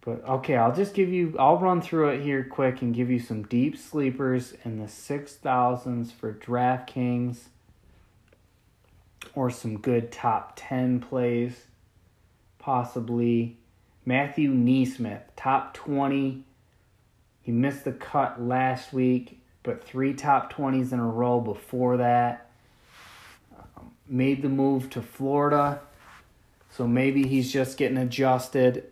But 0.03 0.25
okay, 0.25 0.57
I'll 0.57 0.75
just 0.75 0.95
give 0.95 1.09
you. 1.09 1.35
I'll 1.39 1.59
run 1.59 1.81
through 1.81 2.11
it 2.11 2.23
here 2.23 2.45
quick 2.45 2.81
and 2.81 2.95
give 2.95 3.11
you 3.11 3.19
some 3.19 3.43
deep 3.43 3.77
sleepers 3.77 4.55
in 4.65 4.79
the 4.79 4.87
six 4.87 5.35
thousands 5.35 6.13
for 6.13 6.33
DraftKings, 6.33 7.39
or 9.35 9.51
some 9.51 9.79
good 9.79 10.13
top 10.13 10.53
ten 10.55 11.01
plays, 11.01 11.67
possibly. 12.59 13.57
Matthew 14.09 14.55
NeSmith, 14.55 15.23
top 15.47 15.75
20. 15.75 16.43
He 17.41 17.53
missed 17.53 17.85
the 17.85 17.93
cut 17.93 18.43
last 18.43 18.93
week, 18.93 19.39
but 19.63 19.85
three 19.85 20.13
top 20.13 20.53
20s 20.53 20.91
in 20.91 20.99
a 20.99 21.07
row 21.07 21.39
before 21.39 21.99
that. 21.99 22.51
Um, 23.57 23.93
made 24.09 24.43
the 24.43 24.49
move 24.49 24.91
to 24.91 25.01
Florida, 25.01 25.83
so 26.73 26.89
maybe 26.89 27.29
he's 27.29 27.53
just 27.53 27.79
getting 27.79 27.97
adjusted. 27.97 28.91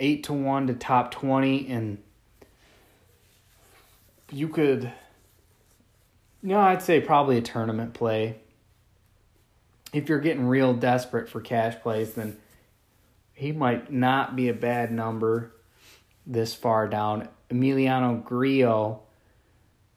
8 0.00 0.24
to 0.24 0.32
1 0.32 0.66
to 0.66 0.74
top 0.74 1.12
20, 1.12 1.68
and 1.68 1.98
you 4.32 4.48
could. 4.48 4.90
No, 6.42 6.58
I'd 6.58 6.82
say 6.82 7.00
probably 7.00 7.38
a 7.38 7.42
tournament 7.42 7.94
play. 7.94 8.38
If 9.92 10.08
you're 10.08 10.18
getting 10.18 10.48
real 10.48 10.74
desperate 10.74 11.28
for 11.28 11.40
cash 11.40 11.80
plays, 11.80 12.14
then 12.14 12.38
he 13.34 13.52
might 13.52 13.92
not 13.92 14.34
be 14.34 14.48
a 14.48 14.52
bad 14.52 14.90
number 14.90 15.52
this 16.26 16.54
far 16.54 16.88
down. 16.88 17.28
Emiliano 17.50 18.22
Grillo, 18.22 19.02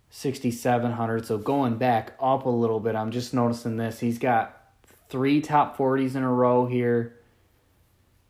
6,700. 0.09 1.25
So 1.25 1.37
going 1.37 1.77
back 1.77 2.13
up 2.19 2.45
a 2.45 2.49
little 2.49 2.79
bit, 2.79 2.95
I'm 2.95 3.11
just 3.11 3.33
noticing 3.33 3.77
this. 3.77 3.99
He's 3.99 4.19
got 4.19 4.61
three 5.09 5.41
top 5.41 5.77
40s 5.77 6.15
in 6.15 6.23
a 6.23 6.31
row 6.31 6.65
here. 6.65 7.17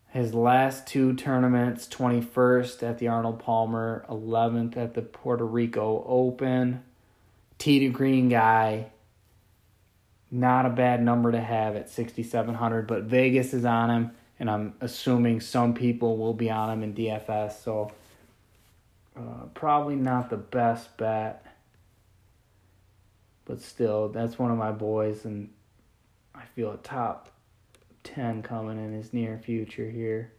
His 0.08 0.32
last 0.32 0.86
two 0.86 1.14
tournaments 1.14 1.86
21st 1.88 2.82
at 2.82 2.98
the 2.98 3.08
Arnold 3.08 3.38
Palmer, 3.38 4.06
11th 4.08 4.76
at 4.76 4.94
the 4.94 5.02
Puerto 5.02 5.44
Rico 5.44 6.04
Open. 6.06 6.82
tee 7.58 7.80
to 7.80 7.88
green 7.88 8.28
guy. 8.28 8.90
Not 10.30 10.66
a 10.66 10.70
bad 10.70 11.02
number 11.02 11.32
to 11.32 11.40
have 11.40 11.76
at 11.76 11.88
6,700, 11.88 12.86
but 12.86 13.04
Vegas 13.04 13.54
is 13.54 13.64
on 13.64 13.90
him 13.90 14.10
and 14.38 14.50
I'm 14.50 14.74
assuming 14.80 15.40
some 15.40 15.74
people 15.74 16.16
will 16.16 16.34
be 16.34 16.50
on 16.50 16.70
him 16.70 16.82
in 16.82 16.94
DFS. 16.94 17.62
So 17.62 17.92
uh, 19.16 19.46
probably 19.54 19.96
not 19.96 20.30
the 20.30 20.36
best 20.36 20.96
bet, 20.96 21.44
but 23.44 23.62
still, 23.62 24.08
that's 24.08 24.38
one 24.38 24.50
of 24.50 24.58
my 24.58 24.72
boys, 24.72 25.24
and 25.24 25.50
I 26.34 26.42
feel 26.54 26.72
a 26.72 26.76
top 26.76 27.30
ten 28.04 28.42
coming 28.42 28.78
in 28.78 28.92
his 28.92 29.12
near 29.12 29.38
future 29.38 29.90
here. 29.90 30.32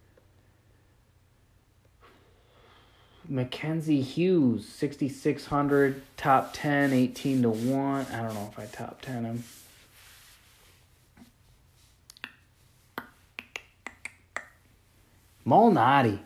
Mackenzie 3.30 4.00
Hughes, 4.00 4.66
6,600, 4.66 6.00
top 6.16 6.54
10, 6.54 6.94
18 6.94 7.42
to 7.42 7.50
1. 7.50 8.06
I 8.06 8.22
don't 8.22 8.32
know 8.32 8.48
if 8.50 8.58
I 8.58 8.64
top 8.64 9.02
10 9.02 9.24
him. 9.24 9.44
Malnati. 15.48 16.20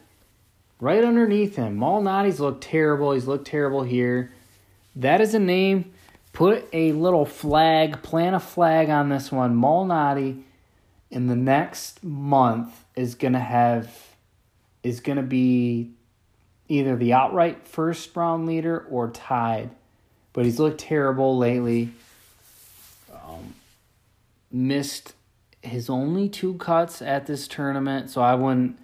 Right 0.81 1.05
underneath 1.05 1.55
him. 1.55 1.79
Malnati's 1.79 2.41
looked 2.41 2.65
terrible. 2.65 3.13
He's 3.13 3.29
looked 3.29 3.47
terrible 3.47 3.85
here. 3.85 4.33
That 4.97 5.21
is 5.21 5.33
a 5.35 5.39
name. 5.39 5.93
Put 6.33 6.67
a 6.73 6.93
little 6.93 7.25
flag, 7.25 8.03
plant 8.03 8.35
a 8.35 8.41
flag 8.41 8.89
on 8.89 9.09
this 9.09 9.31
one. 9.31 9.55
Malnati 9.55 10.43
in 11.11 11.29
the 11.29 11.37
next 11.37 12.03
month 12.03 12.85
is 12.97 13.15
gonna 13.15 13.39
have 13.39 13.97
is 14.83 15.01
gonna 15.01 15.23
be 15.23 15.93
either 16.69 16.97
the 16.97 17.13
outright 17.13 17.69
first 17.69 18.17
round 18.17 18.47
leader 18.47 18.87
or 18.91 19.11
tied. 19.11 19.71
But 20.33 20.47
he's 20.47 20.59
looked 20.59 20.81
terrible 20.81 21.37
lately. 21.37 21.91
Um, 23.13 23.55
missed 24.51 25.13
his 25.61 25.91
only 25.91 26.29
two 26.29 26.55
cuts 26.55 27.03
at 27.03 27.27
this 27.27 27.47
tournament, 27.47 28.11
so 28.11 28.23
I 28.23 28.35
wouldn't 28.35 28.79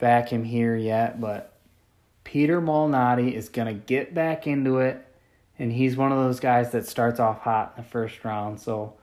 back 0.00 0.30
him 0.30 0.44
here 0.44 0.74
yet, 0.74 1.20
but 1.20 1.52
Peter 2.24 2.60
Malnati 2.60 3.32
is 3.32 3.48
going 3.48 3.68
to 3.68 3.74
get 3.74 4.14
back 4.14 4.46
into 4.46 4.78
it, 4.78 5.04
and 5.58 5.72
he's 5.72 5.96
one 5.96 6.12
of 6.12 6.18
those 6.18 6.40
guys 6.40 6.72
that 6.72 6.86
starts 6.86 7.20
off 7.20 7.40
hot 7.40 7.74
in 7.76 7.82
the 7.82 7.88
first 7.88 8.24
round. 8.24 8.60
So, 8.60 8.94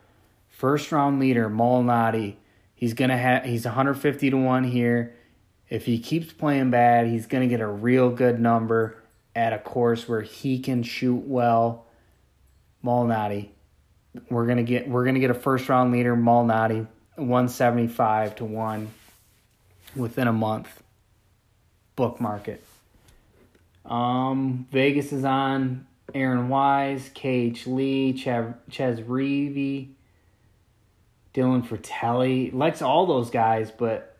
first 0.50 0.92
round 0.92 1.20
leader 1.20 1.50
Malnati, 1.50 2.36
he's 2.74 2.94
going 2.94 3.10
to 3.10 3.18
have 3.18 3.46
he's 3.46 3.66
150 3.66 4.30
to 4.30 4.38
1 4.38 4.64
here. 4.66 5.16
If 5.70 5.86
he 5.86 6.00
keeps 6.00 6.32
playing 6.32 6.72
bad, 6.72 7.08
he's 7.08 7.28
going 7.28 7.48
to 7.48 7.50
get 7.50 7.62
a 7.62 7.68
real 7.68 8.10
good 8.10 8.40
number 8.40 9.04
at 9.36 9.54
a 9.54 9.60
course 9.60 10.08
where 10.08 10.22
he 10.22 10.60
can 10.60 10.84
shoot 10.84 11.24
well. 11.26 11.86
Malnati, 12.84 13.50
we're 14.30 14.46
going 14.46 14.58
to 14.58 14.64
get 14.64 14.88
we're 14.88 15.04
to 15.12 15.20
get 15.20 15.32
a 15.32 15.36
first 15.36 15.68
round 15.68 15.92
leader 15.92 16.16
Malnati 16.16 16.88
175 17.16 18.36
to 18.38 18.46
1 18.46 18.90
within 19.96 20.28
a 20.28 20.34
month 20.34 20.84
bookmark 21.98 22.48
market. 22.48 22.64
Um, 23.86 24.68
Vegas 24.72 25.12
is 25.12 25.26
on 25.26 25.88
Aaron 26.14 26.48
Wise, 26.48 27.10
KH 27.10 27.68
Lee, 27.68 28.14
Ch- 28.14 28.54
Chez 28.70 29.02
Reavie, 29.02 29.90
Dylan 31.34 31.68
Frittelli. 31.68 32.54
Likes 32.54 32.82
all 32.82 33.06
those 33.06 33.30
guys, 33.30 33.72
but 33.72 34.18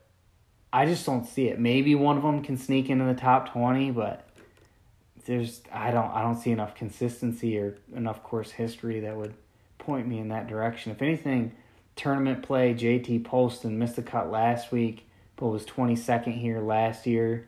I 0.74 0.86
just 0.86 1.06
don't 1.06 1.26
see 1.26 1.48
it. 1.48 1.60
Maybe 1.60 1.96
one 1.96 2.18
of 2.18 2.24
them 2.24 2.44
can 2.44 2.58
sneak 2.58 2.90
into 2.90 3.06
the 3.06 3.14
top 3.14 3.52
20, 3.52 3.92
but 3.92 4.28
there's 5.26 5.62
I 5.72 5.92
don't 5.92 6.10
I 6.12 6.22
don't 6.22 6.38
see 6.38 6.52
enough 6.52 6.74
consistency 6.74 7.58
or 7.60 7.78
enough 7.94 8.24
course 8.24 8.52
history 8.52 9.02
that 9.02 9.16
would 9.16 9.34
point 9.78 10.08
me 10.08 10.20
in 10.20 10.30
that 10.30 10.48
direction. 10.48 10.94
If 10.94 11.02
anything, 11.02 11.52
tournament 11.98 12.44
play, 12.44 12.74
JT 12.74 13.26
Poston 13.26 13.78
missed 13.78 13.98
the 13.98 14.04
cut 14.04 14.32
last 14.32 14.72
week, 14.72 15.06
but 15.36 15.48
was 15.48 15.66
22nd 15.66 16.40
here 16.40 16.62
last 16.62 17.06
year 17.06 17.48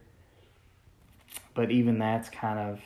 but 1.54 1.72
even 1.72 2.00
that's 2.00 2.30
kind 2.30 2.60
of 2.60 2.80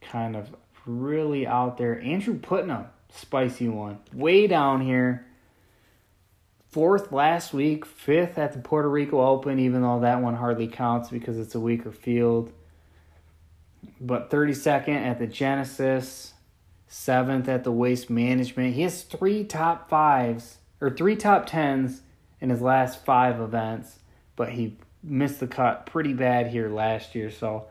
kind 0.00 0.36
of 0.36 0.54
really 0.86 1.46
out 1.46 1.76
there. 1.78 2.00
Andrew 2.00 2.38
Putnam, 2.38 2.86
spicy 3.10 3.68
one, 3.68 3.98
way 4.12 4.46
down 4.46 4.80
here. 4.80 5.26
Fourth 6.70 7.10
last 7.10 7.54
week, 7.54 7.86
fifth 7.86 8.38
at 8.38 8.52
the 8.52 8.58
Puerto 8.58 8.88
Rico 8.88 9.20
Open, 9.20 9.58
even 9.58 9.82
though 9.82 10.00
that 10.00 10.20
one 10.20 10.34
hardly 10.34 10.68
counts 10.68 11.08
because 11.08 11.38
it's 11.38 11.54
a 11.54 11.60
weaker 11.60 11.90
field. 11.90 12.52
But 14.00 14.30
32nd 14.30 14.88
at 14.88 15.18
the 15.18 15.26
Genesis, 15.26 16.34
seventh 16.86 17.48
at 17.48 17.64
the 17.64 17.72
Waste 17.72 18.10
Management. 18.10 18.74
He 18.74 18.82
has 18.82 19.02
three 19.02 19.44
top 19.44 19.88
fives 19.88 20.58
or 20.80 20.90
three 20.90 21.16
top 21.16 21.46
tens 21.46 22.02
in 22.40 22.50
his 22.50 22.60
last 22.60 23.04
five 23.04 23.40
events, 23.40 23.98
but 24.34 24.50
he 24.50 24.76
missed 25.06 25.40
the 25.40 25.46
cut 25.46 25.86
pretty 25.86 26.12
bad 26.12 26.48
here 26.48 26.68
last 26.68 27.14
year. 27.14 27.30
So 27.30 27.66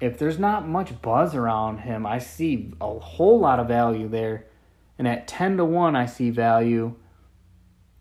if 0.00 0.18
there's 0.18 0.38
not 0.38 0.68
much 0.68 1.00
buzz 1.02 1.34
around 1.34 1.78
him, 1.78 2.06
I 2.06 2.18
see 2.18 2.72
a 2.80 2.98
whole 2.98 3.40
lot 3.40 3.58
of 3.60 3.68
value 3.68 4.08
there. 4.08 4.46
And 4.98 5.06
at 5.06 5.28
10 5.28 5.56
to 5.58 5.64
1, 5.64 5.96
I 5.96 6.06
see 6.06 6.30
value 6.30 6.94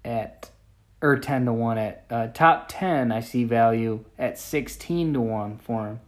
at, 0.05 0.51
or 1.01 1.17
10 1.17 1.45
to 1.45 1.53
1 1.53 1.77
at 1.77 2.05
uh, 2.09 2.27
top 2.27 2.67
10, 2.69 3.11
I 3.11 3.19
see 3.19 3.43
value 3.43 4.05
at 4.17 4.39
16 4.39 5.13
to 5.13 5.21
1 5.21 5.57
for 5.57 5.87
him. 5.87 5.99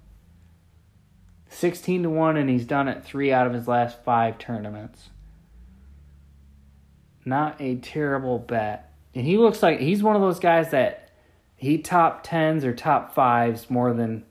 16 1.50 2.04
to 2.04 2.10
1, 2.10 2.38
and 2.38 2.50
he's 2.50 2.66
done 2.66 2.88
it 2.88 3.04
three 3.04 3.34
out 3.34 3.48
of 3.48 3.54
his 3.54 3.68
last 3.68 4.04
five 4.04 4.38
tournaments. 4.38 5.10
Not 7.26 7.60
a 7.60 7.76
terrible 7.76 8.40
bet. 8.40 8.94
And 9.16 9.26
he 9.26 9.38
looks 9.38 9.64
like 9.64 9.80
he's 9.80 10.04
one 10.04 10.16
of 10.16 10.22
those 10.22 10.40
guys 10.40 10.72
that 10.72 11.09
he 11.60 11.78
top 11.78 12.22
tens 12.24 12.64
or 12.64 12.74
top 12.74 13.14
fives 13.14 13.70
more 13.70 13.94
than 13.94 14.24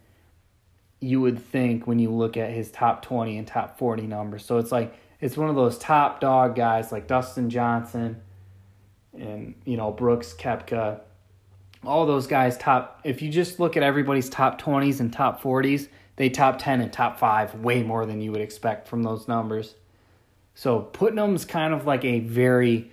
you 0.98 1.20
would 1.20 1.38
think 1.38 1.86
when 1.86 1.98
you 1.98 2.10
look 2.10 2.38
at 2.38 2.50
his 2.50 2.70
top 2.70 3.02
20 3.02 3.36
and 3.36 3.46
top 3.46 3.78
40 3.78 4.06
numbers. 4.06 4.44
So 4.46 4.56
it's 4.56 4.72
like 4.72 4.94
it's 5.20 5.36
one 5.36 5.50
of 5.50 5.54
those 5.54 5.78
top 5.78 6.20
dog 6.20 6.56
guys 6.56 6.90
like 6.90 7.06
Dustin 7.06 7.50
Johnson 7.50 8.22
and 9.12 9.54
you 9.66 9.76
know 9.76 9.92
Brooks 9.92 10.34
Koepka. 10.34 11.00
All 11.84 12.06
those 12.06 12.26
guys 12.26 12.56
top. 12.56 13.00
If 13.04 13.20
you 13.20 13.30
just 13.30 13.60
look 13.60 13.76
at 13.76 13.82
everybody's 13.82 14.30
top 14.30 14.58
twenties 14.58 14.98
and 14.98 15.12
top 15.12 15.42
forties, 15.42 15.90
they 16.16 16.30
top 16.30 16.58
ten 16.58 16.80
and 16.80 16.90
top 16.90 17.18
five 17.18 17.54
way 17.56 17.82
more 17.82 18.06
than 18.06 18.22
you 18.22 18.32
would 18.32 18.40
expect 18.40 18.88
from 18.88 19.02
those 19.02 19.28
numbers. 19.28 19.74
So 20.54 20.80
Putnam's 20.80 21.44
kind 21.44 21.74
of 21.74 21.86
like 21.86 22.06
a 22.06 22.20
very 22.20 22.90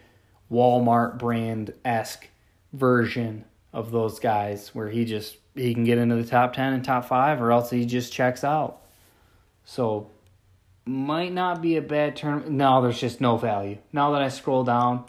Walmart 0.51 1.17
brand 1.17 1.73
esque 1.85 2.27
version 2.73 3.45
of 3.75 3.91
those 3.91 4.19
guys 4.19 4.73
where 4.73 4.89
he 4.89 5.03
just 5.03 5.35
he 5.53 5.73
can 5.73 5.83
get 5.83 5.97
into 5.97 6.15
the 6.15 6.23
top 6.23 6.53
10 6.53 6.73
and 6.73 6.83
top 6.83 7.05
5 7.05 7.41
or 7.41 7.51
else 7.51 7.69
he 7.69 7.85
just 7.85 8.11
checks 8.11 8.43
out. 8.43 8.81
So 9.65 10.09
might 10.85 11.33
not 11.33 11.61
be 11.61 11.75
a 11.75 11.81
bad 11.81 12.15
tournament. 12.15 12.51
No, 12.51 12.81
there's 12.81 12.99
just 12.99 13.19
no 13.19 13.35
value. 13.35 13.77
Now 13.91 14.11
that 14.11 14.21
I 14.21 14.29
scroll 14.29 14.63
down, 14.63 15.05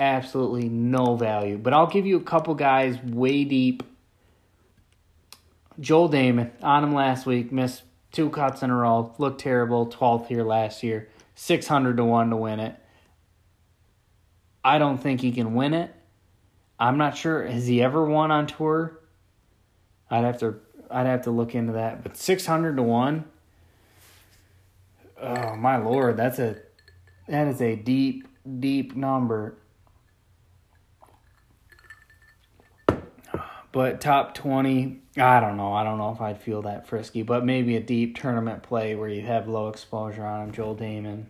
absolutely 0.00 0.68
no 0.68 1.14
value. 1.14 1.56
But 1.56 1.72
I'll 1.72 1.86
give 1.86 2.04
you 2.04 2.16
a 2.16 2.22
couple 2.22 2.54
guys 2.54 3.00
way 3.00 3.44
deep. 3.44 3.84
Joel 5.78 6.10
Dahmen 6.10 6.50
on 6.62 6.82
him 6.82 6.94
last 6.94 7.26
week, 7.26 7.52
missed 7.52 7.84
two 8.10 8.28
cuts 8.30 8.62
in 8.62 8.70
a 8.70 8.76
row, 8.76 9.14
looked 9.18 9.40
terrible, 9.40 9.86
12th 9.86 10.26
here 10.26 10.42
last 10.42 10.82
year, 10.82 11.08
600 11.36 11.96
to 11.96 12.04
1 12.04 12.30
to 12.30 12.36
win 12.36 12.58
it. 12.58 12.74
I 14.64 14.78
don't 14.78 14.98
think 14.98 15.20
he 15.20 15.30
can 15.30 15.54
win 15.54 15.74
it. 15.74 15.94
I'm 16.80 16.96
not 16.96 17.16
sure. 17.16 17.46
Has 17.46 17.66
he 17.66 17.82
ever 17.82 18.02
won 18.02 18.30
on 18.30 18.46
tour? 18.46 18.98
I'd 20.10 20.24
have 20.24 20.38
to 20.40 20.56
I'd 20.90 21.06
have 21.06 21.22
to 21.22 21.30
look 21.30 21.54
into 21.54 21.74
that. 21.74 22.02
But 22.02 22.16
600 22.16 22.76
to 22.76 22.82
1. 22.82 23.24
Oh 25.22 25.54
my 25.56 25.76
lord, 25.76 26.16
that's 26.16 26.38
a 26.38 26.56
that 27.28 27.46
is 27.46 27.60
a 27.60 27.76
deep 27.76 28.26
deep 28.58 28.96
number. 28.96 29.56
But 33.72 34.00
top 34.00 34.34
20, 34.34 35.00
I 35.16 35.38
don't 35.38 35.56
know. 35.56 35.72
I 35.72 35.84
don't 35.84 35.98
know 35.98 36.10
if 36.10 36.20
I'd 36.20 36.42
feel 36.42 36.62
that 36.62 36.88
frisky, 36.88 37.22
but 37.22 37.44
maybe 37.44 37.76
a 37.76 37.80
deep 37.80 38.18
tournament 38.18 38.64
play 38.64 38.96
where 38.96 39.08
you 39.08 39.22
have 39.22 39.46
low 39.46 39.68
exposure 39.68 40.24
on 40.24 40.42
him, 40.42 40.52
Joel 40.52 40.74
Dahmen. 40.74 41.26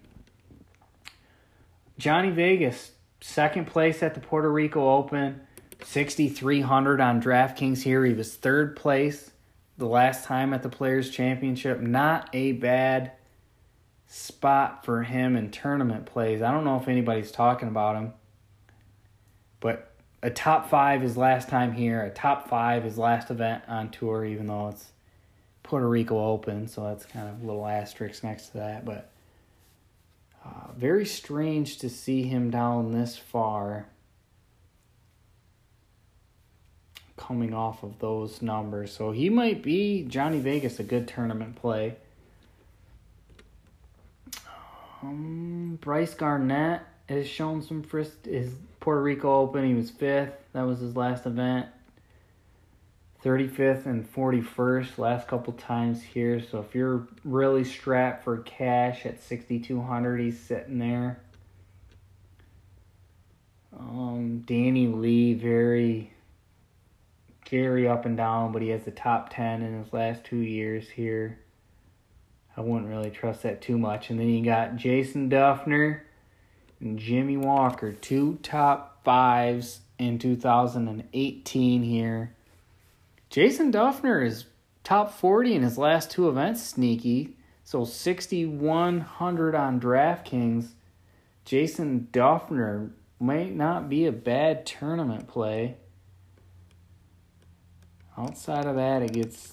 Johnny 1.99 2.31
Vegas, 2.31 2.93
second 3.21 3.67
place 3.67 4.03
at 4.03 4.15
the 4.15 4.21
Puerto 4.21 4.51
Rico 4.51 4.91
Open, 4.97 5.41
6,300 5.85 7.01
on 7.01 7.23
DraftKings 7.23 7.83
here. 7.83 8.05
He 8.05 8.13
was 8.13 8.35
third 8.35 8.77
place 8.77 9.31
the 9.79 9.87
last 9.87 10.25
time 10.25 10.53
at 10.53 10.63
the 10.63 10.69
Players' 10.69 11.11
Championship. 11.11 11.81
Not 11.81 12.29
a 12.33 12.53
bad 12.53 13.13
spot 14.07 14.85
for 14.85 15.03
him 15.03 15.37
in 15.37 15.51
tournament 15.51 16.07
plays. 16.07 16.43
I 16.43 16.51
don't 16.51 16.65
know 16.65 16.77
if 16.77 16.89
anybody's 16.89 17.31
talking 17.31 17.69
about 17.69 17.97
him, 17.97 18.13
but 19.61 19.95
a 20.23 20.31
top 20.31 20.69
five 20.69 21.03
is 21.03 21.17
last 21.17 21.49
time 21.49 21.73
here. 21.73 22.03
A 22.03 22.11
top 22.11 22.49
five 22.49 22.85
is 22.85 22.99
last 22.99 23.31
event 23.31 23.63
on 23.69 23.91
tour, 23.91 24.25
even 24.25 24.47
though 24.47 24.69
it's 24.69 24.93
Puerto 25.63 25.89
Rico 25.89 26.23
Open, 26.23 26.67
so 26.67 26.85
that's 26.85 27.07
kind 27.07 27.29
of 27.29 27.43
a 27.43 27.47
little 27.47 27.67
asterisk 27.67 28.25
next 28.25 28.49
to 28.49 28.59
that. 28.59 28.85
But 28.85 29.11
uh, 30.45 30.73
very 30.77 31.05
strange 31.05 31.79
to 31.79 31.89
see 31.89 32.23
him 32.23 32.51
down 32.51 32.93
this 32.93 33.17
far 33.17 33.87
coming 37.17 37.53
off 37.53 37.83
of 37.83 37.99
those 37.99 38.41
numbers. 38.41 38.93
So 38.93 39.13
he 39.13 39.29
might 39.29 39.63
be 39.63 40.05
Johnny 40.05 40.41
Vegas 40.41 40.81
a 40.81 40.83
good 40.83 41.07
tournament 41.07 41.57
play. 41.57 41.97
Um, 45.03 45.79
Brice 45.81 46.15
Garnett 46.15 46.83
has 47.09 47.29
shown 47.29 47.63
some 47.63 47.83
frisk. 47.83 48.25
His 48.25 48.55
Puerto 48.81 49.03
Rico 49.03 49.41
Open, 49.41 49.67
he 49.67 49.75
was 49.75 49.91
fifth. 49.91 50.33
That 50.53 50.63
was 50.63 50.81
his 50.81 50.97
last 50.97 51.27
event. 51.27 51.67
35th 53.25 53.87
and 53.87 54.11
41st 54.13 54.99
last 54.99 55.29
couple 55.29 55.53
times 55.53 56.03
here. 56.03 56.41
So 56.41 56.61
if 56.61 56.75
you're 56.75 57.07
really 57.25 57.65
strapped 57.65 58.25
for 58.25 58.39
cash 58.39 59.05
at 59.05 59.23
6200, 59.23 60.21
he's 60.21 60.41
sitting 60.41 60.79
there. 60.79 61.21
Um, 63.79 64.43
Danny 64.47 64.87
Lee, 64.87 65.35
very, 65.35 66.13
very 67.51 67.87
up 67.87 68.07
and 68.07 68.17
down, 68.17 68.53
but 68.53 68.63
he 68.63 68.69
has 68.69 68.85
the 68.85 68.91
top 68.91 69.31
10 69.31 69.63
in 69.63 69.83
his 69.83 69.93
last 69.93 70.25
two 70.25 70.37
years 70.37 70.89
here. 70.89 71.39
I 72.57 72.63
wouldn't 72.63 72.89
really 72.89 73.11
trust 73.11 73.43
that 73.43 73.61
too 73.61 73.79
much. 73.79 74.11
And 74.11 74.19
then 74.19 74.29
you 74.29 74.45
got 74.45 74.77
Jason 74.77 75.31
Dufner 75.31 76.01
and 76.81 76.99
Jimmy 76.99 77.37
Walker, 77.37 77.93
two 77.93 78.39
top 78.43 79.05
fives 79.05 79.81
in 79.99 80.19
2018 80.19 81.83
here. 81.83 82.35
Jason 83.31 83.73
Dufner 83.73 84.27
is 84.27 84.47
top 84.83 85.15
40 85.15 85.55
in 85.55 85.63
his 85.63 85.79
last 85.79 86.11
two 86.11 86.29
events, 86.29 86.63
sneaky. 86.63 87.37
So 87.63 87.85
6,100 87.85 89.55
on 89.55 89.81
DraftKings. 89.81 90.71
Jason 91.45 92.09
Dufner 92.13 92.91
might 93.21 93.55
not 93.55 93.89
be 93.89 94.07
a 94.07 94.13
bad 94.13 94.67
tournament 94.67 95.29
play. 95.29 95.77
Outside 98.19 98.67
of 98.67 98.75
that, 98.75 99.03
it 99.03 99.13
gets, 99.13 99.53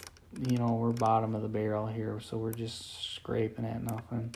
you 0.49 0.58
know, 0.58 0.74
we're 0.74 0.91
bottom 0.91 1.36
of 1.36 1.44
the 1.44 1.48
barrel 1.48 1.86
here, 1.86 2.20
so 2.20 2.38
we're 2.38 2.54
just 2.54 3.14
scraping 3.14 3.66
at 3.66 3.84
nothing. 3.84 4.34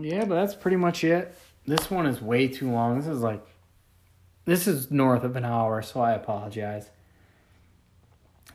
Yeah, 0.00 0.24
but 0.24 0.34
that's 0.34 0.56
pretty 0.56 0.76
much 0.76 1.04
it. 1.04 1.32
This 1.64 1.88
one 1.88 2.06
is 2.06 2.20
way 2.20 2.48
too 2.48 2.70
long. 2.70 2.98
This 2.98 3.06
is 3.06 3.20
like 3.20 3.46
this 4.46 4.66
is 4.68 4.90
north 4.90 5.24
of 5.24 5.36
an 5.36 5.44
hour, 5.44 5.82
so 5.82 6.00
I 6.00 6.12
apologize. 6.12 6.88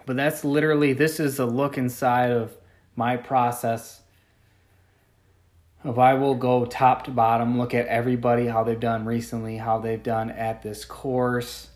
But 0.05 0.15
that's 0.15 0.43
literally, 0.43 0.93
this 0.93 1.19
is 1.19 1.37
a 1.37 1.45
look 1.45 1.77
inside 1.77 2.31
of 2.31 2.57
my 2.95 3.17
process 3.17 4.01
of 5.83 5.99
I 5.99 6.13
will 6.13 6.35
go 6.35 6.65
top 6.65 7.03
to 7.05 7.11
bottom, 7.11 7.57
look 7.57 7.73
at 7.73 7.87
everybody, 7.87 8.47
how 8.47 8.63
they've 8.63 8.79
done 8.79 9.05
recently, 9.05 9.57
how 9.57 9.79
they've 9.79 10.01
done 10.01 10.29
at 10.31 10.61
this 10.61 10.85
course, 10.85 11.69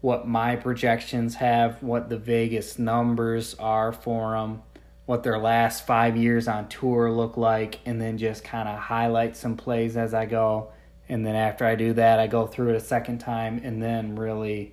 what 0.00 0.28
my 0.28 0.56
projections 0.56 1.36
have, 1.36 1.82
what 1.82 2.08
the 2.08 2.18
Vegas 2.18 2.78
numbers 2.78 3.54
are 3.54 3.92
for 3.92 4.32
them, 4.32 4.62
what 5.06 5.22
their 5.22 5.38
last 5.38 5.86
five 5.86 6.16
years 6.16 6.46
on 6.46 6.68
tour 6.68 7.10
look 7.10 7.36
like, 7.36 7.78
and 7.86 8.00
then 8.00 8.18
just 8.18 8.44
kind 8.44 8.68
of 8.68 8.78
highlight 8.78 9.36
some 9.36 9.56
plays 9.56 9.96
as 9.96 10.12
I 10.12 10.26
go 10.26 10.72
and 11.08 11.24
then 11.24 11.36
after 11.36 11.64
I 11.64 11.74
do 11.76 11.92
that, 11.94 12.18
I 12.18 12.26
go 12.26 12.46
through 12.46 12.70
it 12.70 12.76
a 12.76 12.80
second 12.80 13.18
time, 13.18 13.60
and 13.62 13.82
then 13.82 14.16
really 14.16 14.72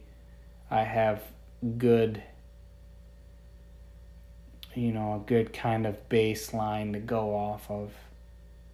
I 0.71 0.83
have 0.83 1.21
good, 1.77 2.21
you 4.73 4.91
know, 4.91 5.15
a 5.15 5.19
good 5.27 5.53
kind 5.53 5.85
of 5.85 6.09
baseline 6.09 6.93
to 6.93 6.99
go 6.99 7.35
off 7.35 7.69
of, 7.69 7.91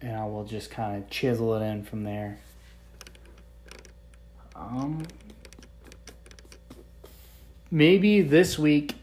and 0.00 0.16
I 0.16 0.24
will 0.24 0.44
just 0.44 0.70
kind 0.70 1.02
of 1.02 1.10
chisel 1.10 1.54
it 1.54 1.64
in 1.64 1.84
from 1.84 2.04
there. 2.04 2.38
Um, 4.56 5.02
maybe 7.70 8.22
this 8.22 8.58
week, 8.58 8.94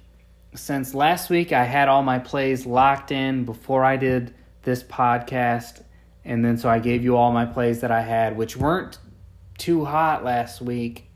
since 0.56 0.96
last 0.96 1.30
week 1.30 1.52
I 1.52 1.64
had 1.64 1.88
all 1.88 2.02
my 2.02 2.18
plays 2.18 2.66
locked 2.66 3.12
in 3.12 3.46
before 3.46 3.84
I 3.84 3.98
did 3.98 4.34
this 4.64 4.82
podcast 4.82 5.84
and 6.28 6.44
then 6.44 6.58
so 6.58 6.70
I 6.70 6.80
gave 6.80 7.04
you 7.06 7.16
all 7.16 7.32
my 7.32 7.46
plays 7.46 7.80
that 7.80 7.90
I 7.90 8.02
had, 8.02 8.36
which 8.36 8.58
weren't 8.58 9.00
too 9.58 9.86
hot 9.86 10.26
last 10.26 10.62
week. 10.62 11.10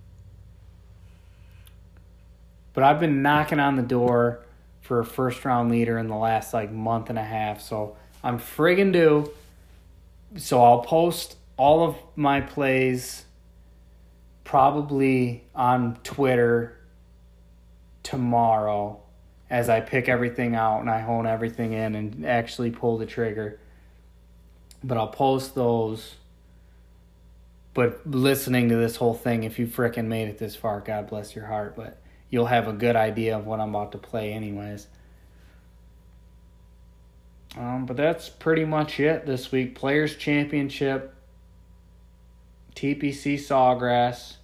But 2.73 2.85
I've 2.85 3.01
been 3.01 3.21
knocking 3.21 3.59
on 3.59 3.75
the 3.75 3.83
door 3.83 4.45
for 4.79 5.01
a 5.01 5.05
first 5.05 5.43
round 5.43 5.69
leader 5.69 5.97
in 5.97 6.07
the 6.07 6.15
last 6.15 6.53
like 6.53 6.71
month 6.71 7.09
and 7.09 7.19
a 7.19 7.23
half. 7.23 7.61
So 7.61 7.97
I'm 8.23 8.39
friggin' 8.39 8.93
due. 8.93 9.29
So 10.37 10.63
I'll 10.63 10.81
post 10.81 11.35
all 11.57 11.83
of 11.83 11.97
my 12.15 12.39
plays 12.39 13.25
probably 14.45 15.43
on 15.53 15.97
Twitter 16.03 16.77
tomorrow 18.01 19.01
as 19.49 19.67
I 19.67 19.81
pick 19.81 20.07
everything 20.07 20.55
out 20.55 20.79
and 20.79 20.89
I 20.89 21.01
hone 21.01 21.27
everything 21.27 21.73
in 21.73 21.95
and 21.95 22.25
actually 22.25 22.71
pull 22.71 22.97
the 22.97 23.05
trigger 23.05 23.59
but 24.83 24.97
I'll 24.97 25.07
post 25.07 25.55
those. 25.55 26.15
But 27.73 28.05
listening 28.05 28.69
to 28.69 28.75
this 28.75 28.97
whole 28.97 29.13
thing, 29.13 29.43
if 29.43 29.57
you 29.57 29.67
fricking 29.67 30.07
made 30.07 30.27
it 30.27 30.37
this 30.37 30.55
far, 30.55 30.81
God 30.81 31.07
bless 31.07 31.35
your 31.35 31.45
heart. 31.45 31.75
But 31.75 32.01
you'll 32.29 32.47
have 32.47 32.67
a 32.67 32.73
good 32.73 32.95
idea 32.95 33.37
of 33.37 33.45
what 33.45 33.59
I'm 33.59 33.69
about 33.69 33.93
to 33.93 33.97
play, 33.97 34.33
anyways. 34.33 34.87
Um, 37.57 37.85
but 37.85 37.97
that's 37.97 38.29
pretty 38.29 38.65
much 38.65 38.99
it 38.99 39.25
this 39.25 39.51
week. 39.51 39.75
Players 39.75 40.15
Championship, 40.15 41.13
TPC 42.75 43.35
Sawgrass. 43.35 44.35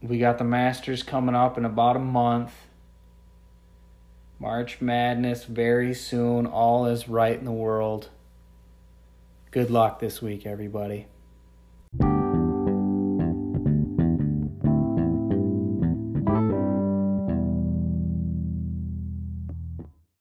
We 0.00 0.18
got 0.18 0.38
the 0.38 0.44
Masters 0.44 1.04
coming 1.04 1.36
up 1.36 1.56
in 1.56 1.64
about 1.64 1.94
a 1.94 2.00
month. 2.00 2.52
March 4.40 4.80
Madness 4.80 5.44
very 5.44 5.94
soon. 5.94 6.46
All 6.46 6.86
is 6.86 7.08
right 7.08 7.38
in 7.38 7.44
the 7.44 7.52
world. 7.52 8.08
Good 9.52 9.70
luck 9.70 10.00
this 10.00 10.22
week, 10.22 10.46
everybody. 10.46 11.08